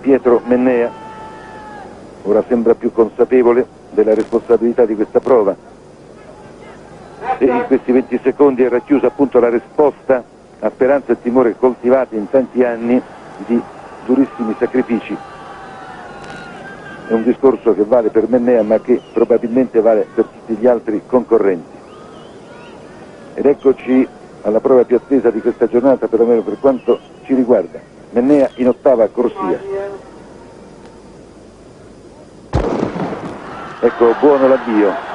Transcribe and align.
Pietro 0.00 0.40
Mennea 0.44 0.90
ora 2.22 2.44
sembra 2.48 2.74
più 2.74 2.92
consapevole 2.92 3.66
della 3.90 4.14
responsabilità 4.14 4.84
di 4.84 4.94
questa 4.94 5.20
prova 5.20 5.56
e 7.38 7.44
in 7.44 7.64
questi 7.66 7.92
20 7.92 8.20
secondi 8.22 8.62
è 8.62 8.68
racchiusa 8.68 9.06
appunto 9.06 9.38
la 9.38 9.48
risposta 9.48 10.22
a 10.60 10.70
speranze 10.70 11.12
e 11.12 11.22
timore 11.22 11.56
coltivati 11.56 12.16
in 12.16 12.28
tanti 12.28 12.64
anni 12.64 13.00
di 13.46 13.60
durissimi 14.06 14.54
sacrifici. 14.58 15.16
È 17.08 17.12
un 17.12 17.22
discorso 17.22 17.74
che 17.74 17.84
vale 17.84 18.10
per 18.10 18.28
Mennea 18.28 18.62
ma 18.62 18.80
che 18.80 19.00
probabilmente 19.12 19.80
vale 19.80 20.06
per 20.12 20.24
tutti 20.24 20.54
gli 20.54 20.66
altri 20.66 21.02
concorrenti. 21.06 21.76
Ed 23.34 23.46
eccoci 23.46 24.06
alla 24.42 24.60
prova 24.60 24.84
più 24.84 24.96
attesa 24.96 25.30
di 25.30 25.40
questa 25.40 25.68
giornata, 25.68 26.08
perlomeno 26.08 26.42
per 26.42 26.58
quanto 26.58 26.98
ci 27.24 27.34
riguarda. 27.34 27.97
Mennea 28.10 28.48
in 28.54 28.68
ottava 28.68 29.06
corsia. 29.08 29.60
Ecco, 33.80 34.14
buono 34.18 34.48
l'avvio. 34.48 35.06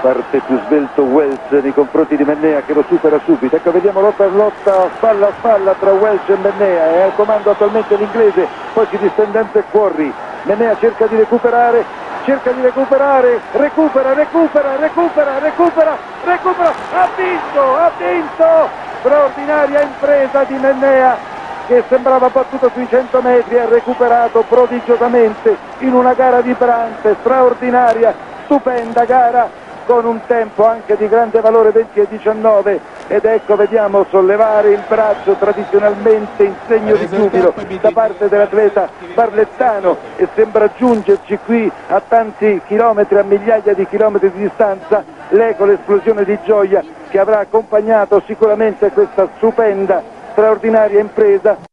Parte 0.00 0.40
più 0.46 0.58
svelto 0.66 1.02
Wells 1.02 1.50
nei 1.50 1.74
confronti 1.74 2.16
di 2.16 2.24
Mennea 2.24 2.62
che 2.62 2.72
lo 2.72 2.84
supera 2.88 3.20
subito. 3.24 3.56
Ecco, 3.56 3.72
vediamo 3.72 4.00
lotta 4.00 4.26
lotta 4.26 4.88
spalla 4.96 5.28
a 5.28 5.32
spalla 5.38 5.74
tra 5.74 5.92
Wells 5.92 6.26
e 6.28 6.36
Mennea. 6.36 6.90
È 6.92 7.00
al 7.00 7.14
comando 7.16 7.50
attualmente 7.50 7.96
l'inglese, 7.96 8.46
poi 8.72 8.86
si 8.90 8.96
distende 8.98 9.38
anche 9.38 9.64
Quarry. 9.70 10.12
Mennea 10.44 10.76
cerca 10.78 11.06
di 11.06 11.16
recuperare, 11.16 11.84
cerca 12.24 12.52
di 12.52 12.62
recuperare, 12.62 13.40
recupera, 13.52 14.14
recupera, 14.14 14.76
recupera, 14.76 15.38
recupera, 15.38 15.98
recupera, 16.24 16.72
ha 16.94 17.08
vinto, 17.16 17.76
ha 17.76 17.90
vinto! 17.98 18.88
Straordinaria 19.00 19.82
impresa 19.82 20.44
di 20.44 20.54
Mennea 20.54 21.39
che 21.70 21.84
sembrava 21.88 22.28
battuto 22.30 22.68
sui 22.74 22.88
100 22.88 23.22
metri 23.22 23.56
ha 23.56 23.64
recuperato 23.64 24.44
prodigiosamente 24.48 25.56
in 25.78 25.92
una 25.92 26.14
gara 26.14 26.40
vibrante, 26.40 27.14
straordinaria, 27.20 28.12
stupenda 28.42 29.04
gara 29.04 29.48
con 29.86 30.04
un 30.04 30.18
tempo 30.26 30.66
anche 30.66 30.96
di 30.96 31.08
grande 31.08 31.40
valore 31.40 31.70
20 31.70 32.00
e 32.00 32.06
19 32.08 32.80
ed 33.06 33.24
ecco 33.24 33.54
vediamo 33.54 34.04
sollevare 34.10 34.70
il 34.70 34.82
braccio 34.88 35.34
tradizionalmente 35.34 36.42
in 36.42 36.54
segno 36.66 36.96
di 36.96 37.08
giubilo 37.08 37.54
da 37.80 37.90
parte 37.92 38.28
dell'atleta 38.28 38.88
barlettano 39.14 39.96
e 40.16 40.26
sembra 40.34 40.68
giungerci 40.76 41.38
qui 41.44 41.70
a 41.86 42.02
tanti 42.06 42.60
chilometri, 42.66 43.16
a 43.16 43.22
migliaia 43.22 43.74
di 43.74 43.86
chilometri 43.86 44.32
di 44.32 44.42
distanza 44.42 45.04
l'eco, 45.28 45.66
l'esplosione 45.66 46.24
di 46.24 46.36
gioia 46.44 46.82
che 47.08 47.18
avrà 47.20 47.38
accompagnato 47.38 48.20
sicuramente 48.26 48.90
questa 48.90 49.28
stupenda, 49.36 50.18
straordinaria 50.32 51.00
impresa. 51.00 51.69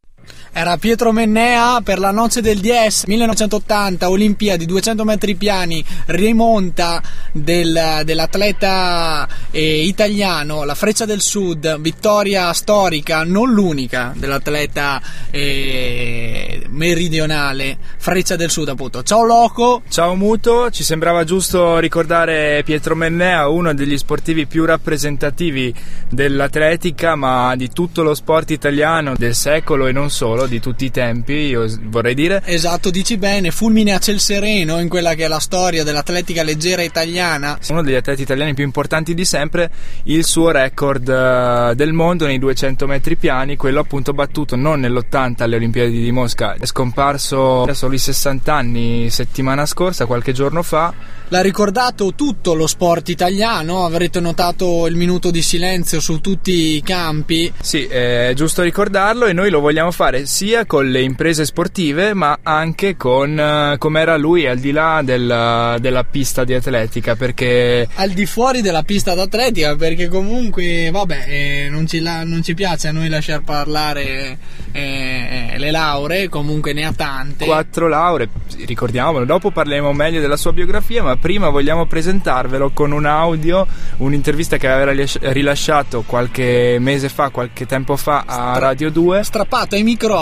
Era 0.57 0.75
Pietro 0.77 1.11
Mennea 1.11 1.81
per 1.83 1.99
la 1.99 2.09
noce 2.09 2.41
del 2.41 2.57
10 2.57 3.03
1980 3.05 4.09
Olimpiadi 4.09 4.65
200 4.65 5.03
metri 5.03 5.35
piani 5.35 5.85
rimonta 6.07 6.99
del, 7.31 8.01
dell'atleta 8.03 9.27
eh, 9.51 9.83
italiano 9.83 10.63
la 10.63 10.73
Freccia 10.73 11.05
del 11.05 11.21
Sud 11.21 11.79
vittoria 11.79 12.51
storica 12.53 13.23
non 13.23 13.53
l'unica 13.53 14.13
dell'atleta 14.15 14.99
eh, 15.29 16.65
meridionale 16.69 17.77
Freccia 17.97 18.35
del 18.35 18.49
Sud 18.49 18.69
appunto. 18.69 19.03
Ciao 19.03 19.25
Loco. 19.25 19.83
Ciao 19.89 20.15
Muto. 20.15 20.71
Ci 20.71 20.83
sembrava 20.83 21.23
giusto 21.23 21.77
ricordare 21.77 22.63
Pietro 22.65 22.95
Mennea 22.95 23.47
uno 23.47 23.75
degli 23.75 23.97
sportivi 23.97 24.47
più 24.47 24.65
rappresentativi 24.65 25.71
dell'atletica 26.09 27.13
ma 27.13 27.55
di 27.55 27.69
tutto 27.69 28.01
lo 28.01 28.15
sport 28.15 28.49
italiano 28.49 29.13
del 29.15 29.35
secolo 29.35 29.85
e 29.85 29.91
non 29.91 30.09
solo 30.09 30.45
di 30.47 30.59
tutti 30.59 30.85
i 30.85 30.91
tempi, 30.91 31.33
io 31.33 31.65
vorrei 31.83 32.13
dire. 32.13 32.41
Esatto, 32.45 32.89
dici 32.89 33.17
bene, 33.17 33.51
fulmine 33.51 33.93
a 33.93 33.99
ciel 33.99 34.19
sereno 34.19 34.79
in 34.79 34.89
quella 34.89 35.13
che 35.13 35.25
è 35.25 35.27
la 35.27 35.39
storia 35.39 35.83
dell'atletica 35.83 36.43
leggera 36.43 36.81
italiana. 36.81 37.59
Uno 37.69 37.83
degli 37.83 37.95
atleti 37.95 38.21
italiani 38.21 38.53
più 38.53 38.63
importanti 38.63 39.13
di 39.13 39.25
sempre, 39.25 39.71
il 40.03 40.23
suo 40.23 40.51
record 40.51 41.07
uh, 41.07 41.73
del 41.73 41.93
mondo 41.93 42.25
nei 42.25 42.39
200 42.39 42.87
metri 42.87 43.15
piani, 43.15 43.55
quello 43.55 43.79
appunto 43.79 44.13
battuto 44.13 44.55
non 44.55 44.79
nell'80 44.79 45.43
alle 45.43 45.55
Olimpiadi 45.55 46.01
di 46.01 46.11
Mosca, 46.11 46.55
è 46.59 46.65
scomparso 46.65 47.63
a 47.63 47.73
soli 47.73 47.97
60 47.97 48.53
anni 48.53 49.09
settimana 49.09 49.65
scorsa, 49.65 50.05
qualche 50.05 50.31
giorno 50.31 50.63
fa. 50.63 50.93
L'ha 51.29 51.41
ricordato 51.41 52.13
tutto 52.15 52.53
lo 52.53 52.67
sport 52.67 53.09
italiano, 53.09 53.83
avrete 53.83 54.21
notato 54.21 54.87
il 54.87 54.95
minuto 54.95 55.29
di 55.29 55.41
silenzio 55.41 55.99
su 55.99 56.21
tutti 56.21 56.75
i 56.75 56.81
campi. 56.81 57.51
Sì, 57.59 57.83
è 57.85 58.31
giusto 58.33 58.61
ricordarlo 58.61 59.25
e 59.25 59.33
noi 59.33 59.49
lo 59.49 59.59
vogliamo 59.59 59.91
fare 59.91 60.25
sia 60.37 60.67
con 60.67 60.87
le 60.87 61.01
imprese 61.01 61.45
sportive 61.45 62.13
ma 62.13 62.37
anche 62.43 62.95
con 62.95 63.31
uh, 63.73 63.75
come 63.79 64.01
era 64.01 64.17
lui 64.17 64.45
al 64.45 64.59
di 64.59 64.71
là 64.71 65.01
del, 65.03 65.77
della 65.79 66.03
pista 66.03 66.43
di 66.43 66.53
atletica 66.53 67.15
perché 67.15 67.87
al 67.95 68.11
di 68.11 68.27
fuori 68.27 68.61
della 68.61 68.83
pista 68.83 69.15
d'atletica 69.15 69.75
perché 69.75 70.07
comunque 70.07 70.91
vabbè 70.91 71.25
eh, 71.27 71.67
non, 71.71 71.87
ci 71.87 72.01
la, 72.01 72.23
non, 72.23 72.43
ci 72.43 72.53
piace 72.53 72.87
a 72.87 72.91
noi 72.91 73.09
lasciar 73.09 73.41
parlare 73.41 74.37
eh, 74.73 75.55
le 75.57 75.71
lauree 75.71 76.29
comunque 76.29 76.71
ne 76.71 76.85
ha 76.85 76.93
tante. 76.93 77.45
Quattro 77.45 77.87
lauree 77.87 78.29
ricordiamolo 78.65 79.25
dopo 79.25 79.49
parleremo 79.49 79.91
meglio 79.91 80.21
della 80.21 80.37
sua 80.37 80.53
biografia 80.53 81.01
ma 81.01 81.15
prima 81.15 81.49
vogliamo 81.49 81.87
presentarvelo 81.87 82.69
con 82.75 82.91
un 82.91 83.07
audio 83.07 83.65
un'intervista 83.97 84.57
che 84.57 84.67
aveva 84.67 85.03
rilasciato 85.31 86.03
qualche 86.05 86.77
mese 86.79 87.09
fa 87.09 87.29
qualche 87.29 87.65
tempo 87.65 87.97
fa 87.97 88.23
a 88.27 88.59
Radio 88.59 88.91
2 88.91 89.23
strappato 89.23 89.73
ai 89.73 89.81
microfoni 89.81 90.16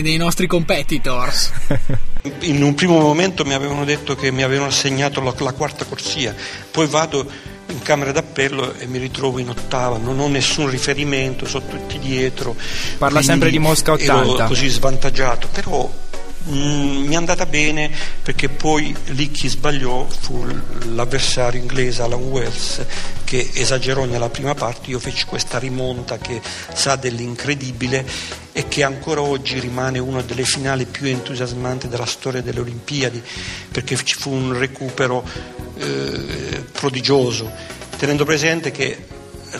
dei 0.00 0.16
nostri 0.16 0.46
competitors 0.46 1.52
In 2.40 2.62
un 2.62 2.72
primo 2.72 2.98
momento 3.00 3.44
mi 3.44 3.52
avevano 3.52 3.84
detto 3.84 4.14
che 4.14 4.30
mi 4.30 4.42
avevano 4.42 4.70
assegnato 4.70 5.20
la, 5.20 5.34
la 5.36 5.52
quarta 5.52 5.84
corsia, 5.84 6.34
poi 6.70 6.86
vado 6.86 7.26
in 7.68 7.82
camera 7.82 8.12
d'appello 8.12 8.74
e 8.78 8.86
mi 8.86 8.96
ritrovo 8.96 9.38
in 9.38 9.50
ottava, 9.50 9.98
non 9.98 10.18
ho 10.18 10.26
nessun 10.28 10.70
riferimento, 10.70 11.44
sono 11.44 11.66
tutti 11.66 11.98
dietro. 11.98 12.56
Parla 12.96 13.20
sempre 13.20 13.50
di 13.50 13.58
Mosca 13.58 13.92
80. 13.92 14.12
Ero 14.12 14.46
così 14.46 14.68
svantaggiato, 14.68 15.48
però 15.52 15.90
Mm, 16.46 17.06
mi 17.06 17.14
è 17.14 17.16
andata 17.16 17.46
bene 17.46 17.90
perché 18.22 18.50
poi 18.50 18.94
lì 19.06 19.30
chi 19.30 19.48
sbagliò 19.48 20.06
fu 20.06 20.44
l'avversario 20.92 21.58
inglese 21.58 22.02
Alan 22.02 22.20
Wells 22.20 22.84
che 23.24 23.50
esagerò 23.54 24.04
nella 24.04 24.28
prima 24.28 24.52
parte, 24.52 24.90
io 24.90 24.98
feci 24.98 25.24
questa 25.24 25.58
rimonta 25.58 26.18
che 26.18 26.42
sa 26.74 26.96
dell'incredibile 26.96 28.06
e 28.52 28.68
che 28.68 28.82
ancora 28.82 29.22
oggi 29.22 29.58
rimane 29.58 29.98
una 29.98 30.20
delle 30.20 30.44
finali 30.44 30.84
più 30.84 31.06
entusiasmanti 31.06 31.88
della 31.88 32.04
storia 32.04 32.42
delle 32.42 32.60
Olimpiadi 32.60 33.22
perché 33.72 33.96
ci 34.04 34.14
fu 34.14 34.30
un 34.30 34.56
recupero 34.56 35.26
eh, 35.78 36.62
prodigioso, 36.72 37.50
tenendo 37.96 38.26
presente 38.26 38.70
che 38.70 39.13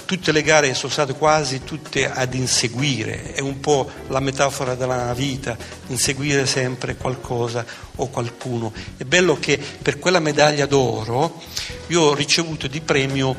tutte 0.04 0.32
le 0.32 0.42
gare 0.42 0.74
sono 0.74 0.92
state 0.92 1.14
quasi 1.14 1.62
tutte 1.64 2.10
ad 2.10 2.34
inseguire, 2.34 3.32
è 3.32 3.40
un 3.40 3.60
po' 3.60 3.90
la 4.08 4.20
metafora 4.20 4.74
della 4.74 5.12
vita, 5.14 5.56
inseguire 5.88 6.46
sempre 6.46 6.96
qualcosa 6.96 7.64
o 7.96 8.08
qualcuno. 8.08 8.72
È 8.96 9.04
bello 9.04 9.38
che 9.38 9.58
per 9.58 9.98
quella 9.98 10.20
medaglia 10.20 10.66
d'oro 10.66 11.42
io 11.88 12.02
ho 12.02 12.14
ricevuto 12.14 12.66
di 12.66 12.80
premio 12.80 13.36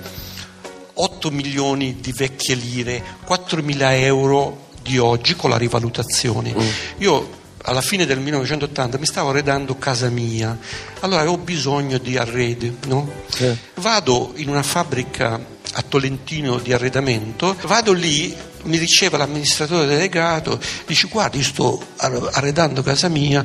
8 0.94 1.32
milioni 1.32 2.00
di 2.00 2.12
vecchie 2.14 2.56
lire, 2.56 3.04
4 3.26 3.62
mila 3.62 3.96
euro 3.96 4.70
di 4.82 4.98
oggi 4.98 5.36
con 5.36 5.50
la 5.50 5.58
rivalutazione. 5.58 6.54
Mm. 6.54 6.70
Io 6.98 7.35
alla 7.66 7.82
fine 7.82 8.06
del 8.06 8.20
1980 8.20 8.98
mi 8.98 9.06
stavo 9.06 9.30
arredando 9.30 9.78
casa 9.78 10.10
mia, 10.10 10.58
allora 11.00 11.22
avevo 11.22 11.38
bisogno 11.38 11.98
di 11.98 12.18
arredi, 12.18 12.78
no? 12.86 13.10
eh. 13.38 13.58
Vado 13.76 14.34
in 14.36 14.50
una 14.50 14.64
fabbrica 14.64 15.54
a 15.78 15.82
Tolentino 15.82 16.58
di 16.60 16.74
arredamento, 16.74 17.56
vado 17.64 17.92
lì, 17.92 18.36
mi 18.64 18.78
riceve 18.78 19.18
l'amministratore 19.18 19.88
delegato, 19.88 20.60
dice 20.86 21.08
guarda 21.08 21.38
io 21.38 21.44
sto 21.44 21.86
arredando 21.98 22.82
casa 22.82 23.08
mia, 23.10 23.44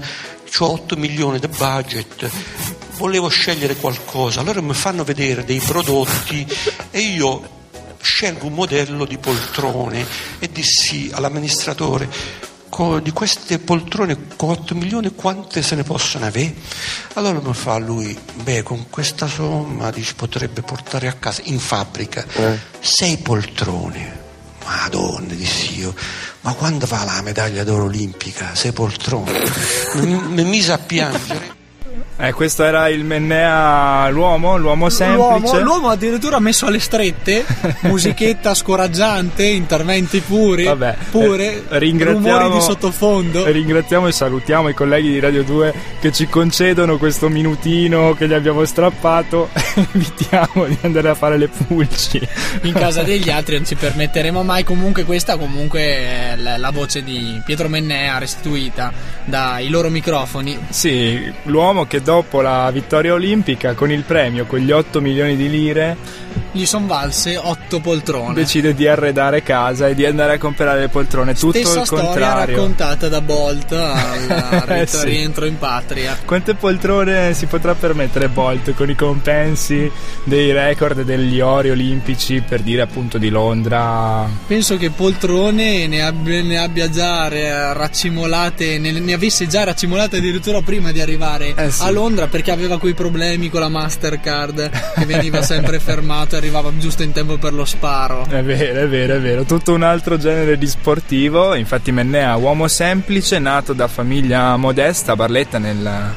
ho 0.59 0.73
8 0.73 0.97
milioni 0.97 1.39
di 1.39 1.49
budget, 1.49 2.31
volevo 2.97 3.29
scegliere 3.29 3.77
qualcosa, 3.77 4.41
allora 4.41 4.61
mi 4.61 4.75
fanno 4.75 5.03
vedere 5.03 5.45
dei 5.45 5.61
prodotti 5.61 6.47
e 6.91 7.01
io 7.01 7.59
scelgo 8.01 8.47
un 8.47 8.55
modello 8.55 9.05
di 9.05 9.19
poltrone 9.19 10.07
e 10.39 10.49
dissi 10.51 11.11
all'amministratore 11.13 12.49
di 13.03 13.11
queste 13.13 13.59
poltrone 13.59 14.17
con 14.37 14.51
8 14.51 14.75
milioni 14.75 15.15
quante 15.15 15.61
se 15.61 15.75
ne 15.75 15.83
possono 15.83 16.25
avere? 16.25 16.55
Allora 17.15 17.39
mi 17.41 17.53
fa 17.53 17.77
lui, 17.77 18.19
beh 18.43 18.63
con 18.63 18.87
questa 18.89 19.27
somma 19.27 19.91
dici, 19.91 20.15
potrebbe 20.15 20.63
portare 20.63 21.07
a 21.07 21.13
casa 21.13 21.43
in 21.45 21.59
fabbrica 21.59 22.25
sei 22.81 23.19
poltrone. 23.19 24.19
Madonna, 24.65 25.35
dissi 25.35 25.81
io, 25.81 25.95
ma 26.43 26.55
quando 26.55 26.87
va 26.87 27.05
la 27.05 27.21
medaglia 27.23 27.65
d'oro 27.65 27.85
olimpica? 27.85 28.55
Sei 28.55 28.73
poltrone. 28.73 29.43
Mi, 29.95 30.15
mi 30.15 30.45
mise 30.45 30.73
a 30.73 30.79
piangere. 30.79 31.60
Eh, 32.21 32.33
questo 32.33 32.65
era 32.65 32.89
il 32.89 33.03
Mennea, 33.05 34.09
l'uomo, 34.11 34.57
l'uomo 34.59 34.91
semplice. 34.91 35.39
L'uomo, 35.41 35.61
l'uomo 35.61 35.89
addirittura 35.89 36.39
messo 36.39 36.67
alle 36.67 36.79
strette, 36.79 37.45
musichetta 37.83 38.55
scoraggiante, 38.55 39.45
interventi 39.45 40.21
puri, 40.21 40.65
Vabbè, 40.65 40.97
pure, 41.11 41.65
eh, 41.69 41.79
ringraziamo- 41.79 42.39
rumori 42.39 42.59
di 42.59 42.61
sottofondo. 42.61 43.45
Ringraziamo 43.47 44.07
e 44.07 44.13
salutiamo 44.13 44.69
i 44.69 44.75
colleghi 44.75 45.09
di 45.09 45.19
Radio 45.21 45.43
2 45.43 45.73
che 46.01 46.13
ci 46.13 46.27
concedono 46.27 46.99
questo 46.99 47.29
minutino 47.29 48.13
che 48.15 48.29
gli 48.29 48.35
abbiamo 48.35 48.65
strappato. 48.67 49.49
Evitiamo 49.95 50.67
di 50.67 50.77
andare 50.83 51.09
a 51.09 51.15
fare 51.15 51.39
le 51.39 51.49
pulci. 51.49 52.21
in 52.63 52.73
casa 52.73 53.03
degli 53.03 53.31
altri 53.31 53.57
non 53.57 53.65
ci 53.65 53.77
permetteremo 53.77 54.43
mai 54.43 54.63
comunque 54.65 55.05
questa 55.05 55.37
comunque 55.37 55.81
è 55.81 56.35
la 56.37 56.71
voce 56.71 57.03
di 57.03 57.41
Pietro 57.45 57.69
Mennea 57.69 58.19
restituita 58.19 58.93
dai 59.25 59.69
loro 59.69 59.89
microfoni 59.89 60.59
Sì, 60.69 61.33
l'uomo 61.45 61.87
che 61.87 62.03
dopo 62.11 62.41
la 62.41 62.69
vittoria 62.73 63.13
olimpica 63.13 63.75
con 63.75 63.89
il 63.93 64.03
premio, 64.03 64.45
con 64.45 64.59
gli 64.59 64.73
8 64.73 65.01
milioni 65.01 65.37
di 65.37 65.49
lire, 65.49 65.97
gli 66.51 66.65
son 66.67 66.89
valse 66.89 67.37
otto 67.37 67.79
poltrone 67.79 68.35
decide 68.35 68.75
di 68.75 68.89
arredare 68.89 69.45
casa 69.45 69.87
e 69.87 69.95
di 69.95 70.05
andare 70.05 70.33
a 70.35 70.39
comprare 70.39 70.81
le 70.81 70.89
poltrone. 70.89 71.35
Tutto 71.35 71.57
stessa 71.57 71.79
il 71.81 71.87
storia 71.87 72.05
contrario. 72.07 72.57
raccontata 72.57 73.09
da 73.09 73.21
Bolt 73.21 73.71
al 73.73 74.65
Eh, 74.81 74.87
sì. 74.87 75.05
rientro 75.05 75.47
in 75.47 75.59
patria 75.59 76.17
Quante 76.25 76.55
poltrone 76.55 77.33
si 77.35 77.47
potrà 77.47 77.75
permettere 77.75 78.29
Bolt 78.29 78.75
con 78.75 78.89
i 78.91 78.95
compensi 78.97 79.91
dei 80.25 80.51
record 80.53 81.03
degli 81.03 81.41
ori 81.41 81.71
olimpici 81.71 82.41
per 82.47 82.61
dire 82.63 82.83
appunto 82.83 83.19
di 83.19 83.29
Londra? 83.29 84.29
penso 84.49 84.77
che 84.77 84.91
poltrone 84.91 85.87
ne 85.87 86.03
abbia, 86.03 86.43
ne 86.43 86.59
abbia 86.59 86.89
già 86.91 87.29
eh, 87.31 87.73
raccimolate 87.73 88.79
ne, 88.79 88.91
ne 88.93 89.13
avesse 89.13 89.47
già 89.47 89.63
raccimolate 89.65 90.17
addirittura 90.17 90.61
prima 90.63 90.91
di 90.93 91.01
arrivare 91.01 91.55
Eh 91.55 91.71
sì. 91.71 91.83
a 91.83 91.85
Londra 91.87 91.99
perché 92.01 92.51
aveva 92.51 92.79
quei 92.79 92.95
problemi 92.95 93.51
con 93.51 93.61
la 93.61 93.69
Mastercard 93.69 94.71
che 94.95 95.05
veniva 95.05 95.43
sempre 95.43 95.79
fermato 95.79 96.35
e 96.35 96.39
arrivava 96.39 96.73
giusto 96.79 97.03
in 97.03 97.13
tempo 97.13 97.37
per 97.37 97.53
lo 97.53 97.67
sparo 97.67 98.25
È 98.27 98.43
vero, 98.43 98.81
è 98.81 98.89
vero, 98.89 99.15
è 99.17 99.21
vero. 99.21 99.45
Tutto 99.45 99.75
un 99.75 99.83
altro 99.83 100.17
genere 100.17 100.57
di 100.57 100.67
sportivo. 100.67 101.55
Infatti, 101.55 101.93
Mennea, 101.93 102.37
uomo 102.37 102.69
semplice, 102.69 103.39
nato 103.39 103.75
da 103.75 103.87
famiglia 103.87 104.57
modesta 104.57 105.13
a 105.13 105.17
Barletta 105.17 105.59
nel- 105.59 106.13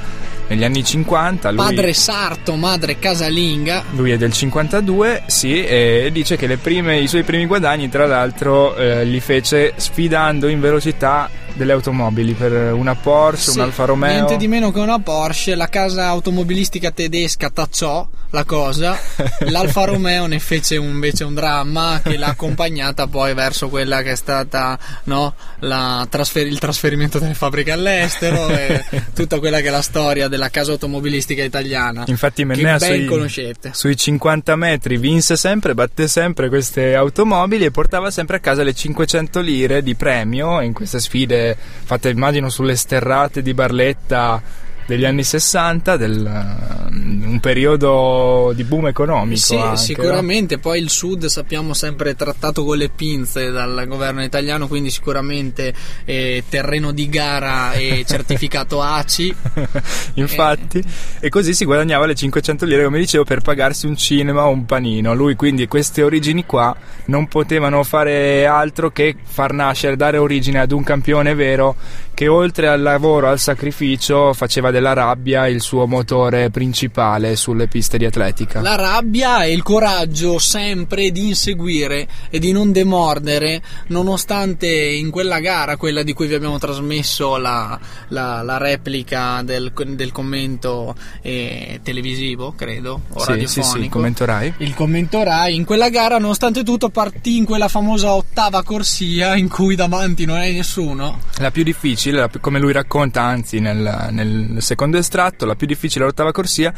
negli 0.47 0.63
anni 0.63 0.83
50. 0.83 1.51
Lui, 1.51 1.57
Padre 1.65 1.93
sarto, 1.93 2.55
madre 2.55 2.99
casalinga. 2.99 3.83
lui 3.91 4.11
è 4.11 4.17
del 4.17 4.31
52, 4.31 5.23
sì, 5.25 5.63
e 5.65 6.09
dice 6.13 6.35
che 6.37 6.47
le 6.47 6.57
prime- 6.57 6.99
i 6.99 7.07
suoi 7.07 7.23
primi 7.23 7.45
guadagni, 7.45 7.89
tra 7.89 8.05
l'altro, 8.05 8.75
eh, 8.75 9.03
li 9.05 9.19
fece 9.19 9.73
sfidando 9.75 10.47
in 10.47 10.59
velocità 10.59 11.29
delle 11.53 11.73
automobili 11.73 12.33
per 12.33 12.73
una 12.73 12.95
Porsche, 12.95 13.51
Sì, 13.51 13.57
un 13.59 13.65
Alfa 13.65 13.85
Romeo. 13.85 14.11
Niente 14.13 14.37
di 14.37 14.47
meno 14.47 14.71
che 14.71 14.79
una 14.79 14.99
Porsche. 14.99 15.55
La 15.55 15.67
casa 15.67 16.07
automobilistica 16.07 16.91
tedesca 16.91 17.49
tacciò 17.49 18.07
la 18.31 18.43
cosa. 18.45 18.97
L'Alfa 19.49 19.85
Romeo 19.85 20.25
ne 20.25 20.39
fece 20.39 20.77
un- 20.77 20.87
invece 20.93 21.23
un 21.23 21.33
dramma 21.35 22.01
che 22.03 22.17
l'ha 22.17 22.27
accompagnata 22.27 23.07
poi 23.07 23.33
verso 23.33 23.69
quella 23.69 24.01
che 24.01 24.11
è 24.11 24.15
stata 24.15 24.77
no, 25.05 25.35
la 25.59 26.05
trasfer- 26.09 26.47
il 26.47 26.57
trasferimento 26.59 27.19
delle 27.19 27.33
fabbriche 27.35 27.71
all'estero 27.71 28.47
e 28.49 28.83
tutta 29.13 29.37
quella 29.39 29.59
che 29.61 29.67
è 29.67 29.71
la 29.71 29.81
storia 29.81 30.27
della 30.27 30.49
casa 30.49 30.71
automobilistica 30.71 31.43
italiana. 31.43 32.03
Infatti 32.07 32.41
che 32.41 32.47
Mennea 32.47 32.77
ben 32.77 32.97
sui, 32.99 33.05
conoscete. 33.05 33.71
sui 33.73 33.95
50 33.95 34.55
metri 34.55 34.97
vinse 34.97 35.35
sempre, 35.35 35.73
batte 35.75 36.07
sempre 36.07 36.49
queste 36.49 36.95
automobili 36.95 37.65
e 37.65 37.71
portava 37.71 38.09
sempre 38.09 38.37
a 38.37 38.39
casa 38.39 38.63
le 38.63 38.73
500 38.73 39.39
lire 39.41 39.83
di 39.83 39.93
premio 39.95 40.59
in 40.61 40.73
queste 40.73 40.99
sfide 40.99 41.42
fatte 41.83 42.09
immagino 42.09 42.49
sulle 42.49 42.75
sterrate 42.75 43.41
di 43.41 43.53
Barletta 43.53 44.41
degli 44.85 45.05
anni 45.05 45.23
60, 45.23 45.97
del, 45.97 46.85
um, 46.89 47.23
un 47.25 47.39
periodo 47.39 48.51
di 48.55 48.63
boom 48.63 48.87
economico. 48.87 49.39
Sì, 49.39 49.55
anche, 49.55 49.77
sicuramente. 49.77 50.57
Poi 50.57 50.79
il 50.79 50.89
Sud 50.89 51.25
sappiamo 51.25 51.73
sempre 51.73 52.15
trattato 52.15 52.63
con 52.63 52.77
le 52.77 52.89
pinze 52.89 53.51
dal 53.51 53.85
governo 53.87 54.23
italiano, 54.23 54.67
quindi 54.67 54.89
sicuramente 54.89 55.73
eh, 56.05 56.43
terreno 56.49 56.91
di 56.91 57.09
gara 57.09 57.73
e 57.73 58.03
certificato 58.07 58.81
ACI. 58.81 59.35
no? 59.53 59.67
Infatti, 60.15 60.83
e 61.19 61.29
così 61.29 61.53
si 61.53 61.65
guadagnava 61.65 62.05
le 62.05 62.15
500 62.15 62.65
lire, 62.65 62.83
come 62.83 62.99
dicevo, 62.99 63.23
per 63.23 63.41
pagarsi 63.41 63.85
un 63.85 63.97
cinema 63.97 64.45
o 64.45 64.49
un 64.49 64.65
panino. 64.65 65.13
Lui 65.13 65.35
quindi 65.35 65.67
queste 65.67 66.03
origini 66.03 66.45
qua 66.45 66.75
non 67.05 67.27
potevano 67.27 67.83
fare 67.83 68.45
altro 68.45 68.91
che 68.91 69.15
far 69.23 69.53
nascere, 69.53 69.95
dare 69.95 70.17
origine 70.17 70.59
ad 70.59 70.71
un 70.71 70.83
campione 70.83 71.33
vero 71.33 71.75
che 72.13 72.27
oltre 72.27 72.67
al 72.67 72.81
lavoro, 72.81 73.27
al 73.27 73.39
sacrificio, 73.39 74.33
faceva 74.33 74.69
della 74.71 74.93
rabbia 74.93 75.47
il 75.47 75.61
suo 75.61 75.87
motore 75.87 76.49
principale 76.51 77.35
sulle 77.35 77.67
piste 77.67 77.97
di 77.97 78.05
atletica. 78.05 78.61
La 78.61 78.75
rabbia 78.75 79.43
e 79.43 79.51
il 79.51 79.63
coraggio 79.63 80.37
sempre 80.37 81.11
di 81.11 81.27
inseguire 81.27 82.07
e 82.29 82.39
di 82.39 82.51
non 82.51 82.71
demordere, 82.71 83.61
nonostante 83.87 84.67
in 84.67 85.09
quella 85.09 85.39
gara, 85.39 85.77
quella 85.77 86.03
di 86.03 86.13
cui 86.13 86.27
vi 86.27 86.33
abbiamo 86.35 86.57
trasmesso 86.59 87.37
la, 87.37 87.79
la- 88.09 88.41
la 88.43 88.57
replica 88.57 89.41
del, 89.43 89.71
del 89.73 90.11
commento 90.11 90.93
eh, 91.21 91.79
televisivo, 91.81 92.53
credo, 92.55 93.01
o 93.13 93.19
Sì, 93.21 93.29
radiofonico. 93.29 93.75
sì, 93.77 93.81
sì, 93.83 93.89
commento 93.89 94.25
Rai. 94.25 94.53
il 94.57 94.73
commento 94.75 95.23
Rai 95.23 95.55
in 95.55 95.65
quella 95.65 95.89
gara 95.89 96.17
nonostante 96.19 96.63
tutto 96.63 96.89
partì 96.89 97.37
in 97.37 97.45
quella 97.45 97.67
famosa 97.67 98.13
ottava 98.13 98.61
corsia 98.63 99.35
in 99.35 99.47
cui 99.49 99.75
davanti 99.75 100.25
non 100.25 100.37
hai 100.37 100.53
nessuno 100.53 101.19
La 101.37 101.49
più 101.51 101.63
difficile, 101.63 102.12
più- 102.29 102.39
come 102.39 102.59
lui 102.59 102.71
racconta 102.71 103.21
anzi 103.21 103.59
nel, 103.59 104.09
nel 104.11 104.57
secondo 104.59 104.97
estratto, 104.97 105.45
la 105.45 105.55
più 105.55 105.67
difficile 105.67 106.05
l'ottava 106.05 106.31
corsia, 106.31 106.73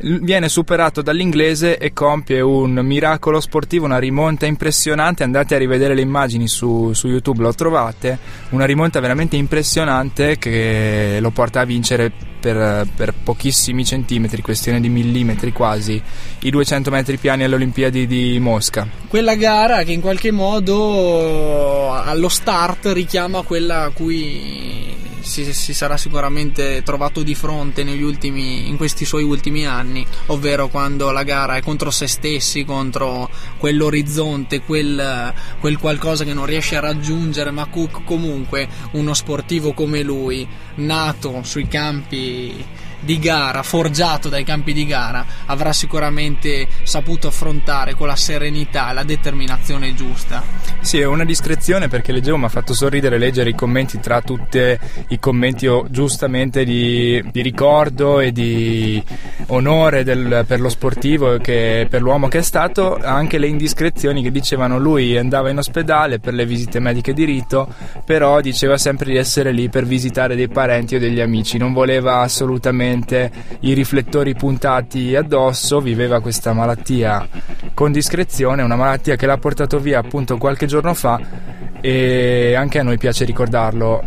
viene 0.00 0.48
superato 0.48 1.02
dall'inglese 1.02 1.78
e 1.78 1.92
compie 1.92 2.40
un 2.40 2.72
miracolo 2.82 3.40
sportivo, 3.40 3.84
una 3.84 3.98
rimonta 3.98 4.46
impressionante, 4.46 5.22
andate 5.22 5.54
a 5.54 5.58
rivedere 5.58 5.94
le 5.94 6.02
immagini 6.02 6.48
su, 6.48 6.92
su 6.92 7.08
YouTube, 7.08 7.42
lo 7.42 7.52
trovate, 7.54 8.18
una 8.50 8.64
rimonta 8.64 9.00
veramente 9.00 9.36
impressionante 9.36 10.38
che 10.38 11.18
lo 11.20 11.30
porta 11.30 11.60
a 11.60 11.64
vincere 11.64 12.12
per, 12.38 12.86
per 12.94 13.14
pochissimi 13.22 13.84
centimetri, 13.84 14.42
questione 14.42 14.80
di 14.80 14.88
millimetri 14.88 15.52
quasi, 15.52 16.00
i 16.40 16.50
200 16.50 16.90
metri 16.90 17.16
piani 17.16 17.44
alle 17.44 17.54
Olimpiadi 17.54 18.06
di 18.06 18.38
Mosca. 18.40 18.86
quella 19.08 19.34
gara 19.34 19.82
che 19.82 19.92
in 19.92 20.00
qualche 20.00 20.30
modo 20.30 21.92
allo 21.92 22.28
start 22.28 22.86
richiama 22.92 23.42
quella 23.42 23.84
a 23.84 23.90
cui 23.90 24.97
si, 25.20 25.52
si 25.52 25.74
sarà 25.74 25.96
sicuramente 25.96 26.82
trovato 26.82 27.22
di 27.22 27.34
fronte 27.34 27.82
ultimi, 27.82 28.68
in 28.68 28.76
questi 28.76 29.04
suoi 29.04 29.22
ultimi 29.22 29.66
anni, 29.66 30.06
ovvero 30.26 30.68
quando 30.68 31.10
la 31.10 31.22
gara 31.22 31.56
è 31.56 31.62
contro 31.62 31.90
se 31.90 32.06
stessi, 32.06 32.64
contro 32.64 33.30
quell'orizzonte, 33.58 34.60
quel, 34.60 35.32
quel 35.60 35.78
qualcosa 35.78 36.24
che 36.24 36.34
non 36.34 36.46
riesce 36.46 36.76
a 36.76 36.80
raggiungere, 36.80 37.50
ma 37.50 37.68
comunque 37.68 38.68
uno 38.92 39.14
sportivo 39.14 39.72
come 39.72 40.02
lui, 40.02 40.46
nato 40.76 41.42
sui 41.42 41.68
campi 41.68 42.64
di 43.00 43.18
gara, 43.18 43.62
forgiato 43.62 44.28
dai 44.28 44.44
campi 44.44 44.72
di 44.72 44.86
gara, 44.86 45.24
avrà 45.46 45.72
sicuramente 45.72 46.66
saputo 46.82 47.28
affrontare 47.28 47.94
con 47.94 48.06
la 48.06 48.16
serenità 48.16 48.90
e 48.90 48.94
la 48.94 49.02
determinazione 49.04 49.94
giusta. 49.94 50.42
Sì, 50.80 50.98
è 50.98 51.06
una 51.06 51.24
discrezione 51.24 51.88
perché 51.88 52.12
leggevo, 52.12 52.36
mi 52.36 52.44
ha 52.44 52.48
fatto 52.48 52.74
sorridere 52.74 53.18
leggere 53.18 53.50
i 53.50 53.54
commenti 53.54 54.00
tra 54.00 54.20
tutti 54.20 54.58
i 55.08 55.18
commenti 55.18 55.66
oh, 55.66 55.86
giustamente 55.90 56.64
di, 56.64 57.22
di 57.30 57.42
ricordo 57.42 58.20
e 58.20 58.32
di 58.32 59.02
onore 59.48 60.04
del- 60.04 60.44
per 60.46 60.60
lo 60.60 60.68
sportivo 60.68 61.34
e 61.34 61.40
che, 61.40 61.86
per 61.88 62.02
l'uomo 62.02 62.28
che 62.28 62.38
è 62.38 62.42
stato, 62.42 62.96
anche 62.96 63.38
le 63.38 63.46
indiscrezioni 63.46 64.22
che 64.22 64.30
dicevano 64.30 64.78
lui 64.78 65.16
andava 65.16 65.50
in 65.50 65.58
ospedale 65.58 66.18
per 66.18 66.34
le 66.34 66.46
visite 66.46 66.80
mediche 66.80 67.12
di 67.12 67.24
rito, 67.24 67.68
però 68.04 68.40
diceva 68.40 68.78
sempre 68.78 69.10
di 69.10 69.16
essere 69.16 69.52
lì 69.52 69.68
per 69.68 69.84
visitare 69.84 70.36
dei 70.36 70.48
parenti 70.48 70.96
o 70.96 70.98
degli 70.98 71.20
amici, 71.20 71.58
non 71.58 71.72
voleva 71.72 72.20
assolutamente 72.20 72.87
i 73.60 73.72
riflettori 73.72 74.34
puntati 74.34 75.14
addosso, 75.14 75.80
viveva 75.80 76.20
questa 76.20 76.52
malattia 76.52 77.26
con 77.74 77.92
discrezione, 77.92 78.62
una 78.62 78.76
malattia 78.76 79.16
che 79.16 79.26
l'ha 79.26 79.38
portato 79.38 79.78
via 79.78 79.98
appunto 79.98 80.36
qualche 80.36 80.66
giorno 80.66 80.94
fa 80.94 81.20
e 81.80 82.54
anche 82.54 82.78
a 82.78 82.82
noi 82.82 82.98
piace 82.98 83.24
ricordarlo. 83.24 84.02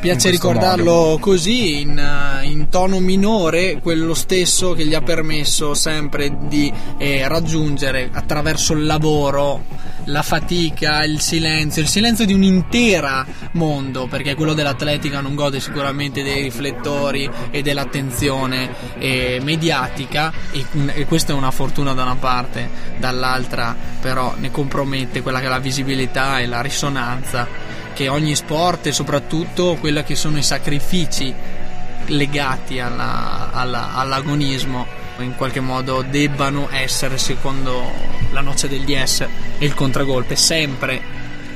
Piace 0.00 0.30
ricordarlo 0.30 0.92
modo. 0.92 1.18
così, 1.18 1.80
in, 1.80 1.98
eh, 1.98 2.44
in 2.44 2.68
tono 2.68 3.00
minore, 3.00 3.80
quello 3.82 4.14
stesso 4.14 4.72
che 4.72 4.86
gli 4.86 4.94
ha 4.94 5.02
permesso 5.02 5.74
sempre 5.74 6.36
di 6.46 6.72
eh, 6.98 7.26
raggiungere 7.26 8.08
attraverso 8.12 8.74
il 8.74 8.86
lavoro 8.86 9.64
la 10.08 10.22
fatica, 10.22 11.04
il 11.04 11.20
silenzio, 11.20 11.82
il 11.82 11.88
silenzio 11.88 12.24
di 12.24 12.32
un 12.32 12.42
intero 12.42 13.24
mondo, 13.52 14.06
perché 14.06 14.34
quello 14.34 14.54
dell'atletica 14.54 15.20
non 15.20 15.34
gode 15.34 15.60
sicuramente 15.60 16.22
dei 16.22 16.42
riflettori 16.42 17.28
e 17.50 17.62
dell'attenzione 17.62 18.70
eh, 18.98 19.40
mediatica 19.42 20.32
e, 20.50 20.64
e 20.94 21.06
questa 21.06 21.32
è 21.32 21.36
una 21.36 21.50
fortuna 21.50 21.92
da 21.92 22.02
una 22.02 22.16
parte, 22.16 22.68
dall'altra 22.98 23.76
però 24.00 24.34
ne 24.38 24.50
compromette 24.50 25.22
quella 25.22 25.40
che 25.40 25.46
è 25.46 25.48
la 25.48 25.58
visibilità 25.58 26.38
e 26.38 26.46
la 26.46 26.60
risonanza 26.60 27.46
che 27.98 28.06
ogni 28.06 28.36
sport 28.36 28.86
e 28.86 28.92
soprattutto 28.92 29.76
quelli 29.80 30.04
che 30.04 30.14
sono 30.14 30.38
i 30.38 30.42
sacrifici 30.44 31.34
legati 32.06 32.78
alla, 32.78 33.50
alla, 33.50 33.92
all'agonismo 33.94 34.86
in 35.18 35.34
qualche 35.34 35.58
modo 35.58 36.04
debbano 36.08 36.68
essere 36.70 37.18
secondo 37.18 37.90
la 38.30 38.40
noce 38.40 38.68
del 38.68 38.82
DS 38.82 39.26
e 39.58 39.64
il 39.66 39.74
contragolpe 39.74 40.36
sempre 40.36 41.00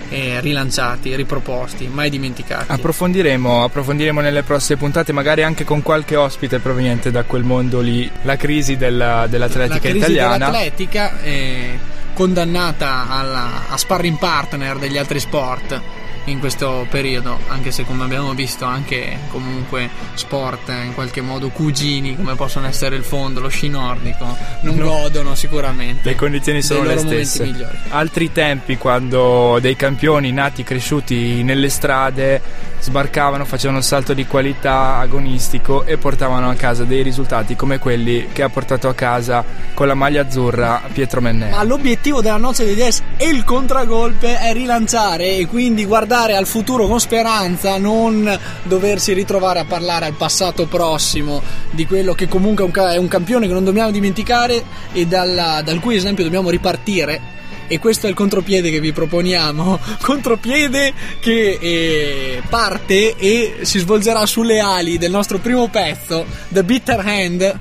eh, 0.09 0.41
rilanciati, 0.41 1.15
riproposti, 1.15 1.87
mai 1.87 2.11
dimenticati. 2.11 2.73
Approfondiremo, 2.73 3.63
approfondiremo 3.63 4.21
nelle 4.21 4.43
prossime 4.43 4.81
puntate, 4.81 5.13
magari 5.13 5.45
anche 5.45 5.63
con 5.63 5.81
qualche 5.81 6.17
ospite 6.17 6.59
proveniente 6.59 7.13
da 7.13 7.23
quel 7.23 7.45
mondo 7.45 7.79
lì, 7.79 8.11
la 8.23 8.35
crisi 8.35 8.77
della, 8.77 9.29
dell'atletica 9.29 9.75
la 9.75 9.81
crisi 9.81 9.97
italiana. 9.99 10.47
Dell'atletica 10.47 11.21
è 11.21 11.79
condannata 12.15 13.09
alla, 13.09 13.69
a 13.69 13.77
sparring 13.77 14.19
partner 14.19 14.79
degli 14.79 14.99
altri 14.99 15.21
sport 15.21 16.01
in 16.27 16.39
questo 16.39 16.87
periodo, 16.89 17.39
anche 17.49 17.73
se 17.73 17.85
come 17.85 18.05
abbiamo 18.05 18.33
visto 18.35 18.65
anche 18.65 19.19
comunque 19.29 19.91
sport 20.15 20.69
in 20.69 20.95
qualche 20.95 21.21
modo 21.21 21.49
cugini 21.49 22.15
come 22.17 22.35
possono 22.35 22.67
essere 22.67 22.97
il 22.97 23.03
fondo, 23.03 23.41
lo 23.41 23.49
sci 23.49 23.69
nordico, 23.69 24.37
non 24.61 24.77
no. 24.77 24.85
godono 24.85 25.35
sicuramente. 25.35 26.09
Le 26.09 26.15
condizioni 26.15 26.63
sono 26.63 26.85
le 26.85 26.99
stesse. 26.99 27.45
Migliori. 27.45 27.77
Altri 27.89 28.31
tempi 28.31 28.77
quando 28.77 29.59
dei 29.61 29.75
campioni 29.75 30.31
nati 30.33 30.63
cresciuti 30.63 31.43
nelle 31.43 31.69
strade 31.69 32.71
sbarcavano, 32.81 33.45
facevano 33.45 33.79
un 33.79 33.85
salto 33.85 34.13
di 34.13 34.27
qualità 34.27 34.99
agonistico 34.99 35.85
e 35.85 35.99
portavano 35.99 36.51
a 36.51 36.55
casa 36.55 36.85
dei 36.85 37.03
risultati 37.03 37.55
come 37.55 37.79
quelli 37.79 38.29
che 38.33 38.43
ha 38.43 38.49
portato 38.49 38.89
a 38.89 38.95
casa 38.95 39.45
con 39.73 39.87
la 39.87 39.95
maglia 39.95 40.23
azzurra 40.23 40.83
Pietro 40.93 41.21
Mennea. 41.21 41.57
Ma 41.57 41.63
l'obiettivo 41.63 42.21
della 42.21 42.39
noce 42.39 42.65
dei 42.65 42.75
10 42.75 43.03
e 43.17 43.29
il 43.29 43.45
contragolpe 43.45 44.39
è 44.39 44.53
rilanciare 44.53 45.37
e 45.37 45.47
quindi 45.47 45.85
guardare 45.85 46.12
guardare 46.13 46.37
al 46.37 46.47
futuro 46.47 46.87
con 46.87 47.01
speranza, 47.01 47.79
non 47.79 48.39
doversi 48.65 49.15
ritrovare 49.15 49.61
a 49.61 49.65
parlare 49.65 50.05
al 50.05 50.13
passato 50.13 50.67
prossimo 50.67 51.41
di 51.71 51.87
quello 51.87 52.13
che 52.13 52.29
comunque 52.29 52.71
è 52.93 52.99
un 52.99 53.09
campione 53.09 53.47
che 53.47 53.53
non 53.55 53.65
dobbiamo 53.65 53.91
dimenticare 53.91 54.63
e 54.93 55.07
dal, 55.07 55.63
dal 55.65 55.81
cui 55.81 55.97
esempio 55.97 56.23
dobbiamo 56.23 56.51
ripartire 56.51 57.41
e 57.67 57.79
questo 57.79 58.09
è 58.09 58.11
il 58.11 58.15
contropiede 58.15 58.71
che 58.71 58.79
vi 58.79 58.93
proponiamo. 58.93 59.79
Contropiede 60.03 60.93
che 61.19 61.59
eh, 61.59 62.43
parte 62.47 63.17
e 63.17 63.61
si 63.63 63.79
svolgerà 63.79 64.27
sulle 64.27 64.61
ali 64.61 64.99
del 64.99 65.11
nostro 65.11 65.39
primo 65.39 65.69
pezzo, 65.69 66.27
The 66.49 66.63
Bitter 66.63 67.01
Hand. 67.01 67.59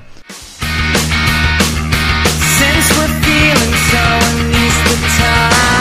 Since 2.58 2.94
we're 2.98 3.22
feeling 3.22 3.74
so 3.92 5.81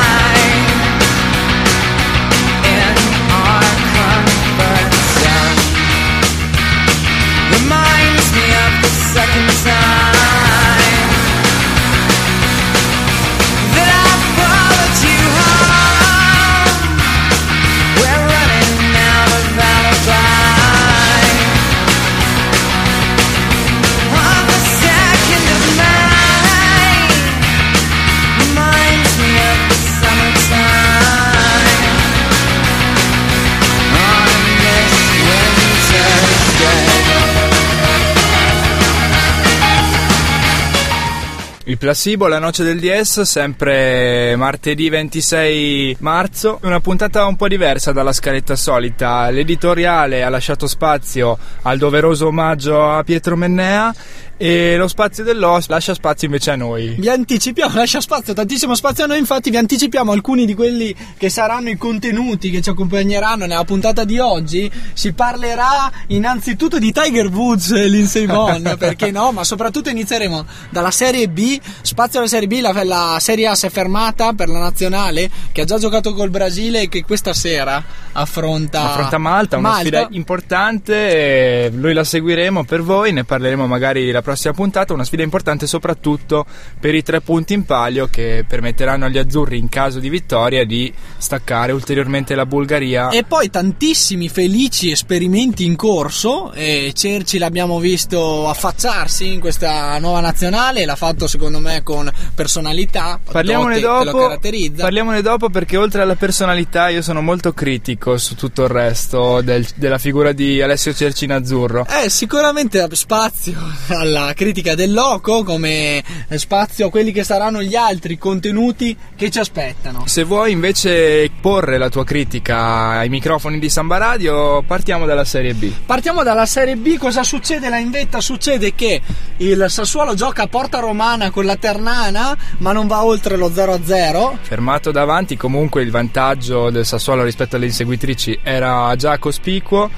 Placebo, 41.81 42.27
la 42.27 42.39
noce 42.39 42.63
del 42.63 42.79
DS, 42.79 43.23
sempre 43.23 44.37
martedì 44.37 44.91
26 44.91 45.97
marzo. 46.01 46.59
Una 46.65 46.79
puntata 46.79 47.25
un 47.25 47.37
po' 47.37 47.49
diversa 47.49 47.91
dalla 47.91 48.13
scaletta 48.13 48.55
solita. 48.55 49.31
L'editoriale 49.31 50.23
ha 50.23 50.29
lasciato 50.29 50.67
spazio 50.67 51.39
al 51.63 51.79
doveroso 51.79 52.27
omaggio 52.27 52.87
a 52.87 53.03
Pietro 53.03 53.35
Mennea 53.35 53.95
e 54.43 54.79
lo 54.79 54.89
spazio 54.89 55.23
dell'OS 55.23 55.69
lascia 55.69 55.93
spazio 55.93 56.27
invece 56.27 56.53
a 56.53 56.57
noi. 56.57 56.95
Vi 56.99 57.11
anticipiamo, 57.11 57.75
lascia 57.75 58.01
spazio, 58.01 58.33
tantissimo 58.33 58.75
spazio 58.75 59.05
a 59.05 59.07
noi, 59.07 59.19
infatti 59.19 59.51
vi 59.51 59.59
anticipiamo 59.59 60.13
alcuni 60.13 60.47
di 60.47 60.55
quelli 60.55 60.97
che 61.19 61.29
saranno 61.29 61.69
i 61.69 61.77
contenuti 61.77 62.51
che 62.51 62.63
ci 62.63 62.71
accompagneranno 62.71 63.45
nella 63.45 63.65
puntata 63.65 64.05
di 64.05 64.19
oggi. 64.19 64.73
Si 64.95 65.13
parlerà 65.13 65.93
innanzitutto 66.07 66.79
di 66.79 66.91
Tiger 66.91 67.27
Woods 67.27 67.73
e 67.73 67.87
Lindsay 67.89 68.25
Vonn, 68.25 68.67
perché 68.81 69.11
no, 69.11 69.31
ma 69.31 69.45
soprattutto 69.45 69.91
inizieremo 69.91 70.47
dalla 70.71 70.91
Serie 70.91 71.29
B, 71.29 71.61
spazio 71.83 72.21
alla 72.21 72.29
Serie 72.29 72.47
B, 72.49 72.61
la, 72.63 72.83
la 72.83 73.19
Serie 73.21 73.47
A 73.47 73.55
si 73.55 73.67
è 73.67 73.69
fermata 73.69 74.33
per 74.33 74.49
la 74.49 74.59
nazionale 74.59 75.29
che 75.53 75.61
ha 75.61 75.65
già 75.67 75.77
giocato 75.77 76.15
col 76.15 76.31
Brasile 76.31 76.81
e 76.81 76.89
che 76.89 77.05
questa 77.05 77.35
sera 77.35 77.85
affronta, 78.13 78.89
affronta 78.89 79.19
Malta, 79.19 79.59
una 79.59 79.69
Malta. 79.69 79.83
sfida 79.83 80.09
importante, 80.13 81.71
noi 81.75 81.93
la 81.93 82.05
seguiremo 82.05 82.65
per 82.65 82.81
voi, 82.81 83.13
ne 83.13 83.25
parleremo 83.25 83.67
magari 83.67 84.11
la 84.11 84.23
prossima 84.23 84.29
prossima 84.31 84.55
puntata, 84.55 84.93
una 84.93 85.05
sfida 85.05 85.25
importante 85.25 85.67
soprattutto 85.67 86.47
per 86.79 86.95
i 86.95 87.03
tre 87.03 87.21
punti 87.21 87.53
in 87.53 87.65
palio 87.65 88.07
che 88.07 88.45
permetteranno 88.47 89.07
agli 89.07 89.19
azzurri 89.19 89.59
in 89.59 89.69
caso 89.69 89.99
di 89.99 90.09
vittoria 90.09 90.65
di 90.65 90.93
staccare 91.19 91.73
ulteriormente 91.73 92.37
la 92.37 92.47
Bulgaria. 92.47 93.09
E 93.09 93.25
poi 93.25 93.51
tantissimi 93.51 94.29
felici 94.29 94.91
esperimenti 94.91 95.65
in 95.65 95.75
corso 95.75 96.53
e 96.53 96.93
Cerci 96.95 97.39
l'abbiamo 97.39 97.81
visto 97.81 98.49
affacciarsi 98.49 99.33
in 99.33 99.41
questa 99.41 99.99
nuova 99.99 100.21
nazionale, 100.21 100.85
l'ha 100.85 100.97
fatto 100.97 101.27
secondo 101.27 101.59
me 101.59 101.83
con 101.83 102.09
personalità. 102.35 103.19
Parliamone 103.25 103.81
dopo, 103.81 104.39
parliamone 104.77 105.23
dopo 105.23 105.49
perché 105.49 105.77
oltre 105.77 106.03
alla 106.03 106.15
personalità 106.15 106.89
io 106.89 107.03
sono 107.03 107.21
molto 107.21 107.53
critico 107.53 108.17
su 108.17 108.37
tutto 108.37 108.63
il 108.63 108.69
resto 108.69 109.41
del, 109.41 109.67
della 109.75 109.99
figura 109.99 110.31
di 110.31 110.63
Alessio 110.63 110.95
Cerci 110.95 111.25
in 111.25 111.33
azzurro. 111.33 111.85
Eh, 111.89 112.09
sicuramente 112.09 112.87
spazio 112.93 113.59
alla 113.89 114.20
la 114.25 114.35
critica 114.35 114.75
del 114.75 114.93
loco 114.93 115.43
come 115.43 116.03
spazio 116.31 116.87
a 116.87 116.91
quelli 116.91 117.13
che 117.13 117.25
saranno 117.25 117.63
gli 117.63 117.77
altri 117.77 118.19
contenuti 118.19 118.97
che 119.17 119.31
ci 119.31 119.39
aspettano. 119.39 120.07
Se 120.07 120.25
vuoi 120.25 120.53
invece 120.53 121.31
porre 121.41 121.79
la 121.79 121.89
tua 121.89 122.05
critica 122.05 122.91
ai 122.91 123.09
microfoni 123.09 123.59
di 123.59 123.69
Samba 123.69 123.99
Radio, 123.99 124.63
partiamo 124.63 125.07
dalla 125.07 125.25
Serie 125.25 125.55
B. 125.55 125.71
Partiamo 125.87 126.23
dalla 126.23 126.47
Serie 126.47 126.77
B, 126.77 126.97
cosa 126.97 127.23
succede? 127.23 127.69
La 127.69 127.79
invetta 127.79 128.21
succede 128.21 128.75
che 128.75 129.01
il 129.39 129.67
Sassuolo 129.69 130.15
gioca 130.15 130.43
a 130.45 130.47
porta 130.49 130.79
romana 130.79 131.31
con 131.31 131.45
la 131.45 131.57
Ternana, 131.57 132.37
ma 132.59 132.73
non 132.73 132.87
va 132.87 133.05
oltre 133.05 133.37
lo 133.37 133.49
0-0. 133.49 134.37
Fermato 134.43 134.91
davanti, 134.91 135.37
comunque 135.37 135.83
il 135.83 135.91
vantaggio 135.91 136.71
del 136.71 136.87
Sassuolo 136.87 137.25
rispetto 137.25 137.57
alle 137.57 137.67
inseguitrici 137.67 138.39
era 138.43 138.95
già 138.97 139.19
cospicuo 139.19 139.91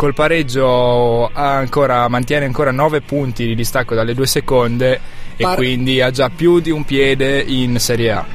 col 0.00 0.14
pareggio 0.14 1.30
ancora, 1.30 2.08
mantiene 2.08 2.46
ancora 2.46 2.70
9 2.70 3.02
punti 3.02 3.44
di 3.44 3.54
distacco 3.54 3.94
dalle 3.94 4.14
due 4.14 4.26
seconde 4.26 4.98
e 5.36 5.42
Par- 5.42 5.56
quindi 5.56 6.00
ha 6.00 6.10
già 6.10 6.30
più 6.30 6.58
di 6.58 6.70
un 6.70 6.86
piede 6.86 7.44
in 7.46 7.78
Serie 7.78 8.10
A 8.12 8.26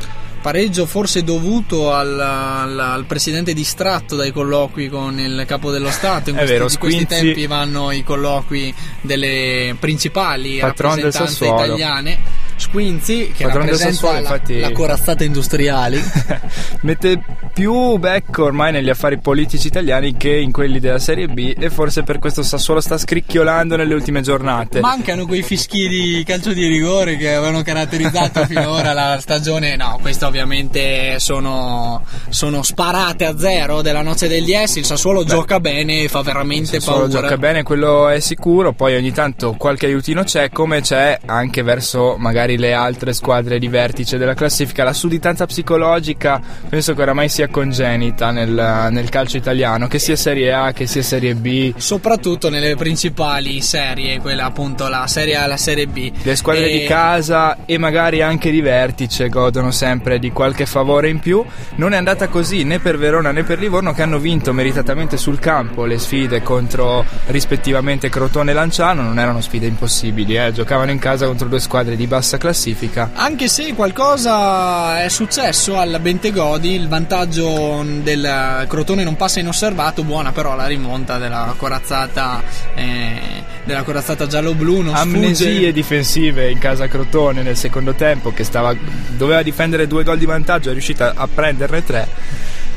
pareggio 0.46 0.86
forse 0.86 1.24
dovuto 1.24 1.92
al, 1.92 2.20
al, 2.20 2.80
al, 2.80 3.06
presidente 3.06 3.52
distratto 3.56 4.16
dai 4.16 4.32
colloqui 4.32 4.90
con 4.90 5.20
il 5.20 5.44
capo 5.48 5.72
dello 5.72 5.90
Stato. 5.90 6.30
In, 6.30 6.36
questi, 6.36 6.54
vero, 6.54 6.68
in 6.70 6.78
questi 6.78 7.06
tempi 7.08 7.48
vanno 7.48 7.90
i 7.90 8.04
colloqui 8.04 8.72
delle 9.02 9.76
principali 9.80 10.60
rappresentanze 10.60 11.46
italiane. 11.46 12.20
Squinzi, 12.58 13.34
che 13.36 13.44
Padrone 13.44 13.72
rappresenta 13.72 14.12
la, 14.12 14.20
infatti, 14.20 14.60
la 14.60 14.72
corazzata 14.72 15.24
industriali, 15.24 16.02
mette 16.82 17.22
più 17.54 17.98
becco 17.98 18.46
ormai 18.46 18.72
negli 18.72 18.90
affari 18.90 19.18
politici 19.20 19.68
italiani 19.68 20.16
che 20.16 20.36
in 20.36 20.52
quelli 20.52 20.80
della 20.80 21.00
Serie 21.00 21.28
B 21.28 21.54
e 21.58 21.70
forse 21.70 22.04
per 22.04 22.20
questo 22.20 22.44
Sassuolo 22.44 22.82
sta 22.82 22.98
scricchiolando 22.98 23.76
nelle 23.76 23.94
ultime 23.94 24.22
giornate. 24.22 24.80
Mancano 24.80 25.26
quei 25.26 25.42
fischi 25.42 25.88
di 25.88 26.24
calcio 26.26 26.54
di 26.54 26.66
rigore 26.68 27.18
che 27.18 27.34
avevano 27.34 27.62
caratterizzato 27.62 28.44
finora 28.48 28.94
la 28.94 29.18
stagione. 29.20 29.76
No, 29.76 30.00
questo 30.02 30.28
ovviamente 30.28 31.20
sono, 31.20 32.04
sono, 32.30 32.64
sparate 32.64 33.26
a 33.26 33.38
zero 33.38 33.82
della 33.82 34.02
noce 34.02 34.28
degli 34.28 34.54
S. 34.54 34.78
Il 34.78 34.86
Sassuolo 34.86 35.24
Beh, 35.24 35.30
gioca 35.30 35.60
bene 35.60 36.04
e 36.04 36.08
fa 36.08 36.22
veramente 36.22 36.78
il 36.78 36.82
Sassuolo 36.82 37.08
paura. 37.08 37.22
gioca 37.22 37.38
bene, 37.38 37.64
quello 37.64 38.08
è 38.10 38.20
sicuro. 38.20 38.74
Poi 38.74 38.96
ogni 38.96 39.12
tanto 39.12 39.56
qualche 39.58 39.86
aiutino 39.88 40.24
c'è, 40.24 40.50
come 40.50 40.82
c'è 40.82 41.20
anche 41.26 41.62
verso 41.62 42.16
magari 42.18 42.45
magari 42.46 42.58
le 42.58 42.74
altre 42.74 43.14
squadre 43.14 43.58
di 43.58 43.68
vertice 43.68 44.18
della 44.18 44.36
classifica. 44.36 44.84
La 44.84 44.94
sudditanza 44.94 45.46
psicologica 45.46 46.40
penso 46.70 46.94
che 46.94 47.02
oramai 47.02 47.28
sia 47.28 47.48
congenita 47.48 48.32
nel, 48.32 48.88
nel 48.92 49.10
calcio 49.10 49.38
italiano, 49.38 49.88
che 49.88 50.00
sia 50.00 50.16
Serie 50.16 50.54
A 50.54 50.72
che 50.72 50.86
sia 50.86 51.02
Serie 51.02 51.34
B. 51.36 51.74
Soprattutto 51.76 52.50
nelle 52.50 52.76
principali 52.76 53.62
serie, 53.62 54.20
quella 54.20 54.46
appunto 54.46 54.88
la 54.88 55.08
Serie 55.08 55.36
A 55.36 55.46
e 55.46 55.48
la 55.48 55.58
Serie 55.58 55.88
B. 55.88 56.12
Le 56.22 56.36
squadre 56.36 56.70
E- 56.70 56.80
di 56.80 56.86
casa 56.86 57.66
e 57.66 57.78
magari 57.78 58.22
anche 58.22 58.52
di 58.52 58.62
vertice 58.62 59.30
godono 59.30 59.72
sempre 59.72 60.20
di 60.20 60.32
qualche 60.32 60.66
favore 60.66 61.10
in 61.10 61.20
più. 61.20 61.44
Non 61.76 61.94
è 61.94 61.98
andata 61.98 62.28
così 62.28 62.64
né 62.64 62.80
per 62.80 62.98
Verona 62.98 63.32
né 63.32 63.44
per 63.44 63.60
Livorno 63.60 63.94
che 63.94 64.04
hanno 64.04 64.20
vinto 64.20 64.54
meritatamente 64.54 65.18
sul 65.18 65.40
campo 65.40 65.86
le 65.86 65.98
sfide 65.98 66.42
contro 66.44 67.04
rispettivamente 67.28 68.10
Crotone 68.10 68.52
e 68.52 68.54
Lanciano. 68.54 69.02
Non 69.02 69.18
erano 69.20 69.42
sfide 69.42 69.66
impossibili, 69.66 70.38
eh. 70.38 70.52
giocavano 70.52 70.92
in 70.92 71.00
casa 71.00 71.26
contro 71.26 71.48
due 71.48 71.60
squadre 71.60 71.96
di 71.96 72.06
bassa 72.06 72.35
classifica. 72.38 73.12
Anche 73.14 73.48
se 73.48 73.74
qualcosa 73.74 75.04
è 75.04 75.10
successo 75.10 75.78
al 75.78 76.00
Bentegodi, 76.02 76.74
il 76.74 76.88
vantaggio 76.88 77.84
del 78.02 78.66
Crotone 78.68 79.04
non 79.04 79.16
passa 79.16 79.40
inosservato, 79.40 80.04
buona 80.04 80.32
però 80.32 80.56
la 80.56 80.68
rimonta 80.68 81.18
della 81.18 81.54
corazzata, 81.58 82.42
eh, 82.76 83.44
della 83.64 83.84
corazzata 83.84 84.28
giallo-blu. 84.28 84.82
Non 84.82 84.96
Amnesie 84.96 85.52
sfugge. 85.52 85.72
difensive 85.72 86.50
in 86.50 86.60
casa 86.60 86.88
Crotone 86.88 87.42
nel 87.42 87.58
secondo 87.58 87.94
tempo 87.94 88.32
che 88.32 88.44
stava, 88.44 88.76
doveva 89.10 89.42
difendere 89.42 89.88
due 89.88 90.04
gol 90.04 90.18
di 90.18 90.26
vantaggio, 90.26 90.70
è 90.70 90.74
riuscita 90.74 91.14
a 91.16 91.28
prenderne 91.28 91.84
tre. 91.84 92.08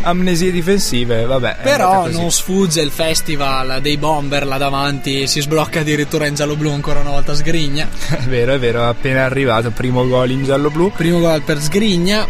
Amnesie 0.02 0.50
difensive, 0.50 1.24
vabbè. 1.24 1.56
Però 1.62 2.08
non 2.08 2.30
sfugge 2.30 2.80
il 2.80 2.90
festival 2.90 3.80
dei 3.80 3.96
bomber 3.96 4.46
là 4.46 4.56
davanti, 4.56 5.26
si 5.26 5.40
sblocca 5.40 5.80
addirittura 5.80 6.26
in 6.26 6.34
giallo-blu 6.34 6.70
ancora 6.70 7.00
una 7.00 7.10
volta 7.10 7.34
Sgrigna. 7.34 7.88
È 8.08 8.22
vero, 8.28 8.54
è 8.54 8.58
vero, 8.58 8.82
è 8.82 8.86
appena 8.86 9.24
arrivato, 9.24 9.70
primo 9.70 10.06
gol 10.06 10.30
in 10.30 10.44
giallo-blu. 10.44 10.92
Primo 10.92 11.20
gol 11.20 11.42
per 11.42 11.60
Sgrigna, 11.60 12.26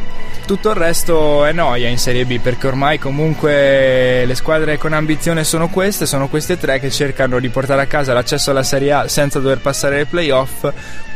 Tutto 0.48 0.70
il 0.70 0.76
resto 0.76 1.44
è 1.44 1.52
noia 1.52 1.88
in 1.88 1.98
Serie 1.98 2.24
B 2.24 2.40
perché 2.40 2.68
ormai 2.68 2.98
comunque 2.98 4.24
le 4.24 4.34
squadre 4.34 4.78
con 4.78 4.94
ambizione 4.94 5.44
sono 5.44 5.68
queste, 5.68 6.06
sono 6.06 6.28
queste 6.28 6.56
tre 6.56 6.80
che 6.80 6.90
cercano 6.90 7.38
di 7.38 7.50
portare 7.50 7.82
a 7.82 7.86
casa 7.86 8.14
l'accesso 8.14 8.50
alla 8.50 8.62
Serie 8.62 8.92
A 8.92 9.08
senza 9.08 9.40
dover 9.40 9.58
passare 9.58 9.98
ai 9.98 10.06
playoff. 10.06 10.66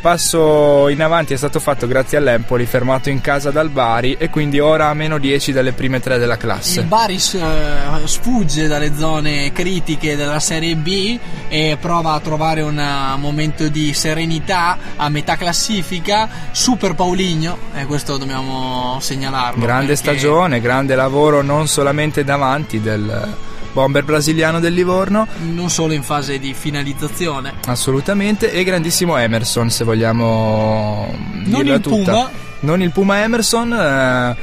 Passo 0.02 0.88
in 0.88 1.00
avanti 1.00 1.32
è 1.32 1.36
stato 1.38 1.60
fatto 1.60 1.86
grazie 1.86 2.18
all'Empoli, 2.18 2.66
fermato 2.66 3.08
in 3.08 3.22
casa 3.22 3.50
dal 3.50 3.70
Bari 3.70 4.16
e 4.18 4.28
quindi 4.28 4.58
ora 4.60 4.88
a 4.88 4.94
meno 4.94 5.16
10 5.16 5.52
dalle 5.52 5.72
prime 5.72 6.00
tre 6.00 6.18
della 6.18 6.36
il 6.42 6.48
classe. 6.48 6.82
Bari 6.82 7.14
eh, 7.14 8.06
sfugge 8.06 8.66
dalle 8.66 8.94
zone 8.96 9.52
critiche 9.52 10.16
della 10.16 10.40
Serie 10.40 10.74
B 10.76 11.18
e 11.48 11.76
prova 11.80 12.12
a 12.14 12.20
trovare 12.20 12.62
un 12.62 12.78
eh, 12.78 13.16
momento 13.18 13.68
di 13.68 13.92
serenità 13.94 14.76
a 14.96 15.08
metà 15.08 15.36
classifica. 15.36 16.28
Super 16.50 16.94
Pauligno, 16.94 17.56
e 17.74 17.86
questo 17.86 18.16
dobbiamo 18.16 18.98
segnalarlo. 19.00 19.60
Grande 19.64 19.94
perché 19.94 20.02
stagione, 20.02 20.60
grande 20.60 20.94
lavoro 20.94 21.42
non 21.42 21.68
solamente 21.68 22.24
davanti 22.24 22.80
del 22.80 23.50
bomber 23.72 24.04
brasiliano 24.04 24.60
del 24.60 24.74
Livorno, 24.74 25.26
Non 25.40 25.70
solo 25.70 25.94
in 25.94 26.02
fase 26.02 26.38
di 26.38 26.52
finalizzazione. 26.52 27.54
assolutamente, 27.66 28.52
e 28.52 28.64
grandissimo 28.64 29.16
Emerson 29.16 29.70
se 29.70 29.84
vogliamo 29.84 31.14
Non 31.44 31.62
dirla 31.62 31.74
il 31.76 31.80
tutta. 31.80 32.12
Puma. 32.12 32.30
Non 32.60 32.82
il 32.82 32.90
Puma 32.92 33.22
Emerson, 33.22 33.72
eh, 33.72 34.36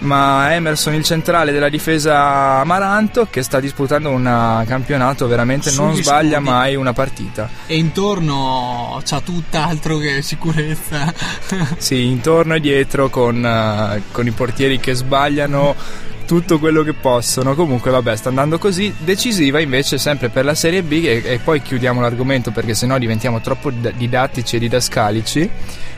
ma 0.00 0.54
Emerson 0.54 0.94
il 0.94 1.04
centrale 1.04 1.52
della 1.52 1.68
difesa 1.68 2.58
Amaranto 2.60 3.26
che 3.30 3.42
sta 3.42 3.60
disputando 3.60 4.10
un 4.10 4.26
eh, 4.26 4.66
campionato 4.66 5.26
veramente 5.26 5.70
non 5.72 5.92
Sugli 5.92 6.02
sbaglia 6.02 6.36
studi. 6.36 6.48
mai 6.48 6.74
una 6.76 6.92
partita. 6.92 7.48
E 7.66 7.76
intorno 7.76 9.00
c'ha 9.04 9.20
tutt'altro 9.20 9.98
che 9.98 10.22
sicurezza. 10.22 11.12
Sì, 11.78 12.04
intorno 12.06 12.54
e 12.54 12.60
dietro 12.60 13.08
con, 13.08 13.44
eh, 13.44 14.02
con 14.12 14.26
i 14.26 14.30
portieri 14.30 14.78
che 14.78 14.94
sbagliano 14.94 15.74
tutto 16.26 16.58
quello 16.58 16.82
che 16.82 16.92
possono. 16.92 17.54
Comunque, 17.54 17.90
vabbè, 17.90 18.14
sta 18.16 18.28
andando 18.28 18.58
così. 18.58 18.94
Decisiva 18.98 19.60
invece 19.60 19.98
sempre 19.98 20.28
per 20.28 20.44
la 20.44 20.54
Serie 20.54 20.82
B. 20.82 20.92
E, 21.04 21.22
e 21.24 21.38
poi 21.42 21.60
chiudiamo 21.60 22.00
l'argomento 22.00 22.50
perché 22.52 22.74
sennò 22.74 22.98
diventiamo 22.98 23.40
troppo 23.40 23.70
didattici 23.70 24.56
e 24.56 24.58
didascalici. 24.60 25.50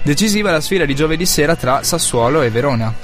Decisiva 0.03 0.51
la 0.51 0.61
sfida 0.61 0.85
di 0.85 0.95
giovedì 0.95 1.27
sera 1.27 1.55
tra 1.55 1.83
Sassuolo 1.83 2.43
e 2.43 2.51
Verona. 2.51 2.95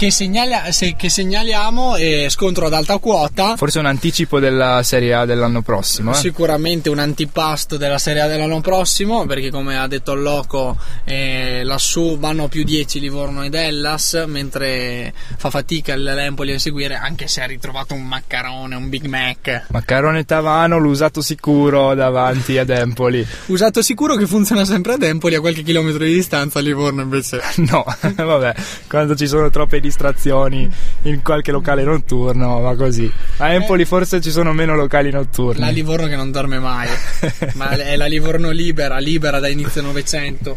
Che, 0.00 0.10
segnalia- 0.10 0.72
se- 0.72 0.94
che 0.96 1.10
segnaliamo 1.10 1.96
eh, 1.96 2.28
scontro 2.30 2.64
ad 2.64 2.72
alta 2.72 2.96
quota. 2.96 3.54
Forse 3.58 3.80
un 3.80 3.84
anticipo 3.84 4.40
della 4.40 4.82
Serie 4.82 5.12
A 5.12 5.26
dell'anno 5.26 5.60
prossimo. 5.60 6.12
Eh? 6.12 6.14
Sicuramente 6.14 6.88
un 6.88 6.98
antipasto 6.98 7.76
della 7.76 7.98
Serie 7.98 8.22
A 8.22 8.26
dell'anno 8.26 8.62
prossimo, 8.62 9.26
perché 9.26 9.50
come 9.50 9.76
ha 9.76 9.86
detto 9.86 10.12
il 10.12 10.22
Loco, 10.22 10.78
eh, 11.04 11.64
lassù 11.64 12.18
vanno 12.18 12.48
più 12.48 12.64
10 12.64 12.98
Livorno 12.98 13.42
ed 13.42 13.52
Hellas, 13.52 14.24
mentre 14.26 15.12
fa 15.36 15.50
fatica 15.50 15.94
l'Empoli 15.96 16.54
a 16.54 16.58
seguire, 16.58 16.94
anche 16.94 17.28
se 17.28 17.42
ha 17.42 17.46
ritrovato 17.46 17.92
un 17.92 18.06
maccarone, 18.06 18.74
un 18.76 18.88
Big 18.88 19.04
Mac. 19.04 19.66
Maccarone 19.68 20.24
Tavano, 20.24 20.78
l'usato 20.78 21.20
sicuro 21.20 21.92
davanti 21.92 22.56
ad 22.56 22.70
Empoli. 22.70 23.26
Usato 23.48 23.82
sicuro 23.82 24.16
che 24.16 24.26
funziona 24.26 24.64
sempre 24.64 24.94
ad 24.94 25.02
Empoli, 25.02 25.34
a 25.34 25.40
qualche 25.40 25.62
chilometro 25.62 26.04
di 26.04 26.14
distanza, 26.14 26.60
a 26.60 26.62
Livorno 26.62 27.02
invece. 27.02 27.42
No, 27.70 27.84
vabbè, 28.00 28.54
quando 28.88 29.14
ci 29.14 29.26
sono 29.26 29.50
troppe 29.50 29.80
distrazioni 29.90 30.70
in 31.02 31.22
qualche 31.22 31.50
locale 31.50 31.82
notturno 31.82 32.60
va 32.60 32.76
così. 32.76 33.10
A 33.38 33.52
Empoli 33.52 33.84
forse 33.84 34.20
ci 34.20 34.30
sono 34.30 34.52
meno 34.52 34.76
locali 34.76 35.10
notturni. 35.10 35.60
La 35.60 35.68
Livorno 35.68 36.06
che 36.06 36.16
non 36.16 36.30
dorme 36.30 36.58
mai, 36.58 36.88
ma 37.54 37.70
è 37.70 37.96
la 37.96 38.06
Livorno 38.06 38.50
libera, 38.50 38.98
libera 38.98 39.40
da 39.40 39.48
inizio 39.48 39.82
Novecento. 39.82 40.56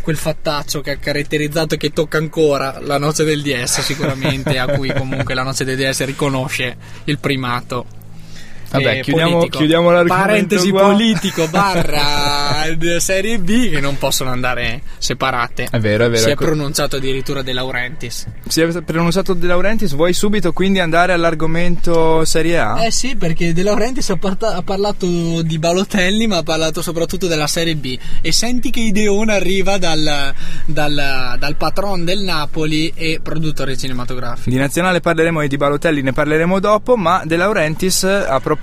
Quel 0.00 0.16
fattaccio 0.16 0.82
che 0.82 0.92
ha 0.92 0.96
caratterizzato 0.98 1.74
e 1.74 1.78
che 1.78 1.90
tocca 1.90 2.18
ancora 2.18 2.78
la 2.80 2.98
noce 2.98 3.24
del 3.24 3.42
DS 3.42 3.80
sicuramente, 3.80 4.58
a 4.58 4.66
cui 4.66 4.92
comunque 4.92 5.34
la 5.34 5.42
noce 5.42 5.64
del 5.64 5.76
DS 5.76 6.04
riconosce 6.04 6.76
il 7.04 7.18
primato. 7.18 7.86
Vabbè, 8.70 8.98
eh, 8.98 9.00
chiudiamo- 9.00 9.46
chiudiamo 9.46 9.90
l'argomento 9.90 10.26
Parentesi 10.26 10.70
qua. 10.70 10.82
politico 10.82 11.46
barra 11.48 12.64
d- 12.74 12.96
serie 12.98 13.38
B 13.38 13.70
che 13.70 13.80
non 13.80 13.96
possono 13.98 14.30
andare 14.30 14.82
separate. 14.98 15.68
È 15.70 15.78
vero, 15.78 16.04
è 16.06 16.10
vero. 16.10 16.22
Si 16.22 16.30
è 16.30 16.34
pronunciato 16.34 16.96
addirittura 16.96 17.42
De 17.42 17.52
Laurentiis. 17.52 18.26
Si 18.46 18.60
è 18.60 18.82
pronunciato 18.82 19.34
De 19.34 19.46
Laurentiis, 19.46 19.94
vuoi 19.94 20.12
subito 20.12 20.52
quindi 20.52 20.78
andare 20.80 21.12
all'argomento 21.12 22.24
Serie 22.24 22.58
A? 22.58 22.84
Eh 22.84 22.90
sì, 22.90 23.16
perché 23.16 23.52
De 23.52 23.62
Laurentiis 23.62 24.10
ha, 24.10 24.16
parta- 24.16 24.54
ha 24.56 24.62
parlato 24.62 25.06
di 25.42 25.58
Balotelli, 25.58 26.26
ma 26.26 26.38
ha 26.38 26.42
parlato 26.42 26.82
soprattutto 26.82 27.26
della 27.26 27.46
Serie 27.46 27.76
B. 27.76 27.96
E 28.20 28.32
senti 28.32 28.70
che 28.70 28.80
ideone 28.80 29.34
arriva 29.34 29.78
dal, 29.78 30.32
dal, 30.64 31.36
dal 31.38 31.56
patron 31.56 32.04
del 32.04 32.20
Napoli 32.20 32.92
e 32.94 33.20
produttore 33.22 33.76
cinematografico. 33.76 34.50
Di 34.50 34.56
nazionale 34.56 35.00
parleremo 35.00 35.40
e 35.40 35.48
di 35.48 35.56
Balotelli 35.56 36.02
ne 36.02 36.12
parleremo 36.12 36.58
dopo, 36.60 36.96
ma 36.96 37.22
De 37.24 37.36
Laurentiis 37.36 38.04
ha 38.04 38.40
proposto: 38.40 38.54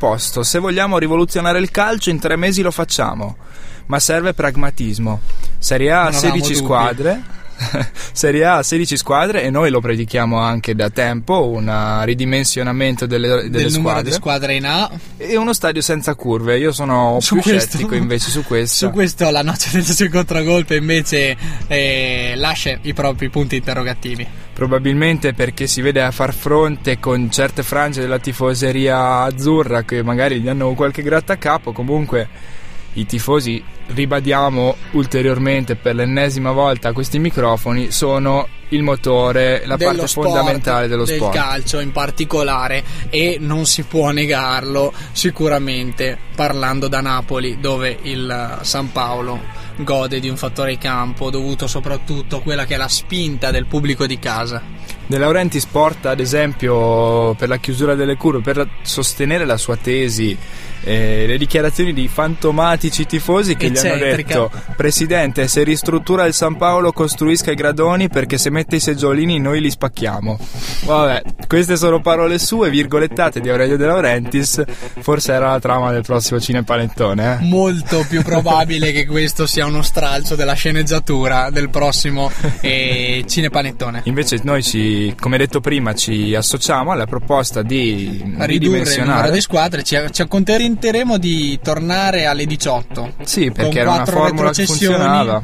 se 0.43 0.59
vogliamo 0.59 0.97
rivoluzionare 0.97 1.59
il 1.59 1.71
calcio, 1.71 2.09
in 2.09 2.19
tre 2.19 2.35
mesi 2.35 2.61
lo 2.61 2.71
facciamo. 2.71 3.37
Ma 3.85 3.99
serve 3.99 4.33
pragmatismo. 4.33 5.19
Serie 5.57 5.91
A 5.91 6.01
avevamo 6.03 6.19
16 6.19 6.41
dubbi. 6.41 6.55
squadre. 6.55 7.23
Serie 8.13 8.45
A 8.45 8.63
16 8.63 8.97
squadre 8.97 9.43
e 9.43 9.49
noi 9.49 9.69
lo 9.69 9.79
predichiamo 9.79 10.37
anche 10.39 10.75
da 10.75 10.89
tempo, 10.89 11.47
un 11.47 11.67
uh, 11.67 12.03
ridimensionamento 12.03 13.05
delle, 13.05 13.27
delle 13.27 13.49
del 13.49 13.71
numero 13.71 13.79
squadre 13.79 14.03
di 14.03 14.11
squadre 14.11 14.55
in 14.55 14.65
A. 14.65 14.91
e 15.17 15.35
uno 15.37 15.53
stadio 15.53 15.81
senza 15.81 16.15
curve. 16.15 16.57
Io 16.57 16.71
sono 16.71 17.17
Su 17.21 17.35
più 17.35 17.43
questo- 17.43 17.69
scettico 17.69 17.95
invece 17.95 18.29
su 18.29 18.43
questo. 18.43 18.87
Su 18.87 18.91
questo 18.91 19.29
la 19.29 19.41
noce 19.41 19.69
del 19.71 19.85
suo 19.85 20.09
contragolpe 20.09 20.75
invece 20.75 21.35
eh, 21.67 22.33
lascia 22.35 22.77
i 22.81 22.93
propri 22.93 23.29
punti 23.29 23.57
interrogativi. 23.57 24.27
Probabilmente 24.53 25.33
perché 25.33 25.65
si 25.65 25.81
vede 25.81 26.01
a 26.03 26.11
far 26.11 26.33
fronte 26.33 26.99
con 26.99 27.31
certe 27.31 27.63
frange 27.63 28.01
della 28.01 28.19
tifoseria 28.19 29.21
azzurra 29.21 29.81
che 29.83 30.03
magari 30.03 30.39
gli 30.39 30.47
hanno 30.47 30.73
qualche 30.73 31.01
grattacapo. 31.01 31.71
Comunque 31.71 32.27
i 32.93 33.05
tifosi, 33.05 33.63
ribadiamo 33.87 34.75
ulteriormente 34.91 35.75
per 35.75 35.95
l'ennesima 35.95 36.51
volta 36.51 36.89
a 36.89 36.93
questi 36.93 37.19
microfoni, 37.19 37.91
sono 37.91 38.47
il 38.69 38.83
motore, 38.83 39.63
la 39.65 39.75
dello 39.75 39.91
parte 39.91 40.07
sport, 40.07 40.27
fondamentale 40.29 40.87
dello 40.87 41.05
del 41.05 41.17
sport. 41.17 41.33
calcio 41.33 41.79
in 41.79 41.91
particolare 41.91 42.83
e 43.09 43.37
non 43.39 43.65
si 43.65 43.83
può 43.83 44.09
negarlo 44.11 44.91
sicuramente 45.11 46.17
parlando 46.35 46.87
da 46.87 47.01
Napoli 47.01 47.59
dove 47.59 47.97
il 48.01 48.29
eh, 48.29 48.63
San 48.63 48.91
Paolo 48.91 49.61
gode 49.77 50.19
di 50.19 50.29
un 50.29 50.37
fattore 50.37 50.77
campo 50.77 51.29
dovuto 51.29 51.67
soprattutto 51.67 52.37
a 52.37 52.41
quella 52.41 52.65
che 52.65 52.75
è 52.75 52.77
la 52.77 52.87
spinta 52.87 53.51
del 53.51 53.65
pubblico 53.65 54.05
di 54.05 54.19
casa 54.19 54.61
De 55.05 55.17
Laurentiis 55.17 55.65
porta 55.65 56.11
ad 56.11 56.19
esempio 56.19 57.33
per 57.35 57.49
la 57.49 57.57
chiusura 57.57 57.93
delle 57.93 58.15
curve, 58.15 58.41
per 58.41 58.67
sostenere 58.83 59.45
la 59.45 59.57
sua 59.57 59.75
tesi 59.75 60.37
eh, 60.83 61.25
le 61.27 61.37
dichiarazioni 61.37 61.93
di 61.93 62.07
fantomatici 62.07 63.05
tifosi 63.05 63.55
che 63.55 63.69
gli 63.69 63.77
hanno 63.77 63.93
Eccentrica. 63.93 64.33
detto 64.33 64.51
Presidente 64.75 65.47
se 65.47 65.63
ristruttura 65.63 66.25
il 66.25 66.33
San 66.33 66.57
Paolo 66.57 66.91
costruisca 66.91 67.51
i 67.51 67.55
gradoni 67.55 68.09
perché 68.09 68.37
se 68.37 68.49
mette 68.49 68.77
i 68.77 68.79
seggiolini 68.79 69.39
noi 69.39 69.61
li 69.61 69.69
spacchiamo 69.69 70.39
vabbè 70.85 71.21
queste 71.47 71.77
sono 71.77 72.01
parole 72.01 72.39
sue 72.39 72.69
virgolettate 72.69 73.39
di 73.39 73.49
Aurelio 73.49 73.77
De 73.77 73.85
Laurentiis 73.85 74.63
forse 74.99 75.33
era 75.33 75.51
la 75.51 75.59
trama 75.59 75.91
del 75.91 76.03
prossimo 76.03 76.39
cinepanettone 76.39 77.39
eh? 77.39 77.43
Molto 77.43 78.05
più 78.07 78.21
probabile 78.21 78.91
che 78.91 79.05
questo 79.05 79.45
sia 79.45 79.65
uno 79.65 79.81
stralcio 79.81 80.35
della 80.35 80.53
sceneggiatura 80.53 81.49
del 81.49 81.69
prossimo 81.69 82.31
eh, 82.61 83.23
cinepanettone. 83.27 84.01
Invece 84.05 84.39
noi 84.43 84.63
ci, 84.63 85.13
come 85.19 85.37
detto 85.37 85.59
prima, 85.59 85.93
ci 85.93 86.35
associamo 86.35 86.91
alla 86.91 87.05
proposta 87.05 87.61
di 87.61 88.21
ridurre 88.39 88.79
il 88.79 89.03
numero 89.05 89.31
di 89.31 89.41
squadre 89.41 89.83
ci, 89.83 89.97
ci 90.11 90.21
accontenteremo 90.73 91.17
di 91.17 91.59
tornare 91.61 92.25
alle 92.25 92.45
18 92.45 93.13
Sì, 93.23 93.51
perché 93.51 93.69
con 93.69 93.77
era 93.77 93.91
una 93.91 94.05
formula 94.05 94.51
che 94.51 94.65
funzionava. 94.65 95.41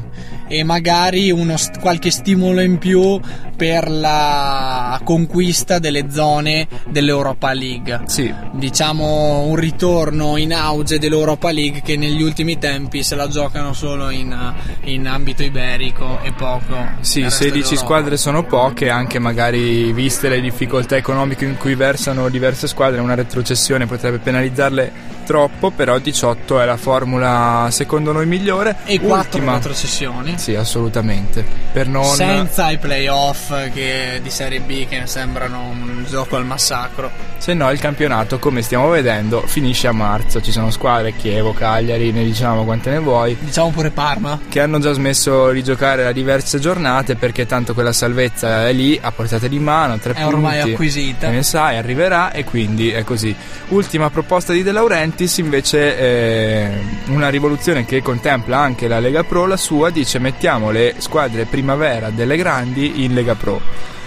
e 0.48 0.64
magari 0.64 1.30
uno 1.30 1.54
qualche 1.80 2.10
stimolo 2.10 2.60
in 2.60 2.78
più 2.78 3.20
per 3.56 3.88
la 3.88 5.00
conquista 5.04 5.78
delle 5.78 6.10
zone 6.10 6.66
dell'Europa 6.88 7.52
League 7.52 8.00
Sì, 8.06 8.32
diciamo 8.52 9.42
un 9.46 9.54
ritorno 9.54 10.36
in 10.36 10.52
auge 10.52 10.98
dell'Europa 10.98 11.52
League 11.52 11.82
che 11.82 11.96
negli 11.96 12.22
ultimi 12.22 12.58
tempi 12.58 13.02
se 13.04 13.14
la 13.14 13.28
giocano 13.28 13.72
solo 13.72 14.10
in, 14.10 14.36
in 14.84 15.06
ambito 15.06 15.42
iberico 15.44 16.18
e 16.22 16.32
poco 16.32 16.74
sì, 17.00 17.20
nel 17.20 17.28
resto 17.30 17.44
16 17.44 17.50
d'Europa. 17.68 17.76
squadre 17.76 18.16
sono 18.16 18.42
poche, 18.44 18.88
anche 18.90 19.18
magari 19.20 19.92
viste 19.92 20.28
le 20.28 20.40
difficoltà 20.40 20.96
economiche 20.96 21.44
in 21.44 21.56
cui 21.56 21.74
versano 21.76 22.28
diverse 22.28 22.66
squadre, 22.66 23.00
una 23.00 23.14
retrocessione 23.14 23.86
potrebbe 23.86 24.18
penalizzarle 24.18 25.18
troppo, 25.30 25.70
però 25.70 25.96
18 26.00 26.60
è 26.60 26.64
la 26.64 26.76
formula 26.76 27.68
secondo 27.70 28.10
noi 28.10 28.26
migliore. 28.26 28.78
e 28.84 28.98
quattro 28.98 29.38
Ultima. 29.38 29.52
retrocessioni 29.54 30.34
Sì, 30.36 30.56
assolutamente. 30.56 31.44
Per 31.72 31.86
non 31.86 32.04
senza 32.04 32.68
i 32.70 32.78
playoff 32.78 33.52
che- 33.72 34.18
di 34.20 34.28
Serie 34.30 34.58
B 34.60 34.88
che 34.88 35.02
sembrano 35.06 35.68
un 35.70 36.04
gioco 36.08 36.34
al 36.34 36.44
massacro. 36.44 37.10
Se 37.38 37.54
no 37.54 37.70
il 37.70 37.78
campionato, 37.78 38.40
come 38.40 38.60
stiamo 38.62 38.88
vedendo, 38.88 39.42
finisce 39.46 39.86
a 39.86 39.92
marzo. 39.92 40.40
Ci 40.42 40.50
sono 40.50 40.70
squadre, 40.72 41.14
Chievo, 41.14 41.52
Cagliari, 41.52 42.10
ne 42.10 42.24
diciamo 42.24 42.64
quante 42.64 42.90
ne 42.90 42.98
vuoi, 42.98 43.36
Diciamo 43.38 43.70
pure 43.70 43.90
Parma. 43.90 44.38
che 44.48 44.60
hanno 44.60 44.80
già 44.80 44.92
smesso 44.92 45.50
di 45.52 45.62
giocare 45.62 46.02
da 46.02 46.10
diverse 46.12 46.58
giornate 46.58 47.14
perché 47.14 47.46
tanto 47.46 47.72
quella 47.72 47.92
salvezza 47.92 48.66
è 48.66 48.72
lì, 48.72 48.98
a 49.00 49.12
portata 49.12 49.46
di 49.46 49.58
mano, 49.60 49.96
tre 49.98 50.14
È 50.14 50.26
ormai 50.26 50.56
punti. 50.58 50.72
acquisita. 50.72 51.28
E 51.28 51.30
ne 51.30 51.42
sai, 51.44 51.76
arriverà 51.76 52.32
e 52.32 52.42
quindi 52.42 52.90
è 52.90 53.04
così. 53.04 53.32
Ultima 53.68 54.10
proposta 54.10 54.52
di 54.52 54.62
De 54.64 54.72
Laurentiis 55.20 55.38
invece 55.38 55.98
è 55.98 56.72
una 57.08 57.28
rivoluzione 57.28 57.84
che 57.84 58.00
contempla 58.00 58.58
anche 58.58 58.88
la 58.88 59.00
Lega 59.00 59.22
Pro, 59.22 59.44
la 59.44 59.58
sua 59.58 59.90
dice 59.90 60.18
mettiamo 60.18 60.70
le 60.70 60.94
squadre 60.96 61.44
primavera 61.44 62.08
delle 62.08 62.36
grandi 62.36 63.04
in 63.04 63.12
Lega 63.12 63.34
Pro. 63.34 63.60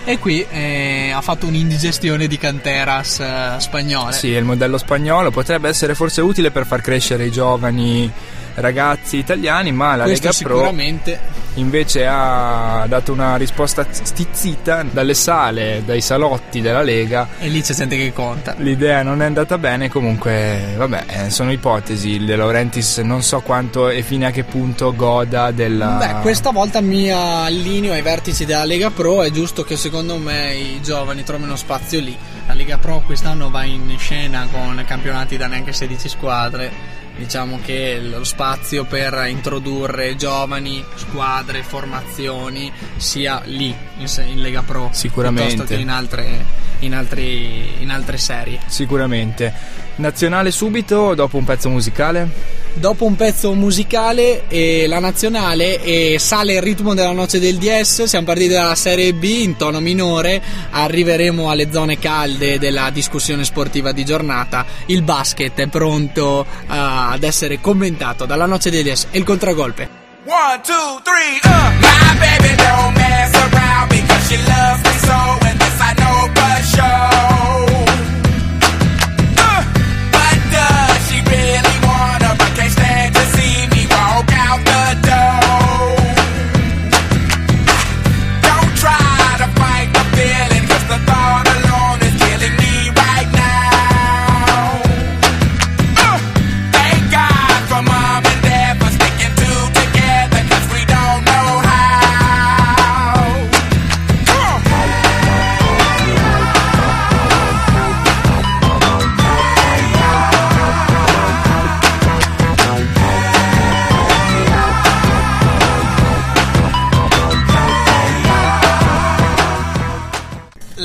E 0.06 0.18
qui 0.18 0.46
eh, 0.50 1.12
ha 1.14 1.22
fatto 1.22 1.46
un'indigestione 1.46 2.28
di 2.28 2.38
canteras 2.38 3.20
eh, 3.20 3.56
spagnole. 3.60 4.14
Sì, 4.14 4.30
il 4.30 4.44
modello 4.44 4.78
spagnolo 4.78 5.30
potrebbe 5.30 5.70
essere 5.70 5.94
forse 5.94 6.22
utile 6.22 6.50
per 6.50 6.66
far 6.66 6.82
crescere 6.82 7.26
i 7.26 7.32
giovani 7.32 8.12
ragazzi 8.56 9.18
italiani, 9.18 9.72
ma 9.72 9.96
la 9.96 10.04
Questo 10.04 10.28
Lega 10.28 10.40
Pro 10.40 10.54
sicuramente 10.56 11.42
invece 11.56 12.08
ha 12.08 12.86
dato 12.88 13.12
una 13.12 13.36
risposta 13.36 13.86
stizzita 13.90 14.84
dalle 14.90 15.14
sale, 15.14 15.84
dai 15.86 16.02
salotti 16.02 16.62
della 16.62 16.82
Lega. 16.82 17.28
e 17.40 17.48
lì 17.50 17.62
c'è 17.62 17.74
gente 17.74 17.96
che 17.96 18.12
conta. 18.14 18.56
L'idea 18.58 19.04
non 19.04 19.22
è 19.22 19.26
andata 19.26 19.58
bene, 19.58 19.90
comunque, 19.90 20.74
vabbè, 20.76 21.06
eh, 21.08 21.30
sono 21.30 21.52
ipotesi. 21.52 22.10
Il 22.12 22.26
De 22.26 22.36
Laurentiis 22.36 22.98
non 23.00 23.22
so 23.22 23.42
quanto 23.42 23.90
e 23.90 24.02
fino 24.02 24.26
a 24.26 24.32
che 24.32 24.44
punto 24.44 24.96
goda 24.96 25.52
della. 25.52 25.98
Beh, 25.98 26.22
questa 26.22 26.52
volta 26.52 26.82
mi 26.82 27.12
allineo 27.12 27.94
ai 27.94 28.02
vertici 28.02 28.46
della 28.46 28.66
Lega 28.66 28.90
Pro. 28.90 29.22
È 29.24 29.30
giusto 29.30 29.64
che 29.64 29.76
secondo 29.76 30.18
me 30.18 30.54
i 30.54 30.82
giovani 30.82 31.24
trovino 31.24 31.56
spazio 31.56 32.00
lì. 32.00 32.18
La 32.48 32.54
Lega 32.54 32.78
Pro 32.78 33.02
quest'anno 33.06 33.50
va 33.50 33.64
in 33.64 33.96
scena 33.98 34.48
con 34.52 34.84
campionati 34.88 35.38
da 35.38 35.48
neanche 35.48 35.74
16 35.74 36.10
squadre. 36.10 37.02
Diciamo 37.16 37.60
che 37.64 38.00
lo 38.00 38.24
spazio 38.24 38.86
per 38.86 39.26
introdurre 39.28 40.16
giovani, 40.16 40.84
squadre, 40.96 41.62
formazioni 41.62 42.72
sia 42.98 43.42
lì 43.46 43.74
in, 43.98 44.08
in 44.26 44.42
Lega 44.42 44.64
Pro 44.64 44.90
Sicuramente. 44.92 45.54
piuttosto 45.54 45.76
che 45.76 45.80
in 45.82 45.90
altre, 45.90 46.46
in 46.80 46.96
altri- 46.96 47.82
in 47.82 47.92
altre 47.92 48.18
serie. 48.18 48.60
Sicuramente. 48.66 49.54
Nazionale 49.96 50.50
subito, 50.50 51.14
dopo 51.14 51.38
un 51.38 51.44
pezzo 51.44 51.70
musicale. 51.70 52.28
Dopo 52.74 53.06
un 53.06 53.16
pezzo 53.16 53.54
musicale 53.54 54.48
e 54.48 54.88
la 54.88 54.98
nazionale 54.98 55.80
e 55.84 56.18
sale 56.18 56.54
il 56.54 56.62
ritmo 56.64 56.96
della 56.96 57.12
noce 57.12 57.40
del 57.40 57.58
DS, 57.58 58.06
siamo 58.06 58.26
partiti 58.26 58.50
dalla 58.54 58.74
Serie 58.74 59.14
B 59.14 59.24
in 59.24 59.56
tono 59.56 59.80
minore, 59.80 60.42
arriveremo 60.72 61.52
alle 61.52 61.72
zone 61.72 62.00
calde 62.00 62.58
della 62.58 62.90
discussione 62.90 63.44
sportiva 63.44 63.92
di 63.92 64.04
giornata. 64.04 64.66
Il 64.88 65.04
basket 65.04 65.60
è 65.60 65.68
pronto 65.68 66.44
eh, 66.44 66.66
ad 66.70 67.22
essere 67.22 67.62
commentato 67.62 68.26
dalla 68.26 68.48
noce 68.48 68.72
del 68.72 68.84
DS 68.84 69.08
e 69.12 69.20
il 69.20 69.24
contragolpe. 69.24 70.02
One, 70.26 70.62
two, 70.64 71.02
three, 71.04 71.40
uh. 71.44 71.50
My 71.80 72.18
baby 72.18 72.56
don't 72.56 72.96
mess 72.96 73.36
around 73.36 73.90
because 73.90 74.28
she 74.28 74.38
loves 74.38 74.82
me 74.84 74.98
so, 75.00 75.48
and 75.48 75.60
this 75.60 75.80
I 75.80 75.94
know 75.96 76.32
for 76.34 76.64
sure. 76.64 77.73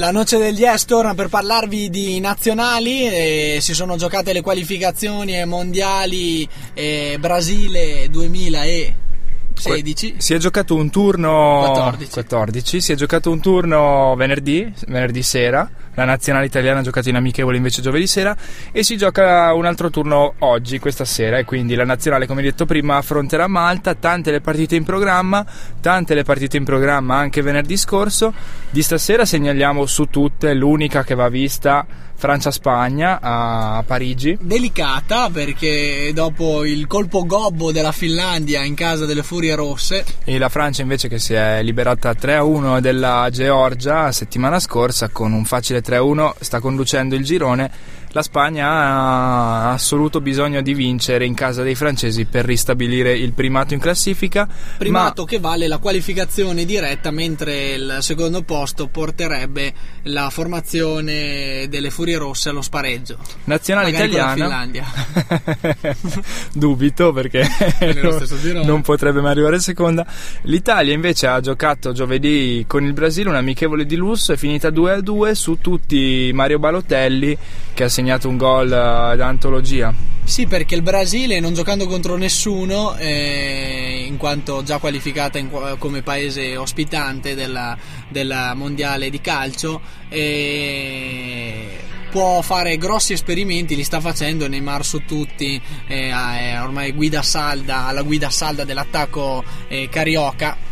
La 0.08 0.14
noce 0.14 0.38
del 0.38 0.58
Yes 0.58 0.86
torna 0.86 1.14
per 1.14 1.28
parlarvi 1.28 1.90
di 1.90 2.18
nazionali, 2.18 3.06
e 3.06 3.58
si 3.60 3.74
sono 3.74 3.98
giocate 3.98 4.32
le 4.32 4.40
qualificazioni 4.40 5.38
ai 5.38 5.44
mondiali 5.44 6.48
eh, 6.72 7.18
Brasile 7.20 8.08
2016. 9.62 10.14
Si 10.18 10.34
è 10.34 10.38
giocato 10.38 10.74
un 10.74 10.90
turno 10.90 11.62
14. 11.66 12.10
14, 12.10 12.80
si 12.80 12.92
è 12.92 12.94
giocato 12.94 13.30
un 13.30 13.40
turno 13.40 14.14
venerdì, 14.16 14.72
venerdì 14.86 15.22
sera. 15.22 15.68
La 15.94 16.04
nazionale 16.04 16.46
italiana 16.46 16.78
ha 16.78 16.82
giocato 16.82 17.08
in 17.08 17.16
amichevole 17.16 17.56
invece 17.56 17.82
giovedì 17.82 18.06
sera 18.06 18.36
e 18.70 18.84
si 18.84 18.96
gioca 18.96 19.52
un 19.52 19.64
altro 19.64 19.90
turno 19.90 20.34
oggi, 20.38 20.78
questa 20.78 21.04
sera 21.04 21.38
e 21.38 21.44
quindi 21.44 21.74
la 21.74 21.84
nazionale 21.84 22.26
come 22.26 22.40
detto 22.40 22.66
prima 22.66 22.96
affronterà 22.96 23.48
Malta, 23.48 23.94
tante 23.94 24.30
le 24.30 24.40
partite 24.40 24.76
in 24.76 24.84
programma, 24.84 25.44
tante 25.80 26.14
le 26.14 26.22
partite 26.22 26.56
in 26.56 26.64
programma 26.64 27.16
anche 27.16 27.42
venerdì 27.42 27.76
scorso. 27.76 28.32
Di 28.70 28.82
stasera 28.82 29.24
segnaliamo 29.24 29.86
su 29.86 30.04
tutte 30.04 30.54
l'unica 30.54 31.02
che 31.02 31.16
va 31.16 31.28
vista 31.28 31.84
Francia-Spagna 32.18 33.20
a 33.22 33.84
Parigi. 33.86 34.36
Delicata 34.40 35.30
perché 35.30 36.10
dopo 36.12 36.64
il 36.64 36.88
colpo 36.88 37.24
gobbo 37.24 37.70
della 37.70 37.92
Finlandia 37.92 38.64
in 38.64 38.74
casa 38.74 39.06
delle 39.06 39.22
Furie 39.22 39.54
Rosse, 39.54 40.04
E 40.24 40.36
la 40.36 40.48
Francia 40.48 40.82
invece 40.82 41.06
che 41.08 41.20
si 41.20 41.34
è 41.34 41.62
liberata 41.62 42.10
3-1 42.10 42.80
della 42.80 43.28
Georgia 43.30 44.10
settimana 44.10 44.58
scorsa 44.58 45.08
con 45.10 45.32
un 45.32 45.44
facile 45.44 45.80
3-1 45.80 46.32
sta 46.40 46.58
conducendo 46.58 47.14
il 47.14 47.24
girone. 47.24 47.70
La 48.12 48.22
Spagna 48.22 48.68
ha 48.68 49.72
assoluto 49.72 50.22
bisogno 50.22 50.62
di 50.62 50.72
vincere 50.72 51.26
in 51.26 51.34
casa 51.34 51.62
dei 51.62 51.74
francesi 51.74 52.24
per 52.24 52.46
ristabilire 52.46 53.12
il 53.12 53.32
primato 53.32 53.74
in 53.74 53.80
classifica. 53.80 54.48
primato 54.78 55.24
che 55.24 55.38
vale 55.38 55.68
la 55.68 55.76
qualificazione 55.76 56.64
diretta 56.64 57.10
mentre 57.10 57.72
il 57.74 57.98
secondo 58.00 58.42
posto 58.42 58.86
porterebbe 58.88 59.72
la 60.04 60.30
formazione 60.30 61.66
delle 61.68 61.90
Furie 61.90 62.16
Rosse 62.16 62.48
allo 62.48 62.62
spareggio. 62.62 63.18
Ma 63.18 63.56
nazionale 63.58 63.90
Magari 63.90 64.10
italiana. 64.10 64.34
Finlandia. 64.34 64.86
Dubito 66.54 67.12
perché 67.12 67.46
non, 68.64 68.80
potrebbe 68.80 69.20
mai 69.20 69.32
arrivare 69.32 69.58
seconda. 69.58 70.06
L'Italia 70.42 70.94
invece 70.94 71.26
ha 71.26 71.40
giocato 71.40 71.92
giovedì 71.92 72.64
con 72.66 72.84
il 72.84 72.94
Brasile 72.94 73.28
un 73.28 73.34
amichevole 73.34 73.84
di 73.84 73.96
lusso, 73.96 74.32
è 74.32 74.36
finita 74.36 74.68
2-2 74.70 75.32
su 75.32 75.58
tutti 75.60 76.30
Mario 76.32 76.58
Balotelli 76.58 77.36
che 77.74 77.84
ha 77.84 77.88
segnato 77.98 78.28
un 78.28 78.36
gol 78.36 78.70
eh, 78.70 79.16
d'antologia. 79.16 79.92
Sì, 80.22 80.46
perché 80.46 80.76
il 80.76 80.82
Brasile 80.82 81.40
non 81.40 81.52
giocando 81.52 81.88
contro 81.88 82.16
nessuno, 82.16 82.94
eh, 82.96 84.04
in 84.06 84.16
quanto 84.18 84.62
già 84.62 84.78
qualificata 84.78 85.38
in 85.38 85.50
come 85.78 86.02
paese 86.02 86.56
ospitante 86.56 87.34
della 87.34 88.54
mondiale 88.54 89.10
di 89.10 89.20
calcio, 89.20 89.80
eh, 90.10 91.78
può 92.10 92.40
fare 92.42 92.76
grossi 92.76 93.14
esperimenti, 93.14 93.74
li 93.74 93.82
sta 93.82 94.00
facendo 94.00 94.46
Neymar 94.46 94.84
su 94.84 95.04
tutti, 95.04 95.60
eh, 95.88 96.12
ormai 96.60 96.92
guida 96.92 97.22
salda, 97.22 97.86
alla 97.86 98.02
guida 98.02 98.30
salda 98.30 98.64
dell'attacco 98.64 99.42
eh, 99.66 99.88
carioca 99.88 100.67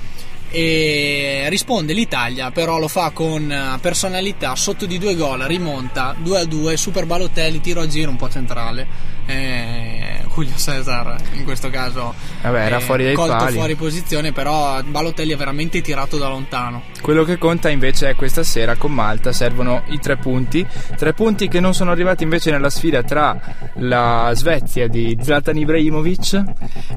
e 0.50 1.46
risponde 1.48 1.92
l'Italia 1.92 2.50
però 2.50 2.78
lo 2.78 2.88
fa 2.88 3.11
con 3.11 3.50
eh, 3.50 3.78
personalità 3.80 4.54
sotto 4.56 4.87
di 4.87 4.98
due 4.98 5.14
gol 5.14 5.40
rimonta 5.40 6.14
2 6.18 6.40
a 6.40 6.44
2 6.44 6.76
super 6.76 7.06
Balotelli 7.06 7.61
tiro 7.61 7.80
a 7.80 7.87
giro 7.87 8.11
un 8.11 8.16
po' 8.16 8.28
centrale. 8.28 9.14
Eh, 9.28 10.20
Julio 10.32 10.54
Cesar 10.56 11.16
in 11.32 11.42
questo 11.44 11.68
caso 11.68 12.14
Vabbè, 12.42 12.66
era 12.66 12.76
eh, 12.76 12.80
fuori 12.80 13.04
dai 13.04 13.14
colto 13.14 13.35
pali. 13.37 13.54
fuori 13.54 13.74
posizione 13.74 14.30
però 14.32 14.80
Balotelli 14.82 15.32
ha 15.32 15.37
veramente 15.37 15.80
tirato 15.80 16.16
da 16.16 16.28
lontano. 16.28 16.82
Quello 17.00 17.24
che 17.24 17.37
conta 17.38 17.68
invece 17.68 18.11
è 18.11 18.14
questa 18.14 18.42
sera 18.44 18.76
con 18.76 18.92
Malta 18.92 19.32
servono 19.32 19.82
i 19.88 19.98
tre 19.98 20.16
punti, 20.16 20.64
tre 20.96 21.12
punti 21.12 21.48
che 21.48 21.59
non 21.59 21.74
sono 21.74 21.90
arrivati 21.90 22.22
invece 22.22 22.50
nella 22.52 22.70
sfida 22.70 23.02
tra 23.02 23.37
la 23.76 24.30
Svezia 24.35 24.87
di 24.88 25.16
Zlatan 25.20 25.56
Ibrahimovic 25.56 26.42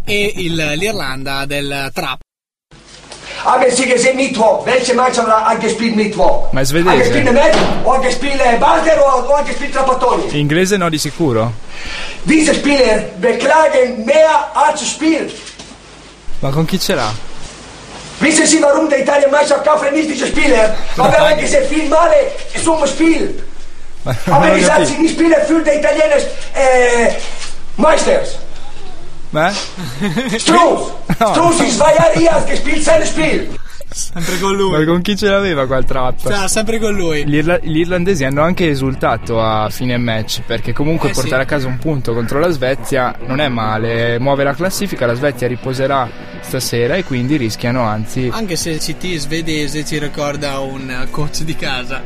e 0.06 0.34
il- 0.38 0.74
l'Irlanda 0.76 1.46
del 1.46 1.90
Trap 1.94 2.20
Anche 3.46 3.72
sie 3.72 3.86
gesehen 3.88 4.16
Mittwoch. 4.18 4.66
Welche 4.66 4.94
Mannschaft 4.94 5.28
hat 5.28 5.48
angespielt 5.48 5.96
Mittwoch? 5.96 6.52
Ma 6.52 6.62
è 6.62 6.66
svedese? 6.66 6.90
Angespielt 6.92 7.32
Met, 7.32 7.56
o 7.84 7.92
angespielt 7.92 8.40
äh, 8.42 8.58
Barter 8.58 8.98
o, 9.02 9.28
o 9.30 9.34
angespielt 9.34 9.74
Trapattoni? 9.74 10.24
inglese 10.40 10.78
no 10.78 10.90
di 10.90 10.98
sicuro 10.98 11.52
Diese 12.24 12.54
Spieler 12.54 13.06
beklagen 13.20 14.04
mehr 14.06 14.52
als 14.54 14.86
Spiel. 14.86 15.32
ma 16.42 16.50
con 16.52 16.66
chi 16.66 16.80
ce 16.80 16.94
l'ha? 16.96 17.12
Wissen 18.20 18.46
Sie, 18.46 18.62
warum 18.62 18.90
der 18.90 19.00
Italien-Mannschaft 19.00 19.64
kaufen 19.66 19.94
nicht 19.94 20.10
diese 20.10 20.28
Spieler? 20.28 20.76
Weil 20.98 21.12
wir 21.12 21.20
haben 21.20 21.40
gesehen 21.40 21.66
viel 21.70 21.88
Male 21.88 22.32
zum 22.64 22.86
Spiel. 22.86 23.42
Aber 24.30 24.50
gesagt, 24.50 24.80
capito. 24.80 24.90
sie 24.96 25.02
nicht 25.02 25.14
Spieler 25.14 25.40
für 25.42 25.62
die 25.64 25.72
Italiener 25.78 26.18
äh, 26.54 27.14
Meisters. 27.78 28.38
Beh? 29.32 29.52
Struz. 30.40 30.92
No. 31.20 31.28
Struz 31.34 31.78
Jahre 31.78 32.14
hier 32.20 32.32
hat 32.34 32.48
gespielt 32.48 32.82
sein 32.84 33.06
Spiel. 33.06 33.48
sempre 33.92 34.38
con 34.40 34.52
Ma 34.56 34.58
lui 34.78 34.86
con 34.86 35.02
chi 35.02 35.16
ce 35.16 35.28
l'aveva 35.30 35.66
qua 35.68 35.78
il 35.78 35.86
trap? 35.86 36.20
Cioè, 36.22 36.48
sempre 36.48 36.80
con 36.80 36.94
lui 36.94 37.26
Gli, 37.28 37.36
irla- 37.36 37.58
gli 37.60 37.78
irlandesi 37.80 38.24
hanno 38.24 38.42
anche 38.44 38.70
esultato 38.70 39.42
a 39.42 39.68
fine 39.70 39.98
match 39.98 40.42
perché 40.46 40.74
comunque 40.74 41.10
Eh, 41.10 41.14
portare 41.14 41.42
sì. 41.42 41.42
a 41.42 41.46
casa 41.46 41.68
un 41.68 41.78
punto 41.80 42.14
contro 42.14 42.40
la 42.40 42.50
Svezia 42.50 43.16
non 43.26 43.40
è 43.40 43.48
male, 43.50 44.20
muove 44.20 44.44
la 44.44 44.54
classifica, 44.54 45.06
la 45.08 45.16
Svezia 45.16 45.48
riposerà 45.48 46.08
stasera 46.42 46.96
e 46.96 47.04
quindi 47.04 47.38
rischiano 47.38 47.84
anzi 47.84 48.30
Anche 48.32 48.56
se 48.56 48.72
il 48.72 48.80
CT 48.80 49.16
svedese 49.18 49.86
ci 49.86 50.00
ricorda 50.00 50.60
un 50.60 51.08
coach 51.12 51.42
di 51.44 51.56
casa 51.56 52.02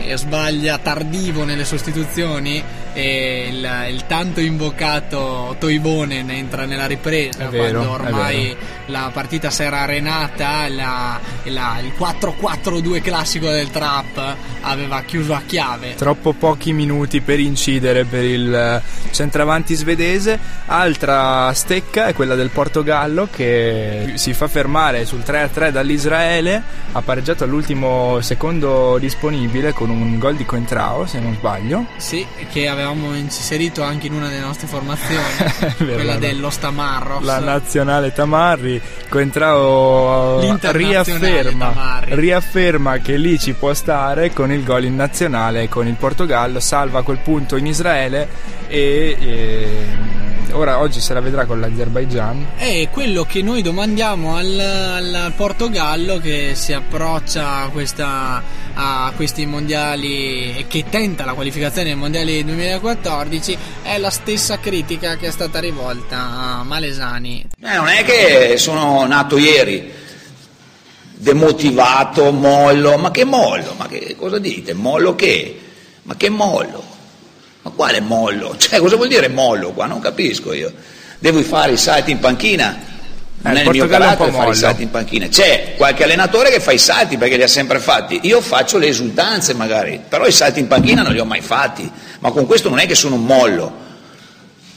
e 0.00 0.16
sbaglia 0.16 0.78
tardivo 0.78 1.42
nelle 1.44 1.64
sostituzioni 1.64 2.62
e 2.92 3.48
il, 3.50 3.68
il 3.94 4.06
tanto 4.06 4.38
invocato 4.40 5.56
Toivonen 5.58 6.30
entra 6.30 6.66
nella 6.66 6.86
ripresa 6.86 7.46
È 7.46 7.48
vero, 7.48 7.82
quando 7.82 7.90
ormai 8.04 8.56
la 8.86 9.10
partita 9.12 9.50
si 9.50 9.62
era 9.64 9.80
arenata 9.80 10.68
la- 10.68 11.18
la- 11.44 11.78
il 11.82 11.92
4-4-2 11.98 13.00
classico 13.02 13.50
del 13.50 13.70
trap 13.70 14.36
aveva 14.68 15.02
chiuso 15.02 15.34
a 15.34 15.42
chiave. 15.44 15.94
Troppo 15.94 16.32
pochi 16.32 16.72
minuti 16.72 17.20
per 17.20 17.40
incidere 17.40 18.04
per 18.04 18.24
il 18.24 18.54
eh, 18.54 18.82
centravanti 19.10 19.74
svedese. 19.74 20.38
Altra 20.66 21.52
stecca 21.54 22.06
è 22.06 22.12
quella 22.14 22.34
del 22.34 22.50
Portogallo 22.50 23.28
che 23.30 24.12
si 24.14 24.32
fa 24.34 24.48
fermare 24.48 25.04
sul 25.04 25.22
3-3 25.26 25.70
dall'Israele, 25.70 26.62
ha 26.92 27.00
pareggiato 27.02 27.44
all'ultimo 27.44 28.20
secondo 28.20 28.98
disponibile 28.98 29.72
con 29.72 29.90
un 29.90 30.18
gol 30.18 30.36
di 30.36 30.44
Coentrao 30.44 31.06
se 31.06 31.18
non 31.20 31.34
sbaglio. 31.34 31.86
sì, 31.96 32.26
che 32.50 32.68
avevamo 32.68 33.14
inserito 33.14 33.82
anche 33.82 34.06
in 34.06 34.14
una 34.14 34.28
delle 34.28 34.40
nostre 34.40 34.66
formazioni. 34.66 35.22
Vero, 35.78 35.94
quella 35.94 36.14
la- 36.14 36.18
dello 36.18 36.50
Stamarros. 36.50 37.24
La 37.24 37.38
nazionale 37.38 38.12
Tamarri, 38.12 38.80
Coentrao 39.08 40.40
riafferma, 40.60 42.00
riafferma 42.08 42.98
che 42.98 43.16
lì 43.16 43.38
ci 43.38 43.52
può 43.52 43.72
stare 43.74 44.32
con 44.32 44.52
il 44.52 44.57
gol 44.64 44.84
in 44.84 44.96
nazionale 44.96 45.68
con 45.68 45.86
il 45.86 45.94
Portogallo, 45.94 46.60
salva 46.60 47.02
quel 47.02 47.18
punto 47.18 47.56
in 47.56 47.66
Israele 47.66 48.28
e, 48.68 49.16
e 49.20 49.86
ora 50.52 50.78
oggi 50.78 51.00
se 51.00 51.14
la 51.14 51.20
vedrà 51.20 51.44
con 51.44 51.60
l'Azerbaijan. 51.60 52.46
È 52.56 52.88
quello 52.90 53.24
che 53.24 53.42
noi 53.42 53.62
domandiamo 53.62 54.36
al, 54.36 54.58
al 54.58 55.32
Portogallo 55.36 56.18
che 56.18 56.52
si 56.54 56.72
approccia 56.72 57.62
a, 57.62 57.68
questa- 57.68 58.42
a 58.74 59.12
questi 59.16 59.46
mondiali 59.46 60.56
e 60.56 60.66
che 60.68 60.84
tenta 60.88 61.24
la 61.24 61.34
qualificazione 61.34 61.90
ai 61.90 61.96
mondiali 61.96 62.44
2014 62.44 63.58
è 63.82 63.98
la 63.98 64.10
stessa 64.10 64.58
critica 64.58 65.16
che 65.16 65.26
è 65.26 65.30
stata 65.30 65.58
rivolta 65.58 66.18
a 66.58 66.62
Malesani. 66.64 67.46
Eh, 67.62 67.76
non 67.76 67.88
è 67.88 68.04
che 68.04 68.56
sono 68.56 69.06
nato 69.06 69.36
ieri, 69.36 69.90
demotivato, 71.18 72.30
mollo, 72.32 72.96
ma 72.96 73.10
che 73.10 73.24
mollo? 73.24 73.74
Ma 73.76 73.86
che 73.88 74.14
cosa 74.16 74.38
dite? 74.38 74.72
Mollo 74.72 75.14
che? 75.14 75.58
Ma 76.04 76.14
che 76.16 76.28
mollo? 76.28 76.82
Ma 77.62 77.70
quale 77.70 78.00
mollo? 78.00 78.54
Cioè, 78.58 78.78
cosa 78.78 78.96
vuol 78.96 79.08
dire 79.08 79.28
mollo 79.28 79.72
qua? 79.72 79.86
Non 79.86 80.00
capisco 80.00 80.52
io. 80.52 80.72
Devo 81.18 81.42
fare 81.42 81.72
i 81.72 81.76
salti 81.76 82.12
in 82.12 82.18
panchina? 82.20 82.86
Non 83.40 83.56
Eh, 83.56 83.60
è 83.60 83.64
il 83.64 83.70
mio 83.70 83.86
carattere 83.86 84.30
fare 84.32 84.50
i 84.50 84.54
salti 84.54 84.82
in 84.82 84.90
panchina. 84.90 85.28
C'è 85.28 85.74
qualche 85.76 86.04
allenatore 86.04 86.50
che 86.50 86.60
fa 86.60 86.72
i 86.72 86.78
salti 86.78 87.16
perché 87.18 87.36
li 87.36 87.42
ha 87.42 87.48
sempre 87.48 87.78
fatti. 87.78 88.20
Io 88.22 88.40
faccio 88.40 88.78
le 88.78 88.86
esultanze 88.88 89.54
magari, 89.54 90.00
però 90.08 90.26
i 90.26 90.32
salti 90.32 90.60
in 90.60 90.66
panchina 90.68 91.02
non 91.02 91.12
li 91.12 91.18
ho 91.20 91.24
mai 91.24 91.40
fatti. 91.40 91.90
Ma 92.20 92.30
con 92.30 92.46
questo 92.46 92.68
non 92.68 92.78
è 92.78 92.86
che 92.86 92.94
sono 92.94 93.16
un 93.16 93.24
mollo. 93.24 93.86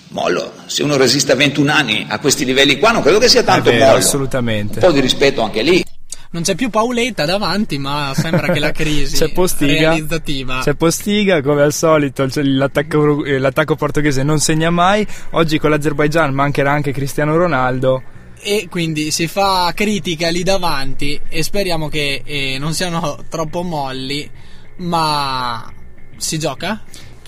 Mollo, 0.10 0.52
se 0.66 0.84
uno 0.84 0.98
resiste 0.98 1.32
a 1.32 1.36
21 1.36 1.72
anni 1.72 2.06
a 2.10 2.20
questi 2.20 2.44
livelli 2.44 2.78
qua, 2.78 2.92
non 2.92 3.02
credo 3.02 3.18
che 3.18 3.30
sia 3.30 3.44
tanto 3.44 3.70
È 3.70 3.74
vero, 3.74 3.86
mollo. 3.86 3.98
assolutamente. 3.98 4.80
Un 4.80 4.86
po' 4.86 4.92
di 4.92 5.00
rispetto 5.00 5.42
anche 5.42 5.62
lì. 5.62 5.84
Non 6.32 6.44
c'è 6.44 6.56
più 6.56 6.70
Paoletta 6.70 7.26
davanti, 7.26 7.78
ma 7.78 8.14
sembra 8.16 8.48
che 8.48 8.60
la 8.60 8.72
crisi 8.74 9.18
C'è 9.18 9.32
Postiga, 9.34 9.74
realizzativa 9.74 10.62
c'è 10.64 10.76
Postiga 10.76 11.42
come 11.42 11.62
al 11.62 11.74
solito 11.74 12.30
cioè, 12.30 12.44
l'attacco, 12.44 13.26
eh, 13.26 13.38
l'attacco 13.38 13.76
portoghese 13.76 14.24
non 14.24 14.40
segna 14.40 14.70
mai, 14.70 15.06
oggi 15.32 15.60
con 15.60 15.70
l'Azerbaijan 15.70 16.34
mancherà 16.34 16.72
anche 16.72 16.92
Cristiano 16.92 17.36
Ronaldo. 17.36 18.02
e 18.42 18.68
quindi 18.70 19.12
si 19.12 19.28
fa 19.28 19.72
critica 19.76 20.30
lì 20.30 20.44
davanti 20.44 21.20
e 21.28 21.44
speriamo 21.44 21.90
che 21.90 22.22
eh, 22.24 22.58
non 22.58 22.74
siano 22.74 23.26
troppo 23.30 23.62
molli, 23.62 24.30
ma 24.78 25.72
si 26.16 26.40
gioca? 26.40 26.82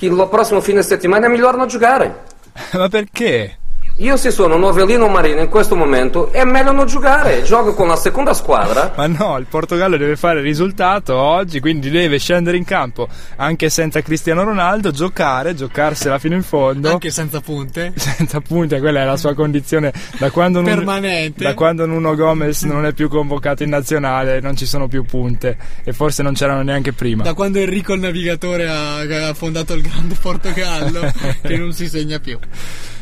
che 0.04 0.10
il 0.10 0.28
prossimo 0.30 0.60
fine 0.60 0.82
settimana 0.82 1.28
è 1.28 1.30
miglior 1.30 1.56
non 1.56 1.68
giocare. 1.68 2.24
Ma 2.74 2.90
perché? 2.90 3.60
Io 3.98 4.18
se 4.18 4.32
sono 4.32 4.58
Novellino 4.58 5.08
Marino 5.08 5.42
in 5.42 5.50
questo 5.50 5.76
momento 5.76 6.32
è 6.32 6.44
meglio 6.46 6.72
non 6.72 6.88
giocare, 6.88 7.44
gioco 7.46 7.76
con 7.76 7.88
la 7.88 7.96
seconda 7.96 8.34
squadra. 8.34 8.92
Ma 8.96 9.06
no, 9.06 9.38
il 9.38 9.46
Portogallo 9.48 9.98
deve 9.98 10.16
fare 10.16 10.42
risultato 10.42 11.16
oggi, 11.16 11.60
quindi 11.60 11.92
deve 11.92 12.18
scendere 12.18 12.58
in 12.58 12.64
campo 12.64 13.08
anche 13.36 13.70
senza 13.70 14.02
Cristiano 14.02 14.44
Ronaldo, 14.44 14.90
giocare, 14.90 15.54
giocarsela 15.54 16.18
fino 16.18 16.34
in 16.34 16.42
fondo. 16.42 16.90
Anche 16.90 17.12
senza 17.12 17.40
punte? 17.40 17.94
senza 17.96 18.40
punti, 18.42 18.80
quella 18.80 19.02
è 19.02 19.06
la 19.06 19.16
sua 19.16 19.36
condizione 19.36 19.94
da 20.18 20.32
quando, 20.32 20.62
Nuno- 20.62 20.74
Permanente. 20.74 21.44
da 21.44 21.54
quando 21.54 21.86
Nuno 21.86 22.16
Gomez 22.16 22.64
non 22.64 22.88
è 22.88 22.94
più 22.94 23.08
convocato 23.08 23.62
in 23.62 23.70
nazionale, 23.70 24.40
non 24.40 24.56
ci 24.56 24.66
sono 24.66 24.88
più 24.88 25.04
punte 25.04 25.56
e 25.84 25.94
forse 25.94 26.24
non 26.24 26.34
c'erano 26.34 26.64
neanche 26.64 26.94
prima. 26.94 27.22
Da 27.22 27.36
quando 27.36 27.60
Enrico 27.60 27.94
il 27.94 28.00
navigatore 28.00 28.68
ha, 28.68 29.28
ha 29.28 29.34
fondato 29.36 29.76
il 29.76 29.84
grande 29.84 30.16
Portogallo, 30.20 31.12
che 31.44 31.58
non 31.58 31.74
si 31.74 31.88
segna 31.88 32.18
più. 32.18 32.40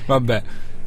Vabbè. 0.06 0.43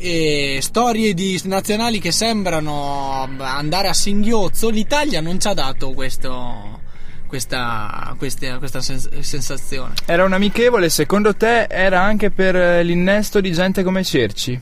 E 0.07 0.59
storie 0.61 1.15
di 1.15 1.41
nazionali 1.45 1.99
che 1.99 2.13
sembrano 2.13 3.27
andare 3.39 3.89
a 3.89 3.95
singhiozzo, 3.95 4.69
l'Italia 4.69 5.23
non 5.23 5.41
ci 5.41 5.49
ha 5.49 5.55
dato 5.55 5.93
questo, 5.93 6.83
questa, 7.27 8.15
questa, 8.19 8.59
questa 8.59 8.83
sens- 8.83 9.19
sensazione. 9.21 9.95
Era 10.05 10.25
un 10.25 10.35
amichevole, 10.35 10.91
secondo 10.91 11.35
te 11.35 11.63
era 11.71 12.03
anche 12.03 12.31
per 12.31 12.55
eh, 12.55 12.83
l'innesto 12.83 13.41
di 13.41 13.51
gente 13.51 13.83
come 13.83 14.05
Cerci? 14.05 14.61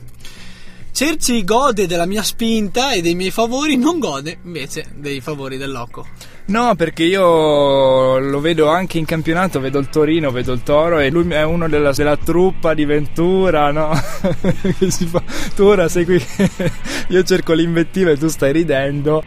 Cerci 0.93 1.43
gode 1.43 1.87
della 1.87 2.05
mia 2.05 2.23
spinta 2.23 2.93
e 2.93 3.01
dei 3.01 3.13
miei 3.13 3.31
favori, 3.31 3.75
non 3.75 3.99
gode 3.99 4.37
invece 4.45 4.85
dei 4.95 5.19
favori 5.19 5.57
del 5.57 5.71
Loco. 5.71 6.07
No, 6.45 6.75
perché 6.75 7.03
io 7.03 8.17
lo 8.19 8.39
vedo 8.41 8.69
anche 8.69 8.97
in 8.97 9.05
campionato, 9.05 9.61
vedo 9.61 9.79
il 9.79 9.89
Torino, 9.89 10.29
vedo 10.29 10.51
il 10.51 10.61
Toro 10.61 10.99
e 10.99 11.09
lui 11.09 11.29
è 11.31 11.43
uno 11.43 11.69
della, 11.69 11.93
della 11.93 12.17
truppa 12.17 12.73
di 12.73 12.83
Ventura, 12.83 13.71
no? 13.71 13.91
Tu 15.55 15.63
ora 15.63 15.87
sei 15.87 16.03
qui, 16.03 16.21
io 17.09 17.23
cerco 17.23 17.53
l'invettiva 17.53 18.11
e 18.11 18.17
tu 18.17 18.27
stai 18.27 18.51
ridendo. 18.51 19.23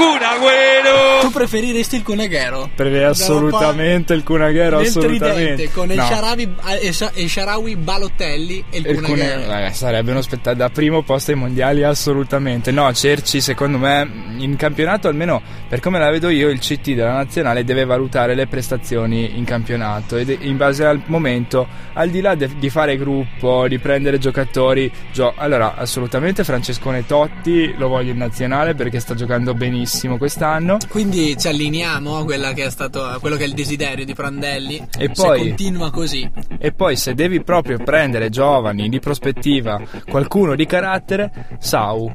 Kun 0.00 0.22
Agüero! 0.22 1.20
Tu 1.20 1.30
preferiresti 1.30 1.96
il 1.96 2.02
Cuneghero? 2.02 2.70
Preferirei 2.74 3.04
assolutamente 3.08 4.14
il 4.14 4.22
Cunaghero, 4.22 4.78
Nel 4.78 4.86
assolutamente. 4.86 5.70
con 5.70 5.90
il 5.90 5.96
No. 5.98 6.04
Sharawi, 6.06 6.54
eh, 6.80 7.28
Sharawi 7.28 7.76
Balotelli 7.76 8.64
e 8.70 8.78
il, 8.78 8.86
Il 8.86 9.02
Cuneghero. 9.02 9.42
Cune- 9.42 9.66
eh, 9.66 9.72
sarebbe 9.72 10.12
uno 10.12 10.22
spettacolo 10.22 10.54
da 10.64 10.70
primo 10.70 11.02
posto 11.02 11.32
ai 11.32 11.36
mondiali 11.36 11.82
assolutamente 11.82 12.70
no 12.70 12.90
Cerci 12.94 13.42
secondo 13.42 13.76
me 13.76 14.08
in 14.38 14.56
campionato 14.56 15.06
almeno 15.08 15.42
per 15.68 15.80
come 15.80 15.98
la 15.98 16.10
vedo 16.10 16.30
io 16.30 16.48
il 16.48 16.58
CT 16.60 16.92
della 16.94 17.12
nazionale 17.12 17.62
deve 17.64 17.84
valutare 17.84 18.34
le 18.34 18.46
prestazioni 18.46 19.36
in 19.36 19.44
campionato 19.44 20.16
ed 20.16 20.34
in 20.40 20.56
base 20.56 20.84
al 20.86 21.02
momento 21.06 21.66
al 21.92 22.08
di 22.08 22.22
là 22.22 22.34
de- 22.34 22.48
di 22.58 22.70
fare 22.70 22.96
gruppo 22.96 23.68
di 23.68 23.78
prendere 23.78 24.18
giocatori 24.18 24.90
gio- 25.12 25.34
allora 25.36 25.74
assolutamente 25.76 26.42
Francescone 26.42 27.04
Totti 27.04 27.74
lo 27.76 27.88
voglio 27.88 28.12
in 28.12 28.16
nazionale 28.18 28.74
perché 28.74 28.98
sta 28.98 29.14
giocando 29.14 29.52
benissimo 29.52 29.88
quest'anno 30.18 30.78
Quindi 30.88 31.36
ci 31.38 31.48
allineiamo 31.48 32.16
a 32.16 32.24
che 32.52 32.64
è 32.64 32.70
stato, 32.70 33.04
a 33.04 33.18
quello 33.18 33.36
che 33.36 33.44
è 33.44 33.46
il 33.46 33.54
desiderio 33.54 34.04
di 34.04 34.14
Prandelli. 34.14 34.82
E 34.98 35.10
poi- 35.10 35.38
continua 35.48 35.90
così. 35.90 36.28
E 36.58 36.72
poi 36.72 36.96
se 36.96 37.14
devi 37.14 37.42
proprio 37.42 37.78
prendere 37.78 38.28
giovani 38.30 38.88
di 38.88 38.98
prospettiva, 39.00 39.80
qualcuno 40.08 40.54
di 40.54 40.66
carattere, 40.66 41.58
Sau. 41.58 42.12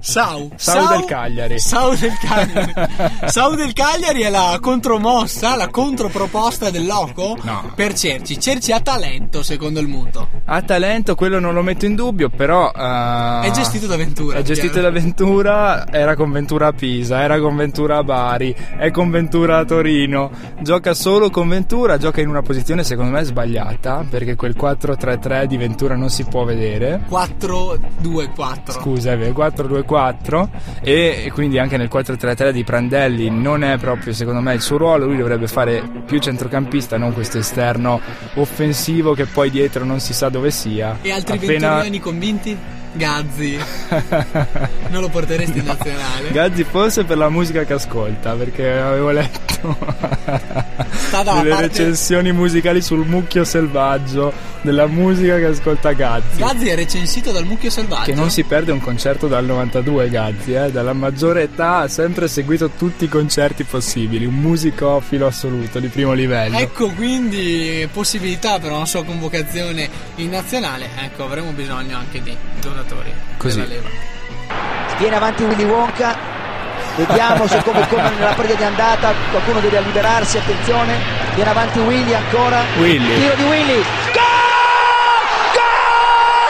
Sau. 0.00 0.50
Sau 0.56 0.88
del 0.88 1.04
Cagliari. 1.04 1.58
Sau 1.58 1.94
del 1.94 2.12
Cagliari. 2.20 2.72
Sau 3.30 3.54
del 3.54 3.72
Cagliari 3.72 4.22
è 4.22 4.30
la 4.30 4.58
contromossa, 4.60 5.56
la 5.56 5.68
controproposta 5.68 6.70
del 6.70 6.86
Loco 6.86 7.36
No. 7.42 7.72
per 7.74 7.94
Cerci. 7.94 8.38
Cerci 8.40 8.72
ha 8.72 8.80
talento, 8.80 9.42
secondo 9.42 9.80
il 9.80 9.88
muto. 9.88 10.28
Ha 10.46 10.62
talento, 10.62 11.14
quello 11.14 11.38
non 11.38 11.54
lo 11.54 11.62
metto 11.62 11.84
in 11.86 11.94
dubbio, 11.94 12.28
però... 12.30 12.70
eh, 12.74 13.46
È 13.46 13.50
gestito 13.50 13.86
da 13.86 13.96
Ventura. 13.96 14.38
È 14.38 14.42
gestito 14.42 14.80
da 14.80 14.90
Ventura, 14.90 15.86
era 15.90 16.14
con 16.16 16.30
Ventura 16.30 16.68
a 16.68 16.72
Pisa, 16.72 17.09
era 17.18 17.40
con 17.40 17.56
Ventura 17.56 17.98
a 17.98 18.04
Bari, 18.04 18.54
è 18.76 18.90
con 18.90 19.10
Ventura 19.10 19.58
a 19.58 19.64
Torino. 19.64 20.30
Gioca 20.60 20.94
solo 20.94 21.30
con 21.30 21.48
Ventura, 21.48 21.98
gioca 21.98 22.20
in 22.20 22.28
una 22.28 22.42
posizione 22.42 22.84
secondo 22.84 23.12
me 23.12 23.22
sbagliata, 23.24 24.04
perché 24.08 24.36
quel 24.36 24.54
4-3-3 24.58 25.44
di 25.44 25.56
Ventura 25.56 25.96
non 25.96 26.10
si 26.10 26.24
può 26.24 26.44
vedere. 26.44 27.04
4-2-4. 27.08 28.70
Scusa, 28.70 29.12
è 29.12 29.18
vero, 29.18 29.32
4-2-4 29.32 30.48
e 30.82 31.30
quindi 31.32 31.58
anche 31.58 31.76
nel 31.76 31.88
4-3-3 31.92 32.50
di 32.50 32.64
Prandelli 32.64 33.30
non 33.30 33.64
è 33.64 33.78
proprio 33.78 34.12
secondo 34.12 34.40
me 34.40 34.54
il 34.54 34.60
suo 34.60 34.76
ruolo, 34.76 35.06
lui 35.06 35.16
dovrebbe 35.16 35.46
fare 35.46 35.82
più 36.06 36.18
centrocampista, 36.18 36.96
non 36.96 37.12
questo 37.12 37.38
esterno 37.38 38.00
offensivo 38.34 39.14
che 39.14 39.26
poi 39.26 39.50
dietro 39.50 39.84
non 39.84 40.00
si 40.00 40.12
sa 40.12 40.28
dove 40.28 40.50
sia. 40.50 40.98
E 41.02 41.10
altri 41.10 41.36
Appena- 41.36 41.68
venturiani 41.68 42.00
convinti? 42.00 42.58
Gazzi. 42.92 43.58
non 44.88 45.00
lo 45.00 45.08
porteresti 45.08 45.58
in 45.58 45.64
nazionale? 45.66 46.30
Gazzi 46.30 46.64
forse 46.64 47.04
per 47.04 47.16
la 47.16 47.28
musica 47.28 47.64
che 47.64 47.74
ascolta, 47.74 48.34
perché 48.34 48.70
avevo 48.70 49.10
letto 49.10 49.48
delle 51.10 51.50
parte- 51.50 51.60
recensioni 51.60 52.32
musicali 52.32 52.80
sul 52.80 53.06
mucchio 53.06 53.44
selvaggio 53.44 54.32
della 54.62 54.86
musica 54.86 55.36
che 55.36 55.46
ascolta 55.46 55.92
Gazzi. 55.92 56.38
Gazzi 56.38 56.68
è 56.68 56.74
recensito 56.74 57.32
dal 57.32 57.44
mucchio 57.44 57.70
selvaggio. 57.70 58.04
Che 58.04 58.14
non 58.14 58.30
si 58.30 58.44
perde 58.44 58.72
un 58.72 58.80
concerto 58.80 59.26
dal 59.26 59.44
92 59.44 60.08
Gazzi, 60.10 60.52
eh? 60.52 60.70
dalla 60.70 60.92
maggiore 60.92 61.42
età 61.42 61.78
ha 61.78 61.88
sempre 61.88 62.28
seguito 62.28 62.70
tutti 62.70 63.04
i 63.04 63.08
concerti 63.08 63.64
possibili, 63.64 64.24
un 64.24 64.34
musicofilo 64.34 65.26
assoluto 65.26 65.78
di 65.78 65.88
primo 65.88 66.12
livello. 66.12 66.58
Ecco 66.58 66.90
quindi 66.90 67.88
possibilità 67.92 68.58
per 68.58 68.72
una 68.72 68.86
sua 68.86 69.04
convocazione 69.04 69.88
in 70.16 70.30
nazionale. 70.30 70.88
Ecco, 71.02 71.24
avremo 71.24 71.50
bisogno 71.52 71.96
anche 71.96 72.22
di 72.22 72.36
giocatori. 72.80 73.12
Così. 73.36 73.60
della 73.60 73.74
leva. 73.74 73.88
Viene 74.98 75.16
avanti 75.16 75.42
Willy 75.44 75.64
Wonka. 75.64 76.16
Vediamo 76.96 77.46
se 77.46 77.62
come, 77.62 77.86
come 77.88 78.10
nella 78.10 78.34
partita 78.34 78.54
di 78.56 78.64
andata 78.64 79.14
qualcuno 79.30 79.60
deve 79.60 79.80
liberarsi, 79.80 80.38
attenzione. 80.38 80.98
Viene 81.34 81.50
avanti 81.50 81.78
Willy 81.78 82.14
ancora. 82.14 82.62
Willy. 82.76 83.14
Tiro 83.14 83.34
di 83.34 83.42
Willy. 83.44 83.84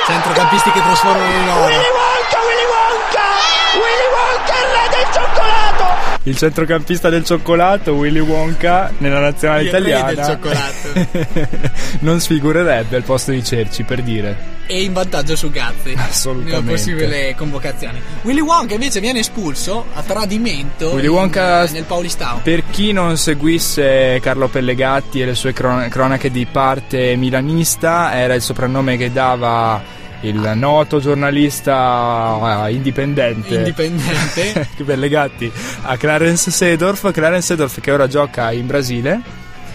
Centrocampisti 0.06 0.70
che 0.72 0.82
trasformano 0.82 1.32
in 1.32 1.48
oro. 1.48 1.64
Willy 1.66 1.90
Wonka, 1.90 2.38
Willy 2.46 2.64
Wonka! 2.64 3.49
Willy 3.74 4.08
Wonka 4.12 4.54
il 4.54 4.68
re 4.72 4.96
del 4.96 5.12
cioccolato! 5.12 6.18
Il 6.24 6.36
centrocampista 6.36 7.08
del 7.08 7.24
cioccolato, 7.24 7.92
Willy 7.94 8.18
Wonka, 8.20 8.92
nella 8.98 9.20
nazionale 9.20 9.62
Il 9.62 9.70
re 9.70 9.78
italiana. 9.78 10.12
del 10.12 10.24
cioccolato. 10.24 11.58
non 12.00 12.20
sfigurerebbe 12.20 12.96
al 12.96 13.02
posto 13.04 13.30
di 13.30 13.42
Cerci, 13.42 13.84
per 13.84 14.02
dire. 14.02 14.58
E 14.66 14.82
in 14.82 14.92
vantaggio 14.92 15.34
su 15.34 15.50
Gazzi. 15.50 15.94
Assolutamente. 15.96 16.60
Nella 16.60 16.70
possibile 16.70 17.34
convocazione. 17.36 18.00
Willy 18.22 18.40
Wonka 18.40 18.74
invece 18.74 19.00
viene 19.00 19.20
espulso 19.20 19.86
a 19.94 20.02
tradimento 20.02 20.90
Willy 20.90 21.06
in- 21.06 21.12
Wonka- 21.12 21.66
nel 21.70 21.84
Paulistao. 21.84 22.40
Per 22.42 22.62
chi 22.70 22.92
non 22.92 23.16
seguisse 23.16 24.20
Carlo 24.22 24.48
Pellegatti 24.48 25.20
e 25.22 25.24
le 25.26 25.34
sue 25.34 25.52
cron- 25.52 25.88
cronache 25.88 26.30
di 26.30 26.46
parte 26.46 27.16
milanista, 27.16 28.14
era 28.14 28.34
il 28.34 28.42
soprannome 28.42 28.96
che 28.96 29.10
dava 29.10 29.82
il 30.22 30.52
noto 30.54 31.00
giornalista 31.00 32.66
eh, 32.66 32.72
indipendente 32.72 33.54
Indipendente. 33.54 34.68
Pellegatti 34.84 35.50
a 35.82 35.96
Clarence 35.96 36.50
Sedorf, 36.50 37.10
Clarence 37.12 37.46
Sedorf 37.46 37.80
che 37.80 37.90
ora 37.90 38.06
gioca 38.06 38.52
in 38.52 38.66
Brasile, 38.66 39.20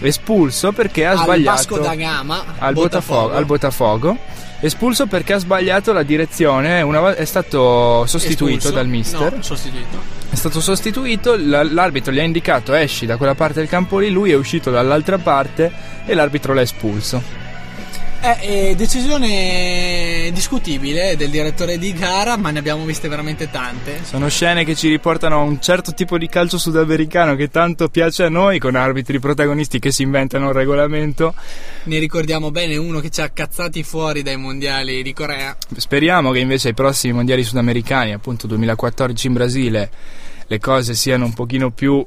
espulso 0.00 0.72
perché 0.72 1.06
ha 1.06 1.12
al 1.12 1.18
sbagliato 1.18 1.56
Vasco 1.56 1.78
da 1.78 1.94
Gama. 1.94 2.44
al 2.58 2.74
Botafogo. 2.74 3.20
Botafogo, 3.20 3.34
al 3.34 3.44
Botafogo. 3.44 4.18
Espulso 4.58 5.06
perché 5.06 5.34
ha 5.34 5.38
sbagliato 5.38 5.92
la 5.92 6.02
direzione, 6.02 6.80
una 6.80 7.14
è 7.14 7.24
stato 7.26 8.06
sostituito 8.06 8.54
Espulso? 8.56 8.74
dal 8.74 8.88
mister. 8.88 9.34
No, 9.36 9.42
sostituito. 9.42 9.98
È 10.30 10.34
stato 10.34 10.60
sostituito, 10.60 11.36
la- 11.38 11.62
l'arbitro 11.62 12.10
gli 12.10 12.18
ha 12.18 12.22
indicato 12.22 12.72
esci 12.72 13.04
da 13.04 13.16
quella 13.18 13.34
parte 13.34 13.58
del 13.60 13.68
campo 13.68 13.98
lì, 13.98 14.10
lui 14.10 14.30
è 14.30 14.34
uscito 14.34 14.70
dall'altra 14.70 15.18
parte 15.18 15.70
e 16.06 16.14
l'arbitro 16.14 16.54
l'ha 16.54 16.62
espulso. 16.62 17.44
Eh, 18.26 18.70
eh, 18.70 18.74
decisione 18.74 20.32
discutibile 20.32 21.14
del 21.16 21.30
direttore 21.30 21.78
di 21.78 21.92
gara, 21.92 22.36
ma 22.36 22.50
ne 22.50 22.58
abbiamo 22.58 22.84
viste 22.84 23.06
veramente 23.06 23.48
tante. 23.52 24.00
Sono 24.02 24.28
scene 24.28 24.64
che 24.64 24.74
ci 24.74 24.88
riportano 24.88 25.36
a 25.36 25.42
un 25.42 25.60
certo 25.60 25.94
tipo 25.94 26.18
di 26.18 26.26
calcio 26.26 26.58
sudamericano 26.58 27.36
che 27.36 27.50
tanto 27.50 27.88
piace 27.88 28.24
a 28.24 28.28
noi, 28.28 28.58
con 28.58 28.74
arbitri 28.74 29.20
protagonisti 29.20 29.78
che 29.78 29.92
si 29.92 30.02
inventano 30.02 30.46
un 30.46 30.52
regolamento. 30.52 31.34
Ne 31.84 32.00
ricordiamo 32.00 32.50
bene 32.50 32.76
uno 32.76 32.98
che 32.98 33.10
ci 33.10 33.20
ha 33.20 33.28
cazzati 33.28 33.84
fuori 33.84 34.22
dai 34.22 34.36
mondiali 34.36 35.04
di 35.04 35.12
Corea. 35.12 35.56
Speriamo 35.76 36.32
che 36.32 36.40
invece 36.40 36.68
ai 36.68 36.74
prossimi 36.74 37.12
mondiali 37.12 37.44
sudamericani, 37.44 38.12
appunto 38.12 38.48
2014 38.48 39.26
in 39.28 39.32
Brasile, 39.34 39.90
le 40.48 40.58
cose 40.58 40.94
siano 40.94 41.26
un 41.26 41.32
pochino 41.32 41.70
più 41.70 42.04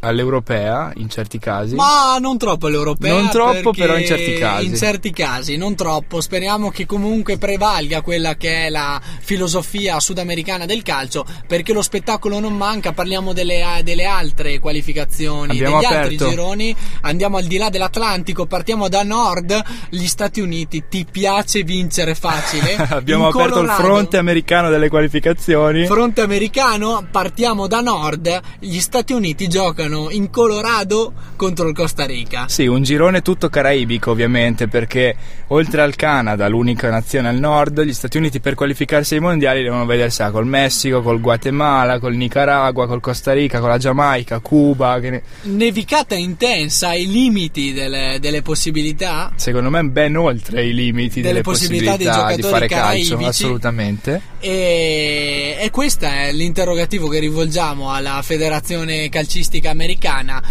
all'europea 0.00 0.92
in 0.96 1.08
certi 1.08 1.38
casi. 1.38 1.74
Ma 1.74 2.16
non 2.20 2.38
troppo 2.38 2.68
l'europea. 2.68 3.12
Non 3.12 3.28
troppo, 3.30 3.72
però 3.72 3.96
in 3.96 4.06
certi 4.06 4.34
casi. 4.34 4.66
In 4.66 4.76
certi 4.76 5.10
casi, 5.12 5.56
non 5.56 5.74
troppo. 5.74 6.20
Speriamo 6.20 6.70
che 6.70 6.86
comunque 6.86 7.38
prevalga 7.38 8.00
quella 8.02 8.36
che 8.36 8.66
è 8.66 8.68
la 8.70 9.00
filosofia 9.20 9.98
sudamericana 10.00 10.66
del 10.66 10.82
calcio, 10.82 11.24
perché 11.46 11.72
lo 11.72 11.82
spettacolo 11.82 12.38
non 12.38 12.56
manca. 12.56 12.92
Parliamo 12.92 13.32
delle, 13.32 13.80
delle 13.82 14.04
altre 14.04 14.58
qualificazioni, 14.58 15.52
Abbiamo 15.52 15.78
degli 15.80 15.86
altri 15.86 16.14
aperto. 16.14 16.28
gironi. 16.28 16.76
Andiamo 17.02 17.36
al 17.36 17.44
di 17.44 17.56
là 17.56 17.68
dell'Atlantico, 17.68 18.46
partiamo 18.46 18.88
da 18.88 19.02
nord, 19.02 19.62
gli 19.90 20.06
Stati 20.06 20.40
Uniti. 20.40 20.84
Ti 20.88 21.06
piace 21.10 21.62
vincere 21.62 22.14
facile? 22.14 22.76
Abbiamo 22.88 23.24
In 23.24 23.30
aperto 23.30 23.60
il 23.60 23.66
Colorado, 23.66 23.82
fronte 23.82 24.16
americano 24.16 24.70
delle 24.70 24.88
qualificazioni. 24.88 25.86
Fronte 25.86 26.20
americano, 26.20 27.06
partiamo 27.10 27.66
da 27.66 27.80
nord, 27.80 28.40
gli 28.60 28.78
Stati 28.78 29.12
Uniti 29.12 29.48
giocano 29.48 29.87
in 30.10 30.30
Colorado 30.30 31.12
contro 31.36 31.68
il 31.68 31.74
Costa 31.74 32.04
Rica. 32.04 32.46
Sì, 32.48 32.66
un 32.66 32.82
girone 32.82 33.22
tutto 33.22 33.48
caraibico 33.48 34.10
ovviamente 34.10 34.68
perché 34.68 35.16
oltre 35.48 35.82
al 35.82 35.96
Canada, 35.96 36.48
l'unica 36.48 36.90
nazione 36.90 37.28
al 37.28 37.38
nord, 37.38 37.82
gli 37.82 37.92
Stati 37.92 38.16
Uniti 38.18 38.40
per 38.40 38.54
qualificarsi 38.54 39.14
ai 39.14 39.20
mondiali 39.20 39.62
devono 39.62 39.86
vedersela 39.86 40.30
col 40.30 40.46
Messico, 40.46 41.02
col 41.02 41.20
Guatemala, 41.20 41.98
col 41.98 42.14
Nicaragua, 42.14 42.86
col 42.86 43.00
Costa 43.00 43.32
Rica, 43.32 43.60
con 43.60 43.68
la 43.68 43.78
Giamaica, 43.78 44.40
Cuba, 44.40 44.98
ne- 44.98 45.22
Nevicata 45.42 46.14
intensa 46.14 46.88
ai 46.88 47.06
limiti 47.06 47.72
delle, 47.72 48.18
delle 48.20 48.42
possibilità. 48.42 49.32
secondo 49.36 49.70
me 49.70 49.84
ben 49.84 50.16
oltre 50.16 50.64
i 50.64 50.74
limiti 50.74 51.20
Delle 51.20 51.34
delle, 51.34 51.42
possibilità 51.42 51.96
dei 51.96 52.06
possibilità 52.06 52.34
di 52.36 52.42
fare 52.42 52.66
calcio, 52.66 53.18
assolutamente. 53.18 54.20
E, 54.40 55.56
e 55.58 55.70
questo 55.70 56.04
è 56.06 56.32
l'interrogativo 56.32 57.08
che 57.08 57.18
rivolgiamo 57.18 57.92
alla 57.92 58.20
federazione 58.22 59.08
calcistica 59.08 59.74
americana. 59.78 60.42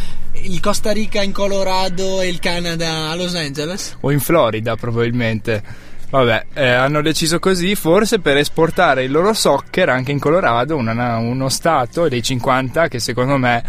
Il 0.43 0.61
Costa 0.61 0.91
Rica 0.91 1.21
in 1.21 1.33
Colorado 1.33 2.21
e 2.21 2.27
il 2.29 2.39
Canada 2.39 3.09
a 3.09 3.15
Los 3.15 3.35
Angeles? 3.35 3.97
O 4.01 4.11
in 4.11 4.19
Florida 4.21 4.75
probabilmente. 4.77 5.85
Vabbè, 6.09 6.45
eh, 6.53 6.69
hanno 6.69 7.01
deciso 7.01 7.37
così 7.37 7.75
forse 7.75 8.19
per 8.19 8.37
esportare 8.37 9.03
il 9.03 9.11
loro 9.11 9.33
soccer 9.33 9.89
anche 9.89 10.11
in 10.13 10.19
Colorado, 10.19 10.77
una- 10.77 11.17
uno 11.17 11.49
stato 11.49 12.07
dei 12.07 12.23
50 12.23 12.87
che 12.87 12.99
secondo 12.99 13.35
me 13.37 13.61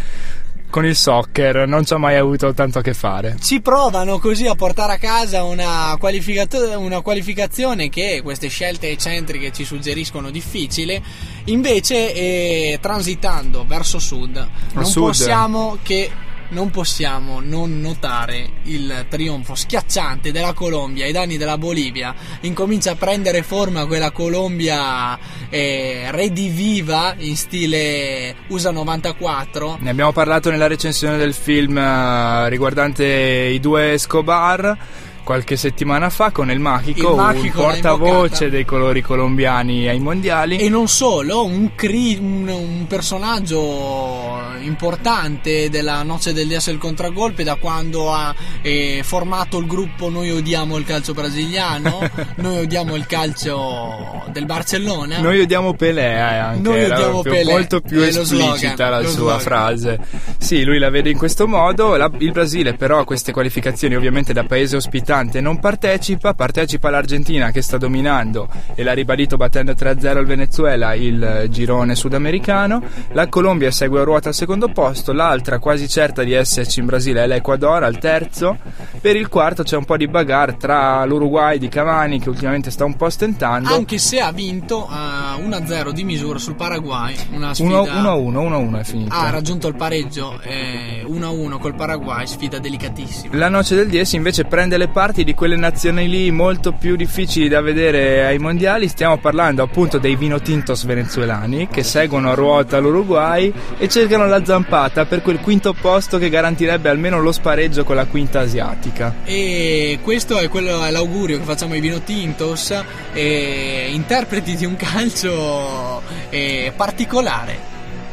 con 0.69 0.85
il 0.85 0.95
soccer, 0.95 1.67
non 1.67 1.85
ci 1.85 1.93
ha 1.93 1.97
mai 1.97 2.15
avuto 2.15 2.53
tanto 2.53 2.79
a 2.79 2.81
che 2.81 2.93
fare. 2.93 3.37
ci 3.41 3.61
provano 3.61 4.19
così 4.19 4.45
a 4.47 4.55
portare 4.55 4.93
a 4.93 4.97
casa 4.97 5.43
una, 5.43 5.95
qualificato- 5.99 6.79
una 6.79 7.01
qualificazione 7.01 7.89
che 7.89 8.21
queste 8.23 8.47
scelte 8.47 8.89
eccentriche 8.89 9.51
ci 9.51 9.65
suggeriscono 9.65 10.29
difficile, 10.29 11.01
invece 11.45 12.13
eh, 12.13 12.77
transitando 12.81 13.65
verso 13.67 13.99
sud 13.99 14.47
non 14.73 14.85
sud. 14.85 15.03
possiamo 15.03 15.77
che 15.81 16.09
non 16.49 16.69
possiamo 16.71 17.39
non 17.41 17.79
notare 17.81 18.49
il 18.63 19.05
trionfo 19.09 19.55
schiacciante 19.55 20.31
della 20.31 20.53
Colombia 20.53 21.05
ai 21.05 21.11
danni 21.11 21.37
della 21.37 21.57
Bolivia. 21.57 22.13
Incomincia 22.41 22.91
a 22.91 22.95
prendere 22.95 23.43
forma 23.43 23.85
quella 23.85 24.11
Colombia 24.11 25.17
eh, 25.49 26.07
rediviva 26.11 27.13
in 27.17 27.35
stile 27.35 28.35
USA 28.47 28.71
94 28.71 29.77
Ne 29.81 29.89
abbiamo 29.89 30.11
parlato 30.11 30.49
nella 30.49 30.67
recensione 30.67 31.17
del 31.17 31.33
film 31.33 31.77
eh, 31.77 32.49
riguardante 32.49 33.05
i 33.05 33.59
due 33.59 33.93
Escobar 33.93 34.77
qualche 35.23 35.57
settimana 35.57 36.09
fa 36.09 36.31
con 36.31 36.49
il 36.49 36.57
Machico, 36.59 37.09
Il 37.11 37.15
Machico 37.17 37.59
un 37.59 37.65
portavoce 37.67 38.49
dei 38.49 38.65
colori 38.65 39.03
colombiani 39.03 39.87
ai 39.87 39.99
mondiali. 39.99 40.57
E 40.57 40.69
non 40.69 40.87
solo, 40.87 41.45
un, 41.45 41.75
cri- 41.75 42.17
un- 42.19 42.47
un 42.47 42.87
personaggio 42.87 44.28
importante 44.61 45.69
della 45.69 46.03
Noce 46.03 46.33
del 46.33 46.47
Dias 46.47 46.67
e 46.67 46.71
il 46.71 46.77
Contragolpe 46.77 47.43
da 47.43 47.55
quando 47.55 48.13
ha 48.13 48.33
eh, 48.61 49.01
formato 49.03 49.57
il 49.59 49.67
gruppo 49.67 50.09
Noi 50.09 50.31
odiamo 50.31 50.77
il 50.77 50.85
calcio 50.85 51.13
brasiliano, 51.13 51.99
noi 52.37 52.59
odiamo 52.59 52.95
il 52.95 53.05
calcio 53.05 54.23
del 54.31 54.45
Barcellona. 54.45 55.19
Noi 55.19 55.41
odiamo 55.41 55.73
Pelé, 55.73 56.13
eh, 56.15 56.19
anche 56.19 56.61
Noi 56.61 56.83
odiamo 56.83 57.21
Pelé, 57.21 57.51
molto 57.51 57.81
più 57.81 58.01
esplicita 58.01 58.75
slogan, 58.75 58.91
la 58.91 59.01
sua 59.01 59.09
slogan. 59.09 59.39
frase. 59.39 59.99
Sì, 60.37 60.63
lui 60.63 60.79
la 60.79 60.89
vede 60.89 61.09
in 61.09 61.17
questo 61.17 61.47
modo. 61.47 61.95
La- 61.95 62.11
il 62.17 62.31
Brasile, 62.31 62.73
però, 62.73 62.99
a 62.99 63.05
queste 63.05 63.31
qualificazioni, 63.31 63.95
ovviamente 63.95 64.33
da 64.33 64.43
paese 64.43 64.75
ospitante, 64.75 65.41
non 65.41 65.59
partecipa. 65.59 66.33
Partecipa 66.33 66.89
l'Argentina 66.89 67.51
che 67.51 67.61
sta 67.61 67.77
dominando 67.77 68.47
e 68.75 68.83
l'ha 68.83 68.93
ribadito 68.93 69.37
battendo 69.37 69.73
3-0 69.73 70.19
il 70.19 70.25
Venezuela, 70.25 70.93
il 70.93 71.21
eh, 71.23 71.49
girone 71.49 71.95
sudamericano. 71.95 72.81
La 73.13 73.27
Colombia 73.27 73.71
segue 73.71 74.01
a 74.01 74.03
ruota 74.03 74.28
al 74.29 74.35
secondo 74.35 74.69
posto. 74.69 75.13
L'altra, 75.13 75.59
quasi 75.59 75.87
certa 75.87 76.23
di 76.23 76.33
esserci 76.33 76.79
in 76.79 76.85
Brasile, 76.85 77.23
è 77.23 77.27
l'Ecuador 77.27 77.83
al 77.83 77.97
terzo. 77.97 78.57
Per 79.01 79.15
il 79.15 79.27
quarto 79.27 79.63
c'è 79.63 79.75
un 79.75 79.85
po' 79.85 79.97
di 79.97 80.07
bagarre 80.07 80.57
tra 80.57 81.03
l'Uruguay 81.05 81.57
di 81.57 81.67
Cavani, 81.67 82.19
che 82.19 82.29
ultimamente 82.29 82.71
sta 82.71 82.85
un 82.85 82.95
po' 82.95 83.09
stentando. 83.09 83.73
Anche 83.73 83.97
se 83.97 84.19
ha 84.19 84.31
vinto 84.31 84.87
eh, 84.89 85.45
1-0 85.45 85.91
di 85.91 86.03
misura 86.03 86.39
sul 86.39 86.55
Paraguay, 86.55 87.15
una 87.31 87.53
sfida 87.53 87.81
1-1, 87.81 88.33
1-1 88.33 88.79
è 88.79 88.83
finito. 88.83 89.13
ha 89.13 89.29
raggiunto 89.29 89.67
il 89.67 89.75
pareggio 89.75 90.39
eh, 90.41 91.03
1-1 91.07 91.59
col 91.59 91.75
Paraguay, 91.75 92.25
sfida 92.27 92.59
delicatissima. 92.59 93.35
La 93.35 93.49
noce 93.49 93.75
del 93.75 93.87
10 93.87 94.15
invece 94.15 94.45
prende 94.45 94.77
le 94.77 94.87
parti 94.87 95.23
di 95.23 95.33
quelle 95.33 95.55
nazioni 95.55 96.07
lì 96.07 96.31
molto 96.31 96.71
più 96.71 96.95
difficili 96.95 97.47
da 97.47 97.61
vedere 97.61 98.25
ai 98.25 98.37
mondiali. 98.37 98.87
Stiamo 98.87 99.17
parlando 99.17 99.63
appunto 99.63 99.97
dei 99.97 100.15
vinotintos 100.15 100.85
venezuelani 100.85 101.67
che 101.67 101.83
seguono 101.83 102.31
a 102.31 102.33
ruota 102.33 102.79
l'Uruguay 102.79 103.51
e 103.77 103.87
cercano 103.87 104.18
la 104.25 104.43
zampata 104.43 105.05
per 105.05 105.21
quel 105.21 105.39
quinto 105.39 105.73
posto 105.73 106.17
che 106.17 106.29
garantirebbe 106.29 106.89
almeno 106.89 107.19
lo 107.21 107.31
spareggio 107.31 107.83
con 107.83 107.95
la 107.95 108.05
quinta 108.05 108.39
asiatica. 108.41 109.15
E 109.25 109.99
questo 110.01 110.39
è, 110.39 110.47
quello, 110.49 110.83
è 110.83 110.91
l'augurio 110.91 111.37
che 111.37 111.43
facciamo 111.43 111.73
ai 111.73 111.79
Vino 111.79 112.01
Tintos, 112.01 112.73
eh, 113.13 113.89
interpreti 113.91 114.55
di 114.55 114.65
un 114.65 114.75
calcio 114.75 116.01
eh, 116.29 116.73
particolare 116.75 117.57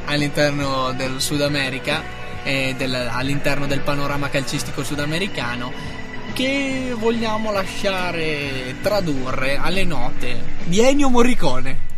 all'interno 0.07 0.93
del 0.93 1.21
Sud 1.21 1.41
America, 1.41 2.03
eh, 2.43 2.75
del- 2.77 3.09
all'interno 3.11 3.67
del 3.67 3.81
panorama 3.81 4.29
calcistico 4.29 4.85
sudamericano, 4.85 5.73
che 6.33 6.95
vogliamo 6.97 7.51
lasciare 7.51 8.77
tradurre 8.83 9.59
alle 9.61 9.85
note 9.85 10.39
di 10.65 10.81
Ennio 10.81 11.09
Morricone. 11.09 11.95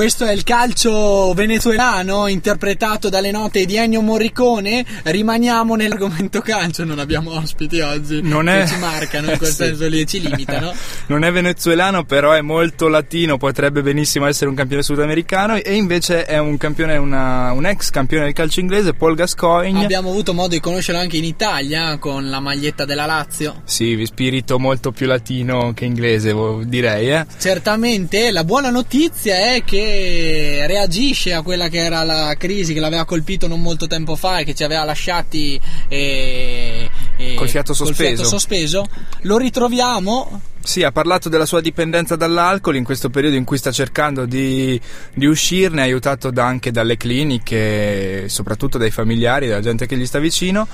Questo 0.00 0.24
è 0.24 0.32
il 0.32 0.44
calcio 0.44 1.34
venezuelano 1.34 2.26
interpretato 2.26 3.10
dalle 3.10 3.30
note 3.30 3.66
di 3.66 3.76
Ennio 3.76 4.00
Morricone. 4.00 4.82
Rimaniamo 5.02 5.74
nell'argomento 5.74 6.40
calcio, 6.40 6.84
non 6.84 6.98
abbiamo 6.98 7.36
ospiti 7.36 7.80
oggi 7.80 8.22
Non 8.22 8.46
che 8.46 8.62
è- 8.62 8.66
ci 8.66 8.78
marcano 8.78 9.30
in 9.30 9.36
quel 9.36 9.50
Sì. 9.50 9.56
senso 9.56 9.86
lì 9.88 10.00
e 10.00 10.06
ci 10.06 10.20
limitano. 10.22 10.72
Non 11.08 11.22
è 11.24 11.30
venezuelano, 11.30 12.04
però 12.04 12.32
è 12.32 12.40
molto 12.40 12.88
latino, 12.88 13.36
potrebbe 13.36 13.82
benissimo 13.82 14.24
essere 14.26 14.48
un 14.48 14.56
campione 14.56 14.82
sudamericano 14.82 15.56
e 15.56 15.74
invece 15.74 16.24
è 16.24 16.38
un 16.38 16.56
campione, 16.56 16.96
una- 16.96 17.52
un 17.52 17.66
ex 17.66 17.90
campione 17.90 18.24
del 18.24 18.32
calcio 18.32 18.60
inglese, 18.60 18.94
Paul 18.94 19.14
Gascoigne. 19.14 19.84
Abbiamo 19.84 20.08
avuto 20.08 20.32
modo 20.32 20.48
di 20.54 20.60
conoscerlo 20.60 20.98
anche 21.00 21.18
in 21.18 21.24
Italia 21.24 21.98
con 21.98 22.30
la 22.30 22.40
maglietta 22.40 22.86
della 22.86 23.04
Lazio. 23.04 23.60
Sì, 23.64 24.00
spirito 24.06 24.58
molto 24.58 24.92
più 24.92 25.06
latino 25.06 25.72
che 25.74 25.84
inglese, 25.84 26.34
direi, 26.64 27.10
eh. 27.10 27.26
Certamente 27.38 28.30
la 28.30 28.44
buona 28.44 28.70
notizia 28.70 29.34
è 29.54 29.62
che 29.62 29.88
reagisce 30.66 31.32
a 31.32 31.42
quella 31.42 31.68
che 31.68 31.78
era 31.78 32.02
la 32.02 32.34
crisi 32.38 32.72
che 32.72 32.80
l'aveva 32.80 33.04
colpito 33.04 33.46
non 33.46 33.60
molto 33.60 33.86
tempo 33.86 34.16
fa 34.16 34.38
e 34.38 34.44
che 34.44 34.54
ci 34.54 34.64
aveva 34.64 34.84
lasciati 34.84 35.60
eh, 35.88 36.88
eh, 37.20 37.34
Col 37.34 37.48
fiato 37.48 37.74
sospeso. 37.74 38.24
sospeso. 38.24 38.86
Lo 39.22 39.36
ritroviamo 39.36 40.40
Sì, 40.62 40.82
ha 40.82 40.92
parlato 40.92 41.28
della 41.30 41.46
sua 41.46 41.62
dipendenza 41.62 42.16
dall'alcol 42.16 42.76
in 42.76 42.84
questo 42.84 43.08
periodo 43.08 43.34
in 43.36 43.44
cui 43.44 43.56
sta 43.56 43.72
cercando 43.72 44.26
di, 44.26 44.78
di 45.14 45.24
uscirne, 45.24 45.80
aiutato 45.80 46.30
da- 46.30 46.44
anche 46.44 46.70
dalle 46.70 46.98
cliniche, 46.98 48.28
soprattutto 48.28 48.76
dai 48.76 48.90
familiari, 48.90 49.48
dalla 49.48 49.62
gente 49.62 49.86
che 49.86 49.96
gli 49.96 50.04
sta 50.04 50.18
vicino. 50.18 50.68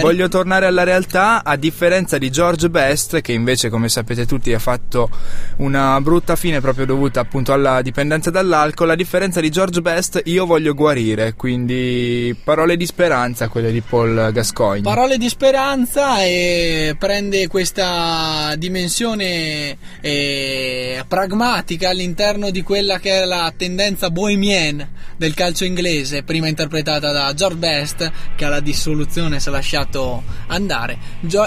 Voglio 0.00 0.28
tornare 0.28 0.66
alla 0.66 0.84
realtà, 0.84 1.42
a 1.44 1.56
differenza 1.56 2.18
di 2.18 2.30
George 2.30 2.70
Best, 2.70 3.20
che 3.20 3.32
invece, 3.32 3.68
come 3.68 3.88
sapete 3.88 4.26
tutti, 4.26 4.52
ha 4.54 4.58
fatto 4.60 5.10
una 5.56 6.00
brutta 6.00 6.36
fine 6.36 6.60
proprio 6.60 6.86
dovuta 6.86 7.18
appunto 7.20 7.52
alla 7.52 7.82
dipendenza 7.82 8.30
dall'alcol. 8.30 8.90
A 8.90 8.94
differenza 8.94 9.40
di 9.40 9.50
George 9.50 9.80
Best, 9.82 10.22
io 10.26 10.46
voglio 10.46 10.72
guarire, 10.72 11.34
quindi 11.34 12.34
parole 12.44 12.76
di 12.76 12.86
speranza 12.86 13.48
quelle 13.48 13.72
di 13.72 13.80
Paul 13.80 14.30
Gascoigne. 14.32 14.82
Parole 14.82 15.18
di 15.18 15.28
speranza 15.28 15.91
e 15.94 16.96
prende 16.98 17.48
questa 17.48 18.54
dimensione 18.56 19.76
eh, 20.00 21.04
pragmatica 21.06 21.90
all'interno 21.90 22.48
di 22.48 22.62
quella 22.62 22.98
che 22.98 23.20
è 23.20 23.24
la 23.26 23.52
tendenza 23.54 24.08
bohemienne 24.08 24.90
del 25.18 25.34
calcio 25.34 25.64
inglese, 25.64 26.22
prima 26.22 26.48
interpretata 26.48 27.12
da 27.12 27.34
George 27.34 27.58
Best, 27.58 28.12
che 28.36 28.44
alla 28.46 28.60
dissoluzione 28.60 29.38
si 29.38 29.48
è 29.48 29.52
lasciato 29.52 30.22
andare. 30.46 30.96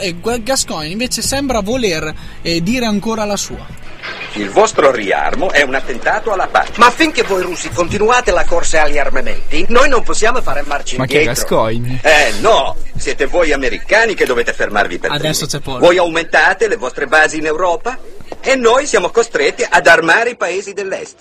E 0.02 0.16
Gascoigne 0.44 0.92
invece 0.92 1.24
sembra 1.24 1.62
voler 1.62 2.14
eh, 2.44 2.62
dire 2.62 2.86
ancora 2.86 3.26
la 3.26 3.38
sua. 3.38 3.85
Il 4.34 4.50
vostro 4.50 4.92
riarmo 4.92 5.52
è 5.52 5.62
un 5.62 5.76
attentato 5.76 6.34
alla 6.34 6.48
pace. 6.48 6.74
Ma 6.76 6.92
finché 6.92 7.24
voi 7.24 7.42
russi 7.42 7.70
continuate 7.70 8.32
la 8.32 8.44
corsa 8.44 8.84
agli 8.84 8.98
armamenti, 8.98 9.66
noi 9.70 9.88
non 9.88 10.04
possiamo 10.04 10.42
fare 10.42 10.64
marcia 10.66 10.98
Ma 10.98 11.06
che 11.06 11.20
indietro. 11.20 11.42
Gascoigne? 11.42 12.00
Eh 12.04 12.34
no, 12.42 12.76
siete 12.98 13.26
voi 13.28 13.54
americani 13.54 14.14
che 14.14 14.26
dovete 14.26 14.52
fermarvi 14.52 15.00
per 15.00 15.12
Adesso 15.12 15.46
primi. 15.46 15.64
c'è 15.64 15.70
Paul. 15.70 15.80
Voi 15.80 15.98
aumentate 15.98 16.68
le 16.68 16.76
vostre 16.76 17.08
basi 17.08 17.38
in 17.38 17.46
Europa 17.46 17.98
e 18.42 18.56
noi 18.56 18.86
siamo 18.86 19.10
costretti 19.10 19.66
ad 19.68 19.88
armare 19.88 20.32
i 20.32 20.36
paesi 20.36 20.74
dell'est. 20.74 21.16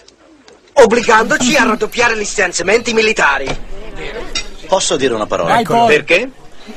Obbligandoci 0.72 1.54
a 1.56 1.64
raddoppiare 1.64 2.16
gli 2.18 2.24
stanziamenti 2.24 2.92
militari. 2.92 3.46
Posso 4.66 4.96
dire 4.96 5.14
una 5.14 5.26
parola? 5.26 5.54
Vai, 5.54 5.64
Paul. 5.64 5.86
Perché? 5.86 6.28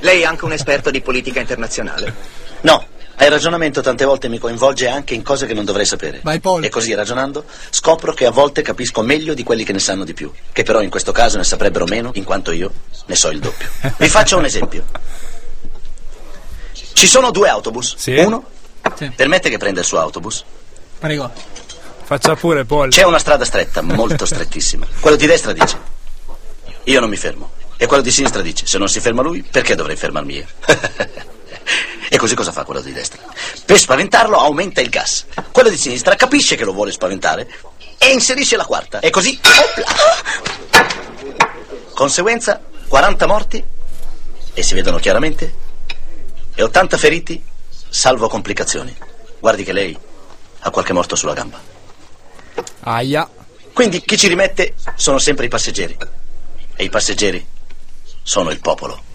Lei 0.02 0.22
è 0.22 0.26
anche 0.26 0.46
un 0.46 0.52
esperto 0.52 0.92
di 0.92 1.02
politica 1.02 1.40
internazionale? 1.40 2.14
No, 2.62 2.86
Il 3.20 3.32
ragionamento 3.32 3.82
tante 3.82 4.06
volte 4.06 4.30
mi 4.30 4.38
coinvolge 4.38 4.88
anche 4.88 5.14
in 5.14 5.24
cose 5.24 5.48
che 5.48 5.54
non 5.54 5.66
dovrei 5.66 5.86
sapere. 5.86 6.22
Vai 6.24 6.40
Paul. 6.40 6.64
E 6.64 6.70
così 6.70 6.94
ragionando 6.94 7.46
scopro 7.72 8.14
che 8.14 8.26
a 8.26 8.32
volte 8.32 8.62
capisco 8.62 9.02
meglio 9.02 9.34
di 9.34 9.44
quelli 9.44 9.64
che 9.64 9.74
ne 9.74 9.80
sanno 9.80 10.04
di 10.04 10.14
più, 10.14 10.32
che 10.52 10.64
però 10.64 10.82
in 10.82 10.90
questo 10.90 11.12
caso 11.12 11.38
ne 11.38 11.44
saprebbero 11.44 11.86
meno 11.86 12.12
in 12.14 12.24
quanto 12.24 12.52
io 12.52 12.72
ne 13.06 13.16
so 13.16 13.30
il 13.30 13.40
doppio. 13.40 13.68
Vi 13.98 14.08
faccio 14.08 14.38
un 14.38 14.46
esempio. 14.46 14.86
Ci 16.94 17.08
sono 17.08 17.32
due 17.32 17.50
autobus. 17.50 17.96
Uno 18.06 18.44
permette 19.16 19.50
che 19.50 19.58
prenda 19.58 19.80
il 19.82 19.86
suo 19.86 20.00
autobus. 20.00 20.44
Prego. 21.00 21.32
Faccia 22.04 22.36
pure, 22.36 22.66
Paul. 22.66 22.90
C'è 22.90 23.04
una 23.04 23.20
strada 23.20 23.44
stretta, 23.44 23.82
molto 23.82 24.24
strettissima. 24.26 24.88
Quello 25.00 25.18
di 25.18 25.26
destra 25.26 25.52
dice: 25.52 25.78
Io 26.86 27.00
non 27.00 27.10
mi 27.10 27.18
fermo. 27.18 27.52
E 27.78 27.86
quello 27.86 28.02
di 28.02 28.12
sinistra 28.12 28.42
dice: 28.42 28.66
Se 28.66 28.78
non 28.78 28.88
si 28.88 29.00
ferma 29.00 29.22
lui, 29.22 29.44
perché 29.44 29.76
dovrei 29.76 29.96
fermarmi 29.96 30.36
io? 30.36 30.48
e 32.10 32.18
così 32.18 32.36
cosa 32.36 32.52
fa 32.52 32.64
quello 32.64 32.82
di 32.82 32.94
destra? 32.94 33.22
Per 33.66 33.78
spaventarlo 33.78 34.38
aumenta 34.38 34.82
il 34.82 34.90
gas. 34.90 35.26
Quello 35.52 35.70
di 35.70 35.78
sinistra 35.78 36.16
capisce 36.16 36.56
che 36.56 36.64
lo 36.64 36.74
vuole 36.74 36.92
spaventare 36.92 37.48
e 37.98 38.12
inserisce 38.12 38.56
la 38.56 38.66
quarta. 38.66 39.00
E 39.00 39.10
così. 39.10 39.40
opla! 39.42 39.86
Conseguenza: 41.94 42.62
40 42.88 43.28
morti, 43.28 43.64
e 44.54 44.64
si 44.64 44.74
vedono 44.74 44.98
chiaramente, 44.98 45.54
e 46.56 46.64
80 46.64 46.98
feriti, 46.98 47.44
salvo 47.90 48.28
complicazioni. 48.28 48.96
Guardi 49.40 49.64
che 49.64 49.74
lei 49.74 49.98
ha 50.60 50.70
qualche 50.70 50.94
morto 50.94 51.16
sulla 51.16 51.34
gamba. 51.34 51.60
Aia. 52.82 53.30
Quindi 53.74 54.02
chi 54.02 54.18
ci 54.18 54.28
rimette 54.28 54.74
sono 54.96 55.20
sempre 55.20 55.46
i 55.46 55.50
passeggeri. 55.50 55.96
E 56.76 56.84
i 56.84 56.90
passeggeri 56.90 57.46
sono 58.24 58.50
il 58.50 58.60
popolo. 58.60 59.07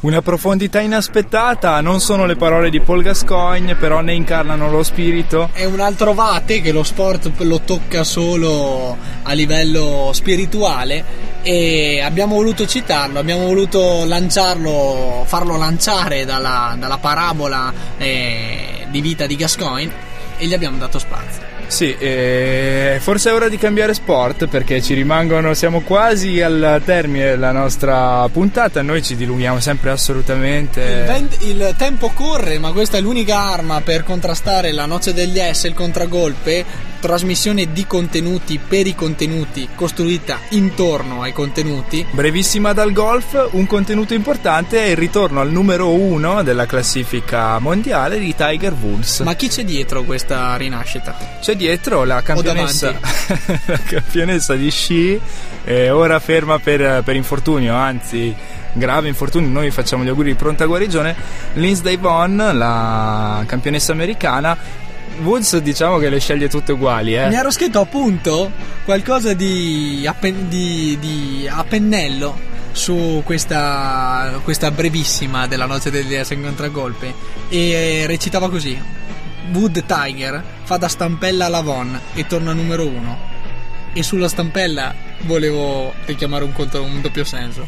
Una 0.00 0.22
profondità 0.22 0.80
inaspettata, 0.80 1.78
non 1.82 2.00
sono 2.00 2.24
le 2.24 2.34
parole 2.34 2.70
di 2.70 2.80
Paul 2.80 3.02
Gascoigne, 3.02 3.74
però 3.74 4.00
ne 4.00 4.14
incarnano 4.14 4.70
lo 4.70 4.82
spirito. 4.82 5.50
È 5.52 5.66
un 5.66 5.78
altro 5.78 6.14
vate 6.14 6.62
che 6.62 6.72
lo 6.72 6.82
sport 6.82 7.30
lo 7.40 7.60
tocca 7.60 8.02
solo 8.02 8.96
a 9.22 9.32
livello 9.34 10.10
spirituale 10.14 11.04
e 11.42 12.00
abbiamo 12.00 12.36
voluto 12.36 12.66
citarlo, 12.66 13.18
abbiamo 13.18 13.44
voluto 13.44 14.06
lanciarlo, 14.06 15.24
farlo 15.26 15.58
lanciare 15.58 16.24
dalla, 16.24 16.74
dalla 16.78 16.96
parabola 16.96 17.70
eh, 17.98 18.86
di 18.88 19.02
vita 19.02 19.26
di 19.26 19.36
Gascoigne 19.36 19.92
e 20.38 20.46
gli 20.46 20.54
abbiamo 20.54 20.78
dato 20.78 20.98
spazio. 20.98 21.49
Sì, 21.70 21.94
eh, 21.96 22.98
forse 23.00 23.30
è 23.30 23.32
ora 23.32 23.48
di 23.48 23.56
cambiare 23.56 23.94
sport 23.94 24.46
perché 24.46 24.82
ci 24.82 24.92
rimangono, 24.92 25.54
siamo 25.54 25.82
quasi 25.82 26.42
al 26.42 26.82
termine 26.84 27.26
della 27.26 27.52
nostra 27.52 28.28
puntata, 28.28 28.82
noi 28.82 29.02
ci 29.04 29.14
dilunghiamo 29.14 29.60
sempre 29.60 29.90
assolutamente. 29.90 30.80
Il, 30.80 31.04
vent- 31.04 31.42
il 31.42 31.74
tempo 31.78 32.10
corre, 32.12 32.58
ma 32.58 32.72
questa 32.72 32.96
è 32.96 33.00
l'unica 33.00 33.38
arma 33.38 33.80
per 33.82 34.02
contrastare 34.02 34.72
la 34.72 34.84
noce 34.84 35.14
degli 35.14 35.38
S, 35.38 35.62
il 35.62 35.74
contragolpe, 35.74 36.64
trasmissione 37.00 37.72
di 37.72 37.86
contenuti 37.86 38.58
per 38.58 38.86
i 38.86 38.94
contenuti, 38.94 39.68
costruita 39.74 40.38
intorno 40.50 41.22
ai 41.22 41.32
contenuti. 41.32 42.06
Brevissima 42.10 42.72
dal 42.72 42.92
golf, 42.92 43.48
un 43.52 43.66
contenuto 43.66 44.14
importante 44.14 44.84
è 44.84 44.88
il 44.90 44.96
ritorno 44.96 45.40
al 45.40 45.50
numero 45.50 45.92
uno 45.92 46.42
della 46.42 46.66
classifica 46.66 47.58
mondiale 47.58 48.18
di 48.18 48.34
Tiger 48.36 48.74
Woods. 48.74 49.20
Ma 49.20 49.34
chi 49.34 49.48
c'è 49.48 49.64
dietro 49.64 50.04
questa 50.04 50.54
rinascita? 50.56 51.16
C'è 51.40 51.56
dietro 51.56 52.04
la 52.04 52.22
campionessa, 52.22 52.94
la 53.64 53.78
campionessa 53.78 54.54
di 54.54 54.70
sci, 54.70 55.20
eh, 55.64 55.90
ora 55.90 56.20
ferma 56.20 56.58
per, 56.58 57.02
per 57.02 57.16
infortunio, 57.16 57.74
anzi 57.74 58.34
grave 58.72 59.08
infortunio, 59.08 59.48
noi 59.48 59.70
facciamo 59.70 60.04
gli 60.04 60.08
auguri 60.08 60.30
di 60.30 60.36
pronta 60.36 60.64
guarigione, 60.66 61.14
Lindsay 61.54 61.96
Vonn, 61.96 62.36
la 62.36 63.42
campionessa 63.46 63.92
americana, 63.92 64.56
Woods 65.22 65.58
diciamo 65.58 65.98
che 65.98 66.08
le 66.08 66.18
sceglie 66.20 66.48
tutte 66.48 66.72
uguali, 66.72 67.14
eh. 67.16 67.28
Mi 67.28 67.34
ero 67.36 67.50
scritto 67.50 67.80
appunto 67.80 68.50
qualcosa 68.84 69.32
di 69.34 70.04
a, 70.06 70.14
pen- 70.14 70.48
di- 70.48 70.96
di- 71.00 71.48
a 71.48 71.64
pennello 71.64 72.48
su 72.72 73.22
questa, 73.24 74.40
questa 74.44 74.70
brevissima 74.70 75.46
della 75.46 75.66
notte 75.66 75.90
del 75.90 76.06
DS 76.06 76.30
in 76.30 76.42
contragolpe 76.42 77.12
e 77.48 78.04
recitava 78.06 78.48
così. 78.48 78.78
Wood 79.52 79.84
Tiger 79.84 80.42
fa 80.62 80.76
da 80.76 80.86
stampella 80.88 81.46
alla 81.46 81.60
Von 81.62 81.98
e 82.14 82.26
torna 82.26 82.52
numero 82.52 82.86
uno 82.86 83.18
e 83.92 84.02
sulla 84.02 84.28
stampella 84.28 84.94
volevo 85.22 85.92
richiamare 86.06 86.44
un, 86.44 86.52
conto, 86.52 86.82
un 86.82 87.00
doppio 87.00 87.24
senso 87.24 87.66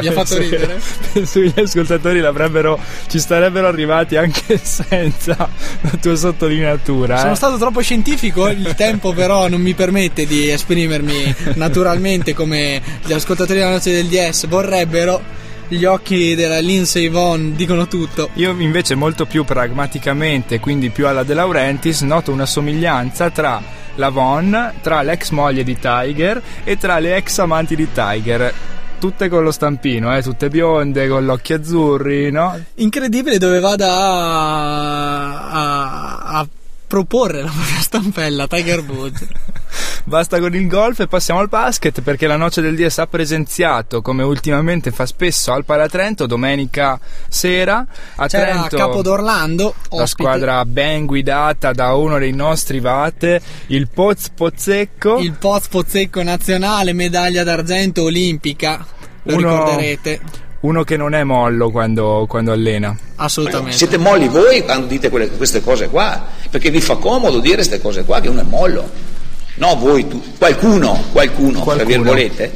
mi 0.00 0.06
ha 0.06 0.12
fatto 0.12 0.38
ridere 0.38 0.80
Penso 1.12 1.40
che 1.40 1.52
gli 1.54 1.60
ascoltatori 1.60 2.20
l'avrebbero, 2.20 2.78
ci 3.08 3.18
starebbero 3.18 3.66
arrivati 3.66 4.16
anche 4.16 4.58
senza 4.62 5.36
la 5.80 5.90
tua 6.00 6.14
sottolineatura. 6.14 7.18
Sono 7.18 7.32
eh. 7.32 7.36
stato 7.36 7.56
troppo 7.56 7.80
scientifico, 7.80 8.48
il 8.48 8.74
tempo 8.74 9.12
però 9.12 9.48
non 9.48 9.60
mi 9.60 9.74
permette 9.74 10.26
di 10.26 10.50
esprimermi 10.50 11.34
naturalmente 11.54 12.34
come 12.34 12.82
gli 13.04 13.12
ascoltatori 13.12 13.58
della 13.58 13.70
noce 13.70 13.92
del 13.92 14.06
DS 14.06 14.46
vorrebbero. 14.46 15.44
Gli 15.68 15.84
occhi 15.84 16.36
della 16.36 16.60
Lindsay 16.60 17.08
Vonn 17.08 17.56
dicono 17.56 17.88
tutto. 17.88 18.30
Io 18.34 18.52
invece 18.58 18.94
molto 18.94 19.26
più 19.26 19.44
pragmaticamente, 19.44 20.60
quindi 20.60 20.90
più 20.90 21.08
alla 21.08 21.24
De 21.24 21.34
Laurentiis, 21.34 22.02
noto 22.02 22.30
una 22.30 22.46
somiglianza 22.46 23.30
tra 23.30 23.60
la 23.96 24.08
Von, 24.10 24.74
tra 24.80 25.02
l'ex 25.02 25.30
moglie 25.30 25.64
di 25.64 25.76
Tiger 25.78 26.40
e 26.62 26.76
tra 26.76 26.98
le 27.00 27.16
ex 27.16 27.38
amanti 27.38 27.74
di 27.74 27.88
Tiger. 27.92 28.52
Tutte 29.00 29.28
con 29.28 29.42
lo 29.42 29.50
stampino, 29.50 30.16
eh, 30.16 30.22
tutte 30.22 30.48
bionde, 30.48 31.08
con 31.08 31.24
gli 31.24 31.28
occhi 31.28 31.52
azzurri, 31.52 32.30
no? 32.30 32.58
Incredibile 32.76 33.36
dove 33.38 33.58
vada 33.58 33.92
a, 33.92 35.48
a- 35.50 36.18
a 36.38 36.46
proporre 36.86 37.42
la 37.42 37.50
propria 37.50 37.80
stampella 37.80 38.46
Tiger 38.46 38.80
Woods. 38.86 39.26
Basta 40.08 40.38
con 40.38 40.54
il 40.54 40.68
golf 40.68 41.00
e 41.00 41.08
passiamo 41.08 41.40
al 41.40 41.48
basket 41.48 42.00
perché 42.00 42.28
la 42.28 42.36
Noce 42.36 42.60
del 42.60 42.76
DS 42.76 42.98
ha 42.98 43.08
presenziato, 43.08 44.02
come 44.02 44.22
ultimamente 44.22 44.92
fa 44.92 45.04
spesso 45.04 45.52
al 45.52 45.64
Palatrento, 45.64 46.26
domenica 46.26 46.98
sera 47.28 47.84
a 48.14 48.26
C'era 48.28 48.52
Trento. 48.52 48.76
Capo 48.76 49.02
d'Orlando, 49.02 49.74
La 49.90 50.02
ospite. 50.02 50.06
squadra 50.06 50.64
ben 50.64 51.06
guidata 51.06 51.72
da 51.72 51.94
uno 51.94 52.18
dei 52.20 52.30
nostri 52.32 52.78
vate, 52.78 53.40
il 53.66 53.88
Poz 53.88 54.28
Pozzecco. 54.32 55.18
Il 55.18 55.32
Poz 55.32 55.66
Pozzecco 55.66 56.22
nazionale, 56.22 56.92
medaglia 56.92 57.42
d'argento 57.42 58.04
olimpica. 58.04 58.86
Lo 59.24 59.34
Uno- 59.36 59.50
ricorderete. 59.50 60.20
Uno 60.60 60.84
che 60.84 60.96
non 60.96 61.14
è 61.16 61.24
mollo 61.24 61.70
quando, 61.72 62.26
quando 62.28 62.52
allena. 62.52 62.96
Assolutamente. 63.16 63.76
Siete 63.76 63.98
molli 63.98 64.28
voi 64.28 64.62
quando 64.62 64.86
dite 64.86 65.10
quelle- 65.10 65.30
queste 65.30 65.60
cose 65.62 65.88
qua, 65.88 66.24
perché 66.48 66.70
vi 66.70 66.80
fa 66.80 66.94
comodo 66.94 67.40
dire 67.40 67.56
queste 67.56 67.80
cose 67.80 68.04
qua 68.04 68.20
che 68.20 68.28
uno 68.28 68.40
è 68.42 68.44
mollo. 68.44 69.14
No, 69.56 69.76
voi, 69.76 70.06
tu, 70.06 70.22
qualcuno, 70.38 71.04
qualcuno, 71.12 71.52
tra 71.52 71.62
Qualcuno. 71.62 71.86
virgolette. 71.86 72.52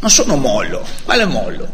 Non 0.00 0.10
sono 0.10 0.36
mollo, 0.36 0.84
quale 1.04 1.24
mollo? 1.24 1.68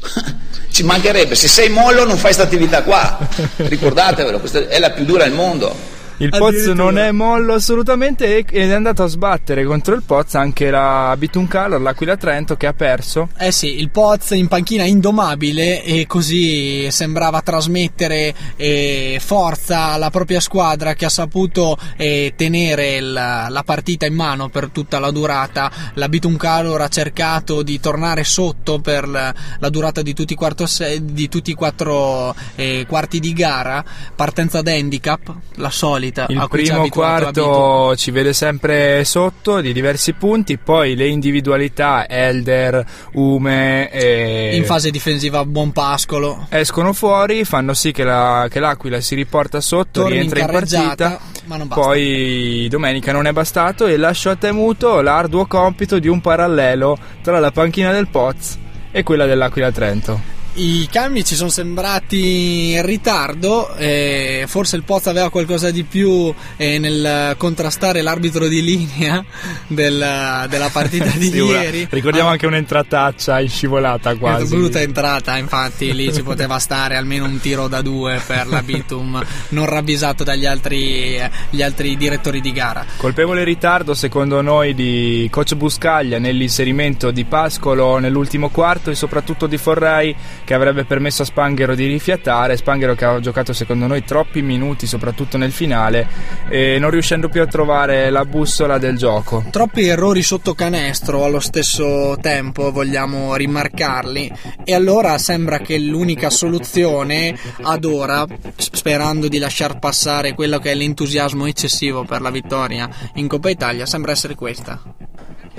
Ci 0.70 0.82
mancherebbe, 0.84 1.34
se 1.34 1.48
sei 1.48 1.68
mollo 1.68 2.00
non 2.04 2.14
fai 2.14 2.22
questa 2.34 2.42
attività 2.44 2.82
qua, 2.82 3.18
ricordatevelo, 3.56 4.38
questa 4.38 4.68
è 4.68 4.78
la 4.78 4.90
più 4.90 5.04
dura 5.04 5.24
al 5.24 5.32
mondo. 5.32 5.74
Il 6.20 6.30
Poz 6.30 6.66
non 6.66 6.98
è 6.98 7.12
mollo 7.12 7.54
assolutamente 7.54 8.38
ed 8.38 8.70
è 8.70 8.72
andato 8.72 9.04
a 9.04 9.06
sbattere 9.06 9.64
contro 9.64 9.94
il 9.94 10.02
Poz 10.02 10.34
anche 10.34 10.68
la 10.68 11.14
Bituncalo, 11.16 11.78
l'Aquila 11.78 12.16
Trento 12.16 12.56
che 12.56 12.66
ha 12.66 12.72
perso. 12.72 13.28
Eh 13.38 13.52
sì, 13.52 13.78
il 13.78 13.90
Poz 13.90 14.30
in 14.30 14.48
panchina 14.48 14.82
indomabile 14.82 15.84
e 15.84 16.06
così 16.08 16.90
sembrava 16.90 17.40
trasmettere 17.40 18.34
eh, 18.56 19.20
forza 19.24 19.92
alla 19.92 20.10
propria 20.10 20.40
squadra 20.40 20.94
che 20.94 21.04
ha 21.04 21.08
saputo 21.08 21.78
eh, 21.96 22.32
tenere 22.36 22.96
il- 22.96 23.12
la 23.12 23.62
partita 23.64 24.04
in 24.04 24.14
mano 24.14 24.48
per 24.48 24.70
tutta 24.70 24.98
la 24.98 25.12
durata. 25.12 25.70
La 25.94 26.08
Bituncalor 26.08 26.80
ha 26.80 26.88
cercato 26.88 27.62
di 27.62 27.78
tornare 27.78 28.24
sotto 28.24 28.80
per 28.80 29.06
la, 29.06 29.32
la 29.60 29.68
durata 29.68 30.02
di 30.02 30.14
tutti 30.14 30.32
i, 30.32 30.36
quarto 30.36 30.66
di 31.00 31.28
tutti 31.28 31.50
i 31.50 31.54
quattro 31.54 32.34
eh, 32.56 32.86
quarti 32.88 33.20
di 33.20 33.32
gara, 33.32 33.84
partenza 34.16 34.62
da 34.62 34.72
handicap, 34.72 35.32
la 35.54 35.70
solita. 35.70 36.06
Il 36.28 36.36
ci 36.36 36.36
ha 36.42 36.48
primo 36.48 36.80
abituato 36.80 37.42
quarto 37.42 37.96
ci 37.96 38.10
vede 38.10 38.32
sempre 38.32 39.04
sotto 39.04 39.60
di 39.60 39.72
diversi 39.72 40.12
punti, 40.12 40.58
poi 40.58 40.94
le 40.96 41.06
individualità 41.06 42.08
Elder, 42.08 42.84
Ume 43.12 43.90
e 43.90 44.56
in 44.56 44.64
fase 44.64 44.90
difensiva 44.90 45.44
buon 45.44 45.72
pascolo. 45.72 46.46
escono 46.50 46.92
fuori, 46.92 47.44
fanno 47.44 47.74
sì 47.74 47.92
che, 47.92 48.04
la- 48.04 48.46
che 48.50 48.60
l'Aquila 48.60 49.00
si 49.00 49.14
riporta 49.14 49.60
sotto, 49.60 50.00
Torni 50.02 50.14
rientra 50.18 50.40
in, 50.40 50.46
partita. 50.46 51.20
ma 51.46 51.56
non 51.56 51.66
basta. 51.68 51.82
Poi 51.84 52.66
domenica 52.68 53.12
non 53.12 53.26
è 53.26 53.32
bastato 53.32 53.86
e 53.86 53.96
lascio 53.96 54.30
a 54.30 54.36
temuto 54.36 55.00
l'arduo 55.00 55.46
compito 55.46 55.98
di 55.98 56.08
un 56.08 56.20
parallelo 56.20 56.96
tra 57.22 57.38
la 57.38 57.50
panchina 57.50 57.92
del 57.92 58.08
Poz 58.08 58.56
e 58.90 59.02
quella 59.02 59.26
dell'Aquila 59.26 59.70
Trento. 59.70 60.36
I 60.60 60.88
cambi 60.90 61.24
ci 61.24 61.36
sono 61.36 61.50
sembrati 61.50 62.72
in 62.72 62.84
ritardo, 62.84 63.72
eh, 63.76 64.42
forse 64.48 64.74
il 64.74 64.82
Pozzo 64.82 65.08
aveva 65.08 65.30
qualcosa 65.30 65.70
di 65.70 65.84
più 65.84 66.34
eh, 66.56 66.80
nel 66.80 67.36
contrastare 67.36 68.02
l'arbitro 68.02 68.48
di 68.48 68.60
linea 68.64 69.24
del- 69.68 70.46
della 70.48 70.68
partita 70.72 71.10
di 71.16 71.28
una- 71.38 71.62
ieri. 71.62 71.86
Ricordiamo 71.88 72.28
anche 72.28 72.46
un'entrataccia 72.46 73.38
in 73.38 73.48
scivolata 73.48 74.16
quasi. 74.16 74.56
Brutta 74.56 74.80
entrata, 74.80 75.36
infatti 75.36 75.94
lì 75.94 76.12
ci 76.12 76.24
poteva 76.24 76.58
stare 76.60 76.96
almeno 76.96 77.26
un 77.26 77.38
tiro 77.38 77.68
da 77.68 77.80
due 77.80 78.20
per 78.26 78.48
la 78.48 78.60
Bitum, 78.60 79.24
non 79.50 79.64
ravvisato 79.66 80.24
dagli 80.24 80.44
altri, 80.44 81.20
gli 81.50 81.62
altri 81.62 81.96
direttori 81.96 82.40
di 82.40 82.50
gara. 82.50 82.84
Colpevole 82.96 83.44
ritardo 83.44 83.94
secondo 83.94 84.40
noi 84.42 84.74
di 84.74 85.28
coach 85.30 85.54
Buscaglia 85.54 86.18
nell'inserimento 86.18 87.12
di 87.12 87.24
Pascolo 87.24 87.98
nell'ultimo 87.98 88.48
quarto 88.48 88.90
e 88.90 88.96
soprattutto 88.96 89.46
di 89.46 89.56
Forrai 89.56 90.16
che 90.48 90.54
avrebbe 90.54 90.86
permesso 90.86 91.20
a 91.20 91.24
Spanghero 91.26 91.74
di 91.74 91.84
rifiatare, 91.84 92.56
Spanghero 92.56 92.94
che 92.94 93.04
ha 93.04 93.20
giocato 93.20 93.52
secondo 93.52 93.86
noi 93.86 94.02
troppi 94.02 94.40
minuti 94.40 94.86
soprattutto 94.86 95.36
nel 95.36 95.52
finale 95.52 96.08
e 96.48 96.78
non 96.78 96.88
riuscendo 96.88 97.28
più 97.28 97.42
a 97.42 97.46
trovare 97.46 98.08
la 98.08 98.24
bussola 98.24 98.78
del 98.78 98.96
gioco. 98.96 99.44
Troppi 99.50 99.86
errori 99.86 100.22
sotto 100.22 100.54
canestro 100.54 101.24
allo 101.24 101.40
stesso 101.40 102.16
tempo, 102.22 102.72
vogliamo 102.72 103.36
rimarcarli, 103.36 104.32
e 104.64 104.72
allora 104.72 105.18
sembra 105.18 105.58
che 105.58 105.76
l'unica 105.76 106.30
soluzione 106.30 107.36
ad 107.60 107.84
ora, 107.84 108.24
sperando 108.56 109.28
di 109.28 109.36
lasciar 109.36 109.78
passare 109.78 110.32
quello 110.32 110.58
che 110.60 110.70
è 110.70 110.74
l'entusiasmo 110.74 111.44
eccessivo 111.44 112.04
per 112.04 112.22
la 112.22 112.30
vittoria 112.30 112.88
in 113.16 113.28
Coppa 113.28 113.50
Italia, 113.50 113.84
sembra 113.84 114.12
essere 114.12 114.34
questa. 114.34 114.80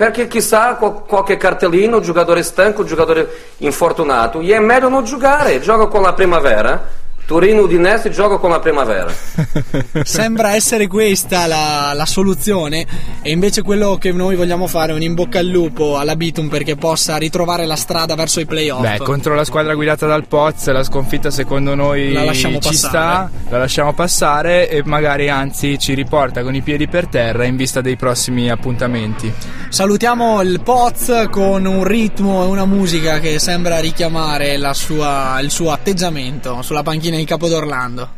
Perché 0.00 0.28
chissà 0.28 0.76
qual- 0.76 1.04
qualche 1.04 1.36
cartellino, 1.36 2.00
giocatore 2.00 2.42
stanco, 2.42 2.84
giocatore 2.84 3.28
infortunato. 3.58 4.40
E 4.40 4.54
è 4.54 4.58
meglio 4.58 4.88
non 4.88 5.04
giocare, 5.04 5.60
gioca 5.60 5.88
con 5.88 6.00
la 6.00 6.14
primavera. 6.14 6.88
Torino 7.30 7.62
Udinese 7.62 8.10
gioca 8.10 8.38
con 8.38 8.50
la 8.50 8.58
primavera. 8.58 9.06
Sembra 10.02 10.56
essere 10.56 10.88
questa 10.88 11.46
la, 11.46 11.92
la 11.94 12.04
soluzione 12.04 12.84
e 13.22 13.30
invece 13.30 13.62
quello 13.62 13.98
che 14.00 14.10
noi 14.10 14.34
vogliamo 14.34 14.66
fare 14.66 14.90
è 14.90 14.96
un 14.96 15.02
in 15.02 15.14
bocca 15.14 15.38
al 15.38 15.46
lupo 15.46 15.96
alla 15.96 16.16
Bitum 16.16 16.48
perché 16.48 16.74
possa 16.74 17.18
ritrovare 17.18 17.66
la 17.66 17.76
strada 17.76 18.16
verso 18.16 18.40
i 18.40 18.46
playoff. 18.46 18.80
Beh, 18.80 18.98
contro 19.04 19.36
la 19.36 19.44
squadra 19.44 19.74
guidata 19.76 20.08
dal 20.08 20.26
Poz 20.26 20.72
la 20.72 20.82
sconfitta 20.82 21.30
secondo 21.30 21.76
noi 21.76 22.12
La 22.14 22.32
ci 22.32 22.48
passare. 22.48 22.74
sta, 22.74 23.30
la 23.48 23.58
lasciamo 23.58 23.92
passare 23.92 24.68
e 24.68 24.82
magari 24.84 25.28
anzi 25.28 25.78
ci 25.78 25.94
riporta 25.94 26.42
con 26.42 26.56
i 26.56 26.62
piedi 26.62 26.88
per 26.88 27.06
terra 27.06 27.44
in 27.44 27.54
vista 27.54 27.80
dei 27.80 27.94
prossimi 27.94 28.50
appuntamenti. 28.50 29.32
Salutiamo 29.68 30.42
il 30.42 30.62
Poz 30.62 31.28
con 31.30 31.64
un 31.64 31.84
ritmo 31.84 32.42
e 32.42 32.46
una 32.48 32.64
musica 32.64 33.20
che 33.20 33.38
sembra 33.38 33.78
richiamare 33.78 34.56
la 34.56 34.74
sua- 34.74 35.38
il 35.40 35.52
suo 35.52 35.70
atteggiamento 35.70 36.62
sulla 36.62 36.82
panchina 36.82 37.18
di 37.20 37.26
Capodorlando. 37.26 38.08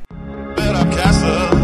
castle 0.91 1.62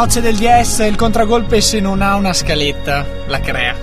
Noce 0.00 0.22
del 0.22 0.36
DS, 0.36 0.78
il 0.88 0.96
contragolpe 0.96 1.60
se 1.60 1.78
non 1.78 2.00
ha 2.00 2.14
una 2.14 2.32
scaletta, 2.32 3.04
la 3.26 3.38
crea 3.38 3.76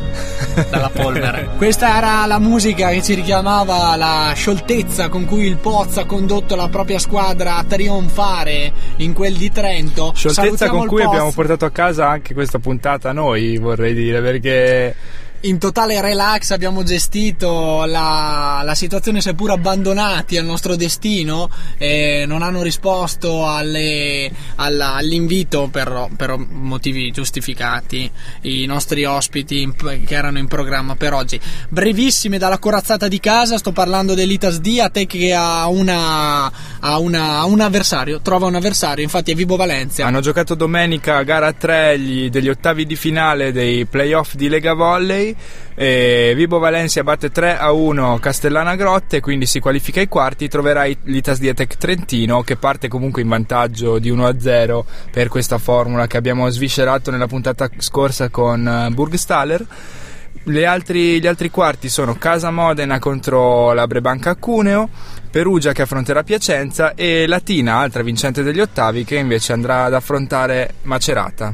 dalla 0.68 0.90
polvere. 0.90 1.50
Questa 1.58 1.96
era 1.96 2.26
la 2.26 2.40
musica 2.40 2.90
che 2.90 3.04
ci 3.04 3.14
richiamava 3.14 3.96
la 3.96 4.32
scioltezza 4.34 5.10
con 5.10 5.26
cui 5.26 5.46
il 5.46 5.58
Poz 5.58 5.98
ha 5.98 6.06
condotto 6.06 6.56
la 6.56 6.70
propria 6.70 6.98
squadra 6.98 7.58
a 7.58 7.64
trionfare 7.64 8.74
in 8.96 9.14
quel 9.14 9.36
di 9.36 9.52
Trento. 9.52 10.12
Scioltezza 10.16 10.42
Salutiamo 10.42 10.78
con 10.80 10.88
cui 10.88 11.04
abbiamo 11.04 11.32
portato 11.32 11.66
a 11.66 11.70
casa 11.70 12.10
anche 12.10 12.34
questa 12.34 12.58
puntata 12.58 13.12
noi, 13.12 13.60
vorrei 13.60 13.94
dire, 13.94 14.20
perché 14.20 14.96
in 15.48 15.60
totale 15.60 16.02
relax 16.02 16.52
abbiamo 16.52 16.84
gestito 16.84 17.86
la, 17.86 18.62
la 18.64 18.76
situazione 18.76 19.22
seppur 19.22 19.52
abbandonati 19.52 20.38
al 20.38 20.46
nostro 20.46 20.76
destino 20.76 21.50
e 21.78 22.26
non 22.28 22.42
hanno 22.42 22.62
risposto 22.62 23.48
alle- 23.48 24.30
alla- 24.56 24.96
all'invito 24.96 25.70
per, 25.72 26.10
per 26.18 26.36
motivi 26.38 27.12
giustificati 27.12 28.10
i 28.42 28.66
nostri 28.66 29.06
ospiti 29.06 29.62
in- 29.62 29.74
che 29.76 30.14
erano 30.16 30.38
in 30.38 30.48
programma 30.48 30.96
per 30.96 31.14
oggi 31.14 31.40
brevissime 31.70 32.38
dalla 32.38 32.58
corazzata 32.60 33.08
di 33.08 33.20
casa 33.20 33.58
sto 33.58 33.72
parlando 33.72 34.14
dell'Itas 34.16 34.60
Diate 34.60 35.06
che 35.06 35.34
ha, 35.34 35.68
una, 35.68 36.52
ha, 36.80 36.98
una- 37.00 37.44
un 37.46 37.62
avversario 37.62 38.20
trova 38.22 38.48
un 38.48 38.56
avversario 38.56 39.04
infatti 39.04 39.32
è 39.32 39.36
Vibo 39.36 39.56
Valencia 39.56 40.06
hanno 40.06 40.20
giocato 40.20 40.56
domenica 40.56 41.22
gara 41.24 41.54
3 41.54 42.00
gli- 42.00 42.30
degli 42.30 42.50
ottavi 42.50 42.86
di 42.86 42.96
finale 42.96 43.52
dei 43.54 43.86
playoff 43.86 44.34
di 44.34 44.50
Lega 44.50 44.74
Volley. 44.74 45.36
E 45.76 46.34
Vibo 46.36 46.58
Valencia 46.60 47.04
batte 47.04 47.30
3 47.30 47.58
a 47.58 47.72
1 47.72 48.18
Castellana 48.20 48.76
Grotte, 48.76 49.20
quindi 49.20 49.46
si 49.46 49.60
qualifica 49.60 50.00
ai 50.00 50.08
quarti. 50.08 50.48
Troverà 50.48 50.86
i- 50.86 50.98
l'Itas 51.04 51.40
Diatec 51.40 51.78
Trentino 51.78 52.42
che 52.42 52.56
parte 52.56 52.88
comunque 52.88 53.22
in 53.22 53.28
vantaggio 53.28 54.00
di 54.00 54.10
1 54.10 54.26
a 54.28 54.40
0 54.40 54.86
per 55.12 55.28
questa 55.28 55.58
formula 55.58 56.08
che 56.08 56.18
abbiamo 56.18 56.50
sviscerato 56.50 57.12
nella 57.12 57.28
puntata 57.28 57.70
scorsa 57.78 58.30
con 58.30 58.68
eh, 58.68 58.90
Burgstaller. 58.92 59.66
Le 60.44 60.66
altri- 60.66 61.20
gli 61.20 61.28
altri 61.28 61.50
quarti 61.50 61.90
sono 61.90 62.16
Casa 62.16 62.52
Modena 62.52 63.00
contro 63.00 63.74
la 63.74 63.86
Brebanca 63.86 64.36
Cuneo, 64.36 64.88
Perugia 65.30 65.74
che 65.74 65.82
affronterà 65.82 66.24
Piacenza 66.24 66.94
e 66.96 67.28
Latina, 67.28 67.80
altra 67.80 68.02
vincente 68.02 68.44
degli 68.44 68.62
ottavi, 68.62 69.04
che 69.04 69.18
invece 69.18 69.52
andrà 69.52 69.84
ad 69.84 69.94
affrontare 69.94 70.76
Macerata. 70.84 71.54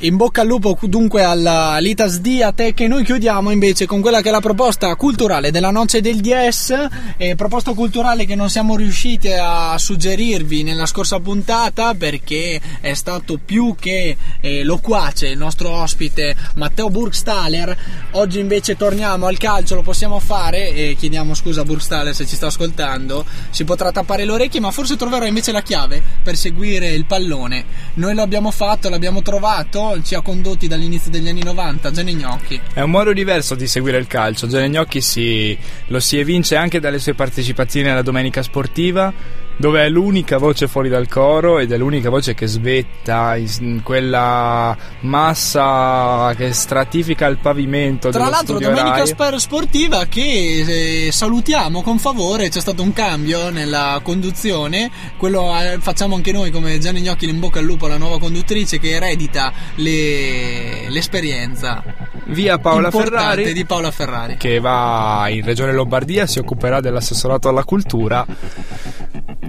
In 0.00 0.16
bocca 0.16 0.40
al 0.40 0.48
lupo 0.48 0.76
dunque 0.82 1.22
alla 1.22 1.78
Litas 1.78 2.18
Diate 2.18 2.74
che 2.74 2.88
noi 2.88 3.04
chiudiamo 3.04 3.50
invece 3.50 3.86
con 3.86 4.00
quella 4.00 4.20
che 4.20 4.30
è 4.30 4.32
la 4.32 4.40
proposta 4.40 4.94
culturale 4.96 5.52
della 5.52 5.70
noce 5.70 6.00
del 6.00 6.20
DS, 6.20 6.88
eh, 7.16 7.36
proposta 7.36 7.72
culturale 7.72 8.24
che 8.24 8.34
non 8.34 8.50
siamo 8.50 8.74
riusciti 8.74 9.28
a 9.32 9.78
suggerirvi 9.78 10.64
nella 10.64 10.86
scorsa 10.86 11.20
puntata 11.20 11.94
perché 11.94 12.60
è 12.80 12.94
stato 12.94 13.38
più 13.44 13.76
che 13.78 14.16
eh, 14.40 14.64
loquace 14.64 15.28
il 15.28 15.38
nostro 15.38 15.70
ospite 15.70 16.34
Matteo 16.56 16.88
Burgstaller. 16.88 17.76
Oggi 18.12 18.40
invece 18.40 18.76
torniamo 18.76 19.26
al 19.26 19.38
calcio, 19.38 19.76
lo 19.76 19.82
possiamo 19.82 20.18
fare 20.18 20.72
e 20.74 20.96
chiediamo 20.98 21.34
scusa 21.34 21.60
a 21.60 21.64
Burgstaller 21.64 22.14
se 22.14 22.26
ci 22.26 22.34
sta 22.34 22.46
ascoltando, 22.46 23.24
si 23.50 23.62
potrà 23.62 23.92
tappare 23.92 24.24
le 24.24 24.32
orecchie 24.32 24.58
ma 24.58 24.72
forse 24.72 24.96
troverò 24.96 25.26
invece 25.26 25.52
la 25.52 25.62
chiave 25.62 26.02
per 26.22 26.36
seguire 26.36 26.88
il 26.88 27.06
pallone. 27.06 27.64
Noi 27.94 28.14
lo 28.14 28.22
abbiamo 28.22 28.50
fatto, 28.50 28.88
l'abbiamo 28.88 29.22
trovato, 29.22 29.61
ci 30.02 30.14
ha 30.14 30.20
condotti 30.20 30.66
dall'inizio 30.68 31.10
degli 31.10 31.28
anni 31.28 31.42
90, 31.42 31.90
Gianni 31.90 32.14
Gnocchi. 32.14 32.60
È 32.72 32.80
un 32.80 32.90
modo 32.90 33.12
diverso 33.12 33.54
di 33.54 33.66
seguire 33.66 33.98
il 33.98 34.06
calcio. 34.06 34.46
Gianni 34.46 34.70
Gnocchi 34.70 35.00
si, 35.00 35.56
lo 35.86 36.00
si 36.00 36.18
evince 36.18 36.56
anche 36.56 36.80
dalle 36.80 36.98
sue 36.98 37.14
partecipazioni 37.14 37.88
alla 37.88 38.02
domenica 38.02 38.42
sportiva, 38.42 39.12
dove 39.56 39.84
è 39.84 39.88
l'unica 39.88 40.38
voce 40.38 40.66
fuori 40.68 40.88
dal 40.88 41.08
coro 41.08 41.58
ed 41.58 41.72
è 41.72 41.76
l'unica 41.76 42.10
voce 42.10 42.34
che 42.34 42.46
svetta 42.46 43.36
in 43.36 43.82
quella 43.82 44.76
massa 45.00 46.34
che 46.36 46.52
stratifica 46.52 47.26
il 47.26 47.38
pavimento. 47.38 48.10
Tra 48.10 48.28
l'altro 48.28 48.58
domenica 48.58 49.04
Rai. 49.04 49.38
sportiva 49.40 50.06
che 50.06 51.06
eh, 51.06 51.12
salutiamo 51.12 51.82
con 51.82 51.98
favore, 51.98 52.48
c'è 52.48 52.60
stato 52.60 52.82
un 52.82 52.92
cambio 52.92 53.50
nella 53.50 54.00
conduzione, 54.02 54.90
quello 55.16 55.56
eh, 55.58 55.78
facciamo 55.80 56.14
anche 56.16 56.32
noi 56.32 56.50
come 56.50 56.78
Gianni 56.78 57.00
Gnocchi 57.00 57.28
in 57.28 57.38
bocca 57.38 57.58
al 57.60 57.64
lupo 57.64 57.86
alla 57.86 57.98
nuova 57.98 58.18
conduttrice 58.18 58.78
che 58.78 58.90
eredita 58.90 59.52
le- 59.76 60.88
l'esperienza 60.88 61.82
Via 62.26 62.58
Paola 62.58 62.90
Ferrari. 62.90 63.52
di 63.52 63.64
Paola 63.64 63.90
Ferrari. 63.90 64.36
che 64.36 64.58
va 64.60 65.26
in 65.28 65.44
Regione 65.44 65.72
Lombardia, 65.72 66.26
si 66.26 66.38
occuperà 66.38 66.80
dell'assessorato 66.80 67.48
alla 67.48 67.64
cultura. 67.64 68.24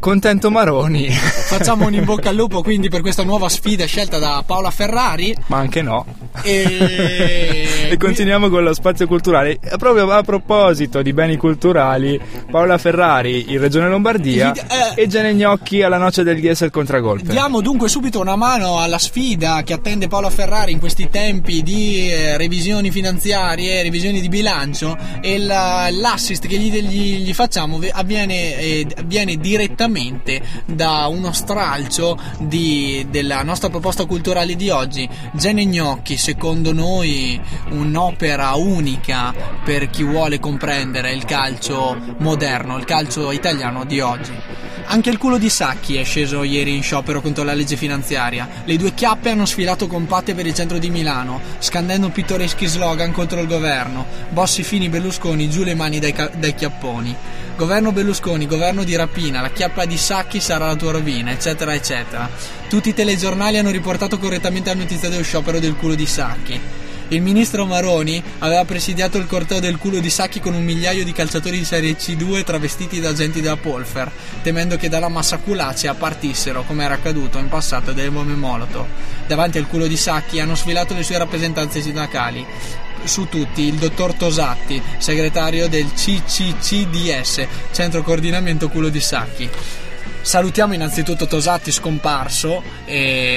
Contento 0.03 0.51
Maroni, 0.51 1.07
Facciamo 1.15 1.85
un 1.87 1.93
in 1.93 2.03
bocca 2.03 2.27
al 2.27 2.35
lupo 2.35 2.61
quindi 2.61 2.89
per 2.89 2.99
questa 2.99 3.23
nuova 3.23 3.47
sfida 3.47 3.85
scelta 3.85 4.17
da 4.19 4.43
Paola 4.45 4.69
Ferrari. 4.69 5.33
ma 5.45 5.59
anche 5.59 5.81
no. 5.81 6.05
E... 6.41 7.67
E 7.93 7.97
continuiamo 7.97 8.49
con 8.49 8.63
lo 8.63 8.73
spazio 8.73 9.05
culturale. 9.05 9.59
Proprio 9.77 10.09
a 10.09 10.23
proposito 10.23 11.03
di 11.03 11.13
beni 11.13 11.37
culturali, 11.37 12.19
Paola 12.49 12.77
Ferrari 12.79 13.51
in 13.53 13.59
Regione 13.59 13.87
Lombardia 13.87 14.51
Eh. 14.95 15.03
e 15.03 15.07
Gene 15.07 15.33
Gnocchi 15.35 15.83
alla 15.83 15.97
noce 15.97 16.23
del 16.23 16.39
DS 16.41 16.61
il 16.61 16.71
contragolpe. 16.71 17.31
Diamo 17.31 17.61
dunque 17.61 17.87
subito 17.87 18.19
una 18.19 18.35
mano 18.35 18.79
alla 18.79 18.97
sfida 18.97 19.61
che 19.63 19.73
attende 19.73 20.07
Paolo 20.07 20.31
Ferrari 20.31 20.71
in 20.71 20.79
questi 20.79 21.07
tempi 21.09 21.61
di 21.61 22.09
eh, 22.09 22.35
revisioni 22.37 22.89
finanziarie, 22.89 23.83
revisioni 23.83 24.19
di 24.21 24.27
bilancio 24.27 24.97
e 25.21 25.37
la- 25.37 25.89
l'assist 25.91 26.47
che 26.47 26.57
gli, 26.57 26.71
gli- 26.73 27.17
gli 27.23 27.33
facciamo 27.33 27.79
avviene, 27.91 28.57
eh, 28.57 28.87
avviene 28.97 29.35
direttamente 29.35 29.92
da 30.65 31.07
uno 31.07 31.31
stralcio 31.31 32.17
di- 32.39 33.05
della 33.09 33.43
nostra 33.43 33.69
proposta 33.69 34.05
culturale 34.05 34.55
di 34.55 34.69
oggi. 34.69 35.07
Gene 35.33 35.65
Gnocchi, 35.65 36.17
secondo 36.17 36.73
noi 36.73 37.39
un'opera 37.69 38.53
unica 38.55 39.33
per 39.63 39.89
chi 39.89 40.03
vuole 40.03 40.39
comprendere 40.39 41.13
il 41.13 41.25
calcio 41.25 41.97
moderno, 42.17 42.77
il 42.77 42.85
calcio 42.85 43.31
italiano 43.31 43.85
di 43.85 43.99
oggi. 43.99 44.33
Anche 44.85 45.09
il 45.09 45.17
culo 45.17 45.37
di 45.37 45.49
Sacchi 45.49 45.95
è 45.95 46.03
sceso 46.03 46.43
ieri 46.43 46.75
in 46.75 46.83
sciopero 46.83 47.21
contro 47.21 47.43
la 47.43 47.53
legge 47.53 47.77
finanziaria. 47.77 48.47
Le 48.65 48.75
due 48.77 48.93
chiappe 48.93 49.29
hanno 49.29 49.45
sfilato 49.45 49.87
compatte 49.87 50.35
per 50.35 50.45
il 50.45 50.53
centro 50.53 50.77
di 50.77 50.89
Milano, 50.89 51.39
scandendo 51.59 52.09
pittoreschi 52.09 52.65
slogan 52.65 53.13
contro 53.13 53.39
il 53.39 53.47
governo. 53.47 54.05
Bossi 54.29 54.61
fini 54.61 54.89
Berlusconi, 54.89 55.49
giù 55.49 55.63
le 55.63 55.73
mani 55.73 55.99
dai, 55.99 56.11
ca- 56.11 56.31
dai 56.35 56.53
chiapponi. 56.53 57.15
Governo 57.55 57.91
Berlusconi, 57.91 58.47
governo 58.47 58.83
di 58.83 58.95
rapina, 58.95 59.39
la 59.39 59.51
chiappa 59.51 59.85
di 59.85 59.95
Sacchi 59.95 60.39
sarà 60.39 60.65
la 60.65 60.75
tua 60.75 60.93
rovina, 60.93 61.29
eccetera, 61.29 61.75
eccetera. 61.75 62.27
Tutti 62.67 62.89
i 62.89 62.93
telegiornali 62.95 63.59
hanno 63.59 63.69
riportato 63.69 64.17
correttamente 64.17 64.73
la 64.73 64.79
notizia 64.79 65.07
dello 65.07 65.21
sciopero 65.21 65.59
del 65.59 65.75
culo 65.75 65.93
di 65.93 66.07
Sacchi. 66.07 66.59
Il 67.09 67.21
ministro 67.21 67.67
Maroni 67.67 68.21
aveva 68.39 68.65
presidiato 68.65 69.19
il 69.19 69.27
corteo 69.27 69.59
del 69.59 69.77
culo 69.77 69.99
di 69.99 70.09
Sacchi 70.09 70.39
con 70.39 70.55
un 70.55 70.63
migliaio 70.63 71.03
di 71.03 71.11
calciatori 71.11 71.59
di 71.59 71.63
Serie 71.63 71.95
C2 71.95 72.43
travestiti 72.43 72.99
da 72.99 73.09
agenti 73.09 73.39
della 73.39 73.55
Polfer, 73.57 74.11
temendo 74.41 74.75
che 74.75 74.89
dalla 74.89 75.09
massa 75.09 75.37
culacea 75.37 75.93
partissero, 75.93 76.63
come 76.63 76.85
era 76.85 76.95
accaduto 76.95 77.37
in 77.37 77.49
passato, 77.49 77.91
delle 77.91 78.09
bombe 78.09 78.33
Molotov. 78.33 78.87
Davanti 79.27 79.59
al 79.59 79.67
culo 79.67 79.85
di 79.85 79.95
Sacchi 79.95 80.39
hanno 80.39 80.55
sfilato 80.55 80.95
le 80.95 81.03
sue 81.03 81.19
rappresentanze 81.19 81.81
sindacali. 81.81 82.43
Su 83.03 83.27
tutti 83.27 83.63
il 83.63 83.75
dottor 83.75 84.13
Tosatti, 84.13 84.81
segretario 84.97 85.67
del 85.67 85.91
CCCDS, 85.93 87.47
Centro 87.71 88.01
Coordinamento 88.01 88.69
Culo 88.69 88.89
di 88.89 89.01
Sacchi. 89.01 89.49
Salutiamo 90.21 90.73
innanzitutto 90.73 91.27
Tosatti 91.27 91.69
scomparso, 91.69 92.63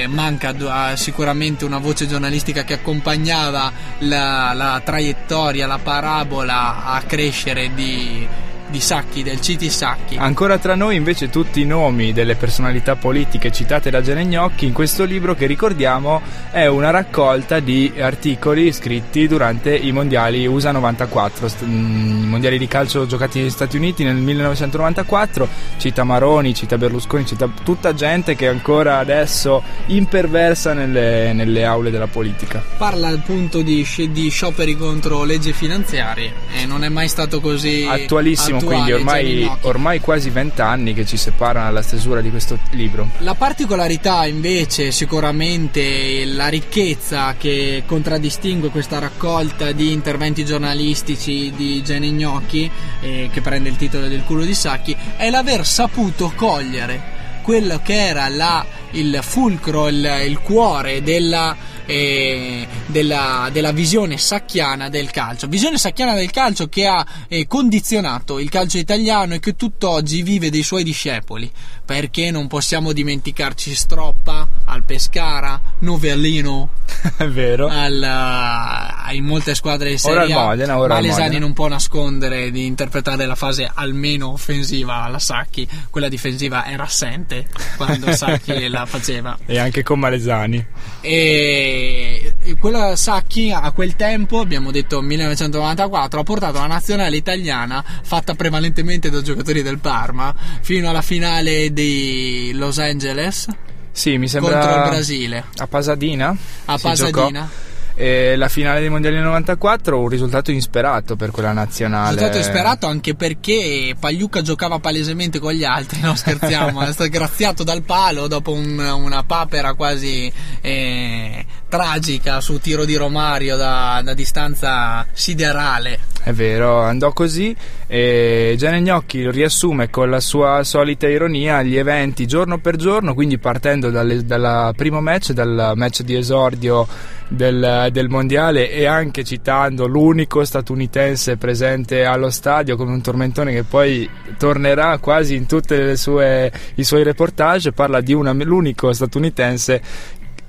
manca 0.06 0.92
eh, 0.92 0.96
sicuramente 0.96 1.64
una 1.64 1.78
voce 1.78 2.06
giornalistica 2.06 2.62
che 2.62 2.74
accompagnava 2.74 3.72
la, 3.98 4.52
la 4.54 4.80
traiettoria, 4.84 5.66
la 5.66 5.78
parabola 5.78 6.84
a 6.84 7.02
crescere 7.02 7.74
di, 7.74 8.26
di 8.68 8.80
Sacchi, 8.80 9.22
del 9.22 9.38
CT 9.38 9.66
Sacchi. 9.66 10.16
Ancora 10.16 10.58
tra 10.58 10.74
noi 10.74 10.96
invece 10.96 11.30
tutti 11.30 11.60
i 11.60 11.66
nomi 11.66 12.12
delle 12.12 12.34
personalità 12.34 12.96
politiche 12.96 13.52
citate 13.52 13.90
da 13.90 14.00
Gene 14.00 14.24
Gnocchi 14.24 14.66
in 14.66 14.72
questo 14.72 15.04
libro 15.04 15.34
che 15.34 15.46
ricordiamo 15.46 16.20
è 16.50 16.66
una 16.66 16.90
raccolta 16.90 17.60
di 17.60 17.92
articoli 17.98 18.72
scritti 18.72 19.26
durante 19.26 19.74
i 19.74 19.92
mondiali 19.92 20.46
USA 20.46 20.72
94, 20.72 21.48
st- 21.48 21.64
mm, 21.64 22.24
i 22.24 22.26
mondiali 22.26 22.58
di 22.58 22.66
calcio 22.66 23.06
giocati 23.06 23.40
negli 23.40 23.50
Stati 23.50 23.76
Uniti 23.76 24.04
nel 24.04 24.16
1994, 24.16 25.48
cita 25.76 26.04
Maroni, 26.04 26.54
cita 26.54 26.78
Berlusconi, 26.78 27.26
cita 27.26 27.48
tutta 27.62 27.94
gente 27.94 28.34
che 28.34 28.48
ancora 28.48 28.98
adesso 28.98 29.62
imperversa 29.86 30.72
nelle, 30.72 31.32
nelle 31.32 31.64
aule 31.64 31.90
della 31.90 32.06
politica. 32.06 32.62
Parla 32.76 33.08
appunto 33.08 33.62
di, 33.62 33.86
di 34.10 34.28
scioperi 34.28 34.76
contro 34.76 35.24
leggi 35.24 35.52
finanziarie 35.52 36.32
e 36.54 36.66
non 36.66 36.84
è 36.84 36.88
mai 36.88 37.08
stato 37.08 37.40
così 37.40 37.86
Attualissimo, 37.88 38.55
attuale, 38.58 38.92
quindi 38.92 38.92
ormai, 38.92 39.50
ormai 39.62 40.00
quasi 40.00 40.30
vent'anni 40.30 40.94
che 40.94 41.04
ci 41.06 41.16
separano 41.16 41.66
dalla 41.66 41.82
stesura 41.82 42.20
di 42.20 42.30
questo 42.30 42.58
libro. 42.70 43.08
La 43.18 43.34
particolarità 43.34 44.26
invece 44.26 44.90
sicuramente 44.92 46.24
la 46.24 46.48
ricchezza 46.48 47.34
che 47.38 47.82
contraddistingue 47.86 48.70
questa 48.70 48.98
raccolta 48.98 49.72
di 49.72 49.92
interventi 49.92 50.44
giornalistici 50.44 51.52
di 51.56 51.82
Gene 51.82 52.10
Gnocchi 52.10 52.70
eh, 53.00 53.28
che 53.32 53.40
prende 53.40 53.68
il 53.68 53.76
titolo 53.76 54.08
del 54.08 54.22
culo 54.24 54.44
di 54.44 54.54
Sacchi 54.54 54.96
è 55.16 55.30
l'aver 55.30 55.66
saputo 55.66 56.32
cogliere 56.34 57.14
quello 57.42 57.80
che 57.82 58.06
era 58.06 58.28
la- 58.28 58.64
il 58.92 59.18
fulcro, 59.22 59.88
il, 59.88 60.22
il 60.26 60.38
cuore 60.40 61.02
della, 61.02 61.54
eh, 61.86 62.66
della, 62.86 63.48
della 63.52 63.72
visione 63.72 64.18
sacchiana 64.18 64.88
del 64.88 65.10
calcio. 65.10 65.46
Visione 65.46 65.78
sacchiana 65.78 66.14
del 66.14 66.30
calcio 66.30 66.68
che 66.68 66.86
ha 66.86 67.04
eh, 67.28 67.46
condizionato 67.46 68.38
il 68.38 68.50
calcio 68.50 68.78
italiano 68.78 69.34
e 69.34 69.40
che 69.40 69.54
tutt'oggi 69.54 70.22
vive 70.22 70.50
dei 70.50 70.62
suoi 70.62 70.84
discepoli. 70.84 71.50
Perché 71.86 72.32
non 72.32 72.48
possiamo 72.48 72.92
dimenticarci 72.92 73.74
Stroppa, 73.74 74.48
al 74.64 74.82
Pescara, 74.82 75.60
Novellino, 75.80 76.70
È 77.16 77.28
vero. 77.28 77.68
al, 77.68 79.12
in 79.12 79.24
molte 79.24 79.54
squadre 79.54 79.90
di 79.90 80.00
Ora 80.02 80.20
Serie 80.22 80.34
al 80.34 80.40
A. 80.40 80.44
Modena, 80.46 80.78
ora 80.78 80.96
al 80.96 81.02
Malesani 81.02 81.38
non 81.38 81.52
può 81.52 81.68
nascondere 81.68 82.50
di 82.50 82.66
interpretare 82.66 83.24
la 83.24 83.36
fase 83.36 83.70
almeno 83.72 84.32
offensiva 84.32 85.02
alla 85.02 85.20
Sacchi, 85.20 85.66
quella 85.88 86.08
difensiva 86.08 86.66
era 86.66 86.82
assente 86.82 87.46
quando 87.76 88.10
Sacchi 88.16 88.68
la 88.68 88.84
faceva. 88.84 89.38
E 89.46 89.58
anche 89.58 89.82
con 89.84 90.00
Malesani. 90.00 90.66
E 91.00 92.26
e 92.46 92.54
quella 92.54 92.94
Sacchi 92.94 93.50
a 93.50 93.72
quel 93.72 93.96
tempo, 93.96 94.38
abbiamo 94.38 94.70
detto 94.70 95.00
1994, 95.02 96.20
ha 96.20 96.22
portato 96.22 96.58
la 96.58 96.68
nazionale 96.68 97.16
italiana, 97.16 97.84
fatta 98.02 98.34
prevalentemente 98.34 99.10
da 99.10 99.20
giocatori 99.20 99.62
del 99.62 99.80
Parma, 99.80 100.32
fino 100.60 100.88
alla 100.88 101.02
finale 101.02 101.72
di 101.82 102.52
Los 102.54 102.78
Angeles 102.78 103.46
Sì, 103.92 104.16
mi 104.16 104.28
sembra 104.28 104.58
contro 104.60 104.82
il 104.82 104.88
Brasile. 104.88 105.44
a 105.56 105.66
Pasadena. 105.66 106.34
A 106.64 106.78
Pasadena. 106.78 107.50
E 107.98 108.36
la 108.36 108.48
finale 108.48 108.80
dei 108.80 108.90
mondiali 108.90 109.16
del 109.16 109.24
94 109.24 109.98
un 109.98 110.08
risultato 110.08 110.50
insperato 110.50 111.16
per 111.16 111.30
quella 111.30 111.52
nazionale. 111.52 112.16
Risultato 112.16 112.36
disperato 112.38 112.86
anche 112.86 113.14
perché 113.14 113.94
Pagliuca 113.98 114.42
giocava 114.42 114.78
palesemente 114.80 115.38
con 115.38 115.52
gli 115.52 115.64
altri, 115.64 116.00
no 116.00 116.14
scherziamo, 116.14 116.80
è 116.84 116.92
stato 116.92 117.08
graziato 117.08 117.62
dal 117.64 117.82
palo 117.82 118.26
dopo 118.26 118.52
un- 118.52 118.78
una 118.78 119.22
papera 119.24 119.72
quasi 119.72 120.30
eh, 120.60 121.46
tragica 121.68 122.40
su 122.40 122.58
tiro 122.58 122.84
di 122.84 122.96
Romario 122.96 123.56
da, 123.56 124.00
da 124.04 124.14
distanza 124.14 125.06
siderale. 125.12 125.98
È 126.22 126.32
vero, 126.32 126.80
andò 126.80 127.12
così 127.12 127.54
e 127.86 128.56
Gianni 128.58 128.80
Gnocchi 128.80 129.30
riassume 129.30 129.90
con 129.90 130.10
la 130.10 130.18
sua 130.18 130.64
solita 130.64 131.06
ironia 131.06 131.62
gli 131.62 131.76
eventi 131.76 132.26
giorno 132.26 132.58
per 132.58 132.74
giorno, 132.74 133.14
quindi 133.14 133.38
partendo 133.38 133.90
dal 133.90 134.72
primo 134.74 135.00
match, 135.00 135.30
dal 135.30 135.72
match 135.76 136.02
di 136.02 136.16
esordio 136.16 136.84
del, 137.28 137.88
del 137.92 138.08
mondiale 138.08 138.70
e 138.72 138.86
anche 138.86 139.22
citando 139.22 139.86
l'unico 139.86 140.44
statunitense 140.44 141.36
presente 141.36 142.04
allo 142.04 142.30
stadio 142.30 142.76
come 142.76 142.92
un 142.92 143.02
tormentone 143.02 143.52
che 143.52 143.62
poi 143.62 144.08
tornerà 144.36 144.98
quasi 144.98 145.36
in 145.36 145.46
tutti 145.46 145.74
i 145.74 145.96
suoi 145.96 147.02
reportage, 147.04 147.70
parla 147.70 148.00
di 148.00 148.12
una- 148.12 148.32
l'unico 148.32 148.92
statunitense 148.92 149.82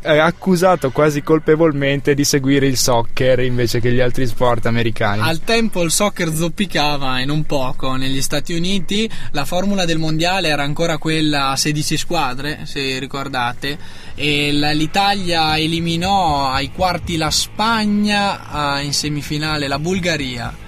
accusato 0.07 0.91
quasi 0.91 1.21
colpevolmente 1.21 2.13
di 2.13 2.23
seguire 2.23 2.67
il 2.67 2.77
soccer 2.77 3.39
invece 3.39 3.79
che 3.79 3.91
gli 3.91 3.99
altri 3.99 4.25
sport 4.25 4.65
americani. 4.65 5.21
Al 5.21 5.41
tempo 5.41 5.83
il 5.83 5.91
soccer 5.91 6.33
zoppicava 6.33 7.19
e 7.19 7.25
non 7.25 7.43
poco 7.43 7.95
negli 7.95 8.21
Stati 8.21 8.53
Uniti, 8.53 9.09
la 9.31 9.45
formula 9.45 9.85
del 9.85 9.97
mondiale 9.97 10.47
era 10.47 10.63
ancora 10.63 10.97
quella 10.97 11.49
a 11.49 11.55
16 11.55 11.97
squadre, 11.97 12.59
se 12.63 12.99
ricordate, 12.99 13.77
e 14.15 14.51
l'Italia 14.51 15.57
eliminò 15.57 16.49
ai 16.51 16.71
quarti 16.71 17.17
la 17.17 17.31
Spagna, 17.31 18.79
in 18.81 18.93
semifinale 18.93 19.67
la 19.67 19.79
Bulgaria 19.79 20.65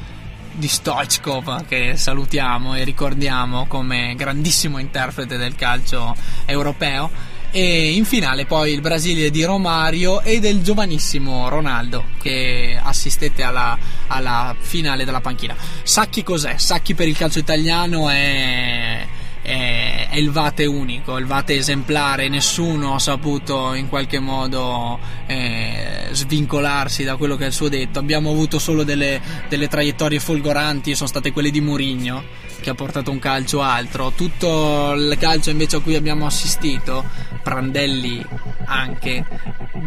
di 0.51 0.67
Stoichkov 0.67 1.65
che 1.65 1.95
salutiamo 1.95 2.75
e 2.75 2.83
ricordiamo 2.83 3.65
come 3.67 4.13
grandissimo 4.17 4.77
interprete 4.77 5.37
del 5.37 5.55
calcio 5.55 6.13
europeo 6.45 7.28
e 7.51 7.91
in 7.91 8.05
finale 8.05 8.45
poi 8.45 8.73
il 8.73 8.81
Brasile 8.81 9.29
di 9.29 9.43
Romario 9.43 10.21
e 10.21 10.39
del 10.39 10.61
giovanissimo 10.61 11.49
Ronaldo 11.49 12.05
che 12.21 12.79
assistette 12.81 13.43
alla, 13.43 13.77
alla 14.07 14.55
finale 14.59 15.05
della 15.05 15.21
panchina. 15.21 15.55
Sacchi 15.83 16.23
cos'è? 16.23 16.57
Sacchi 16.57 16.93
per 16.93 17.07
il 17.07 17.17
calcio 17.17 17.39
italiano 17.39 18.09
è, 18.09 19.05
è, 19.41 20.09
il 20.13 20.31
Vate 20.31 20.65
unico, 20.65 21.17
il 21.17 21.25
Vate 21.25 21.55
esemplare, 21.55 22.27
nessuno 22.27 22.95
ha 22.95 22.99
saputo 22.99 23.73
in 23.73 23.87
qualche 23.87 24.19
modo 24.19 24.99
eh, 25.25 26.07
svincolarsi 26.11 27.03
da 27.03 27.15
quello 27.15 27.35
che 27.35 27.45
è 27.45 27.47
il 27.47 27.53
suo 27.53 27.69
detto, 27.69 27.99
abbiamo 27.99 28.29
avuto 28.29 28.59
solo 28.59 28.83
delle, 28.83 29.19
delle 29.47 29.67
traiettorie 29.67 30.19
folgoranti, 30.19 30.95
sono 30.95 31.09
state 31.09 31.31
quelle 31.31 31.51
di 31.51 31.61
Murigno 31.61 32.47
che 32.59 32.69
ha 32.69 32.75
portato 32.75 33.11
un 33.11 33.19
calcio 33.19 33.61
altro, 33.61 34.11
tutto 34.15 34.93
il 34.95 35.17
calcio 35.19 35.49
invece 35.49 35.77
a 35.77 35.79
cui 35.79 35.95
abbiamo 35.95 36.25
assistito, 36.25 37.03
Prandelli 37.41 38.25
anche, 38.65 39.25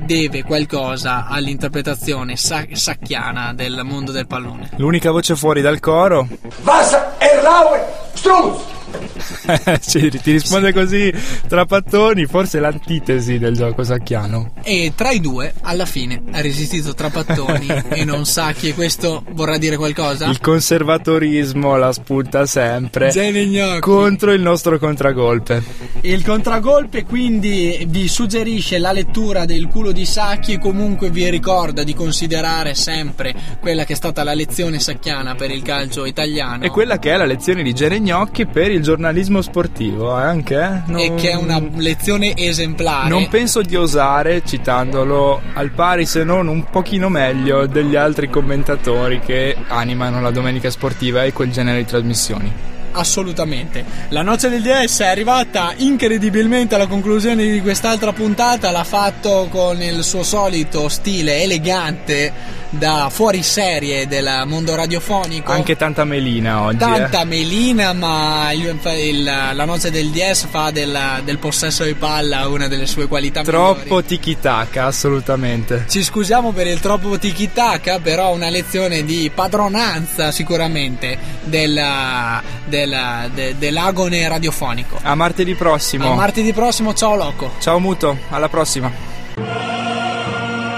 deve 0.04 0.42
qualcosa 0.42 1.26
all'interpretazione 1.26 2.36
sa- 2.36 2.66
sacchiana 2.72 3.52
del 3.54 3.82
mondo 3.84 4.12
del 4.12 4.26
pallone. 4.26 4.70
L'unica 4.76 5.10
voce 5.10 5.36
fuori 5.36 5.60
dal 5.60 5.80
coro 5.80 6.26
Wasser, 6.62 7.14
Erlaue, 7.18 7.84
Strunz! 8.14 8.60
Ci- 9.80 10.10
ti 10.22 10.32
risponde 10.32 10.72
così 10.72 11.12
tra 11.48 11.64
pattoni, 11.64 12.26
forse 12.26 12.60
l'antitesi 12.60 13.38
del 13.38 13.54
gioco 13.56 13.82
sacchiano. 13.82 14.52
E 14.62 14.92
tra 14.94 15.10
i 15.10 15.20
due, 15.20 15.52
alla 15.62 15.86
fine, 15.86 16.22
ha 16.32 16.40
resistito 16.40 16.94
Trapattoni 16.94 17.66
e 17.90 18.04
non 18.04 18.24
Sacchi, 18.24 18.68
e 18.68 18.74
questo 18.74 19.24
vorrà 19.30 19.58
dire 19.58 19.76
qualcosa? 19.76 20.26
Il 20.26 20.40
conservatorismo 20.40 21.76
la 21.76 21.92
spunta 21.92 22.46
sempre 22.46 23.08
Gene 23.10 23.46
Gnocchi. 23.46 23.80
contro 23.80 24.32
il 24.32 24.40
nostro 24.40 24.78
contragolpe. 24.78 25.62
Il 26.02 26.24
contragolpe 26.24 27.04
quindi 27.04 27.84
vi 27.88 28.08
suggerisce 28.08 28.78
la 28.78 28.92
lettura 28.92 29.44
del 29.44 29.68
culo 29.68 29.92
di 29.92 30.04
Sacchi 30.04 30.54
e 30.54 30.58
comunque 30.58 31.10
vi 31.10 31.28
ricorda 31.30 31.82
di 31.84 31.94
considerare 31.94 32.74
sempre 32.74 33.34
quella 33.60 33.84
che 33.84 33.92
è 33.92 33.96
stata 33.96 34.24
la 34.24 34.34
lezione 34.34 34.80
sacchiana 34.80 35.34
per 35.34 35.50
il 35.50 35.62
calcio 35.62 36.04
italiano 36.04 36.64
E 36.64 36.70
quella 36.70 36.98
che 36.98 37.12
è 37.12 37.16
la 37.16 37.24
lezione 37.24 37.62
di 37.62 37.72
Geregnocchi 37.72 38.46
per 38.46 38.70
il 38.70 38.81
giornalismo 38.82 39.40
sportivo, 39.40 40.18
eh, 40.18 40.22
anche? 40.22 40.54
eh? 40.60 40.82
Non- 40.90 41.00
e 41.00 41.14
che 41.14 41.30
è 41.30 41.34
una 41.34 41.60
lezione 41.76 42.34
esemplare. 42.36 43.08
Non 43.08 43.28
penso 43.28 43.62
di 43.62 43.76
osare, 43.76 44.42
citandolo 44.44 45.40
al 45.54 45.70
pari 45.70 46.04
se 46.06 46.24
non 46.24 46.48
un 46.48 46.64
pochino 46.70 47.08
meglio 47.08 47.66
degli 47.66 47.96
altri 47.96 48.28
commentatori 48.28 49.20
che 49.20 49.56
animano 49.68 50.20
la 50.20 50.30
domenica 50.30 50.70
sportiva 50.70 51.24
e 51.24 51.32
quel 51.32 51.50
genere 51.50 51.78
di 51.78 51.84
trasmissioni. 51.86 52.52
Assolutamente. 52.92 53.84
La 54.10 54.22
noce 54.22 54.48
del 54.48 54.62
DS 54.62 55.00
è 55.00 55.06
arrivata 55.06 55.72
incredibilmente 55.76 56.74
alla 56.74 56.86
conclusione 56.86 57.44
di 57.50 57.60
quest'altra 57.60 58.12
puntata. 58.12 58.70
L'ha 58.70 58.84
fatto 58.84 59.48
con 59.50 59.80
il 59.82 60.02
suo 60.04 60.22
solito 60.22 60.88
stile 60.88 61.42
elegante 61.42 62.60
da 62.70 63.08
fuori 63.10 63.42
serie 63.42 64.06
del 64.06 64.44
mondo 64.46 64.74
radiofonico. 64.74 65.52
Anche 65.52 65.76
tanta 65.76 66.04
melina 66.04 66.62
oggi. 66.62 66.78
Tanta 66.78 67.20
eh. 67.20 67.24
melina, 67.24 67.92
ma 67.92 68.50
il- 68.52 68.78
il- 68.98 69.22
la 69.24 69.64
noce 69.64 69.90
del 69.90 70.08
DS 70.10 70.46
fa 70.48 70.70
del, 70.70 70.98
del 71.24 71.38
possesso 71.38 71.84
di 71.84 71.94
palla 71.94 72.48
una 72.48 72.68
delle 72.68 72.86
sue 72.86 73.06
qualità. 73.08 73.42
Troppo 73.42 74.02
tiki-taka, 74.02 74.86
assolutamente. 74.86 75.84
Ci 75.88 76.02
scusiamo 76.02 76.52
per 76.52 76.66
il 76.66 76.80
troppo 76.80 77.18
tiki-taka, 77.18 77.98
però 78.00 78.32
una 78.32 78.48
lezione 78.48 79.04
di 79.04 79.30
padronanza 79.34 80.30
sicuramente 80.30 81.18
della- 81.44 82.42
della- 82.86 83.28
de- 83.32 83.56
dell'agone 83.58 84.26
radiofonico. 84.28 84.98
A 85.02 85.14
martedì 85.14 85.54
prossimo. 85.54 86.10
A 86.12 86.14
martedì 86.14 86.52
prossimo, 86.52 86.92
ciao 86.94 87.14
Loco. 87.16 87.52
Ciao 87.60 87.78
Muto, 87.78 88.16
alla 88.30 88.48
prossima. 88.48 88.90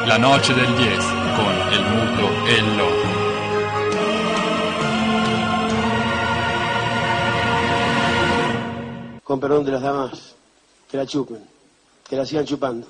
La 0.07 0.17
noce 0.19 0.53
del 0.55 0.75
10 0.75 1.07
con 1.37 1.73
el 1.73 1.83
muto 1.83 2.47
e 2.47 2.53
il 2.55 2.77
loco. 2.77 2.93
Con 9.23 9.41
perdón 9.41 9.65
de 9.65 9.73
las 9.73 9.81
damas, 9.83 10.35
que 10.91 10.97
la 10.99 11.07
chupen, 11.07 11.43
que 12.09 12.17
la 12.17 12.27
sigan 12.27 12.45
chupando. 12.45 12.87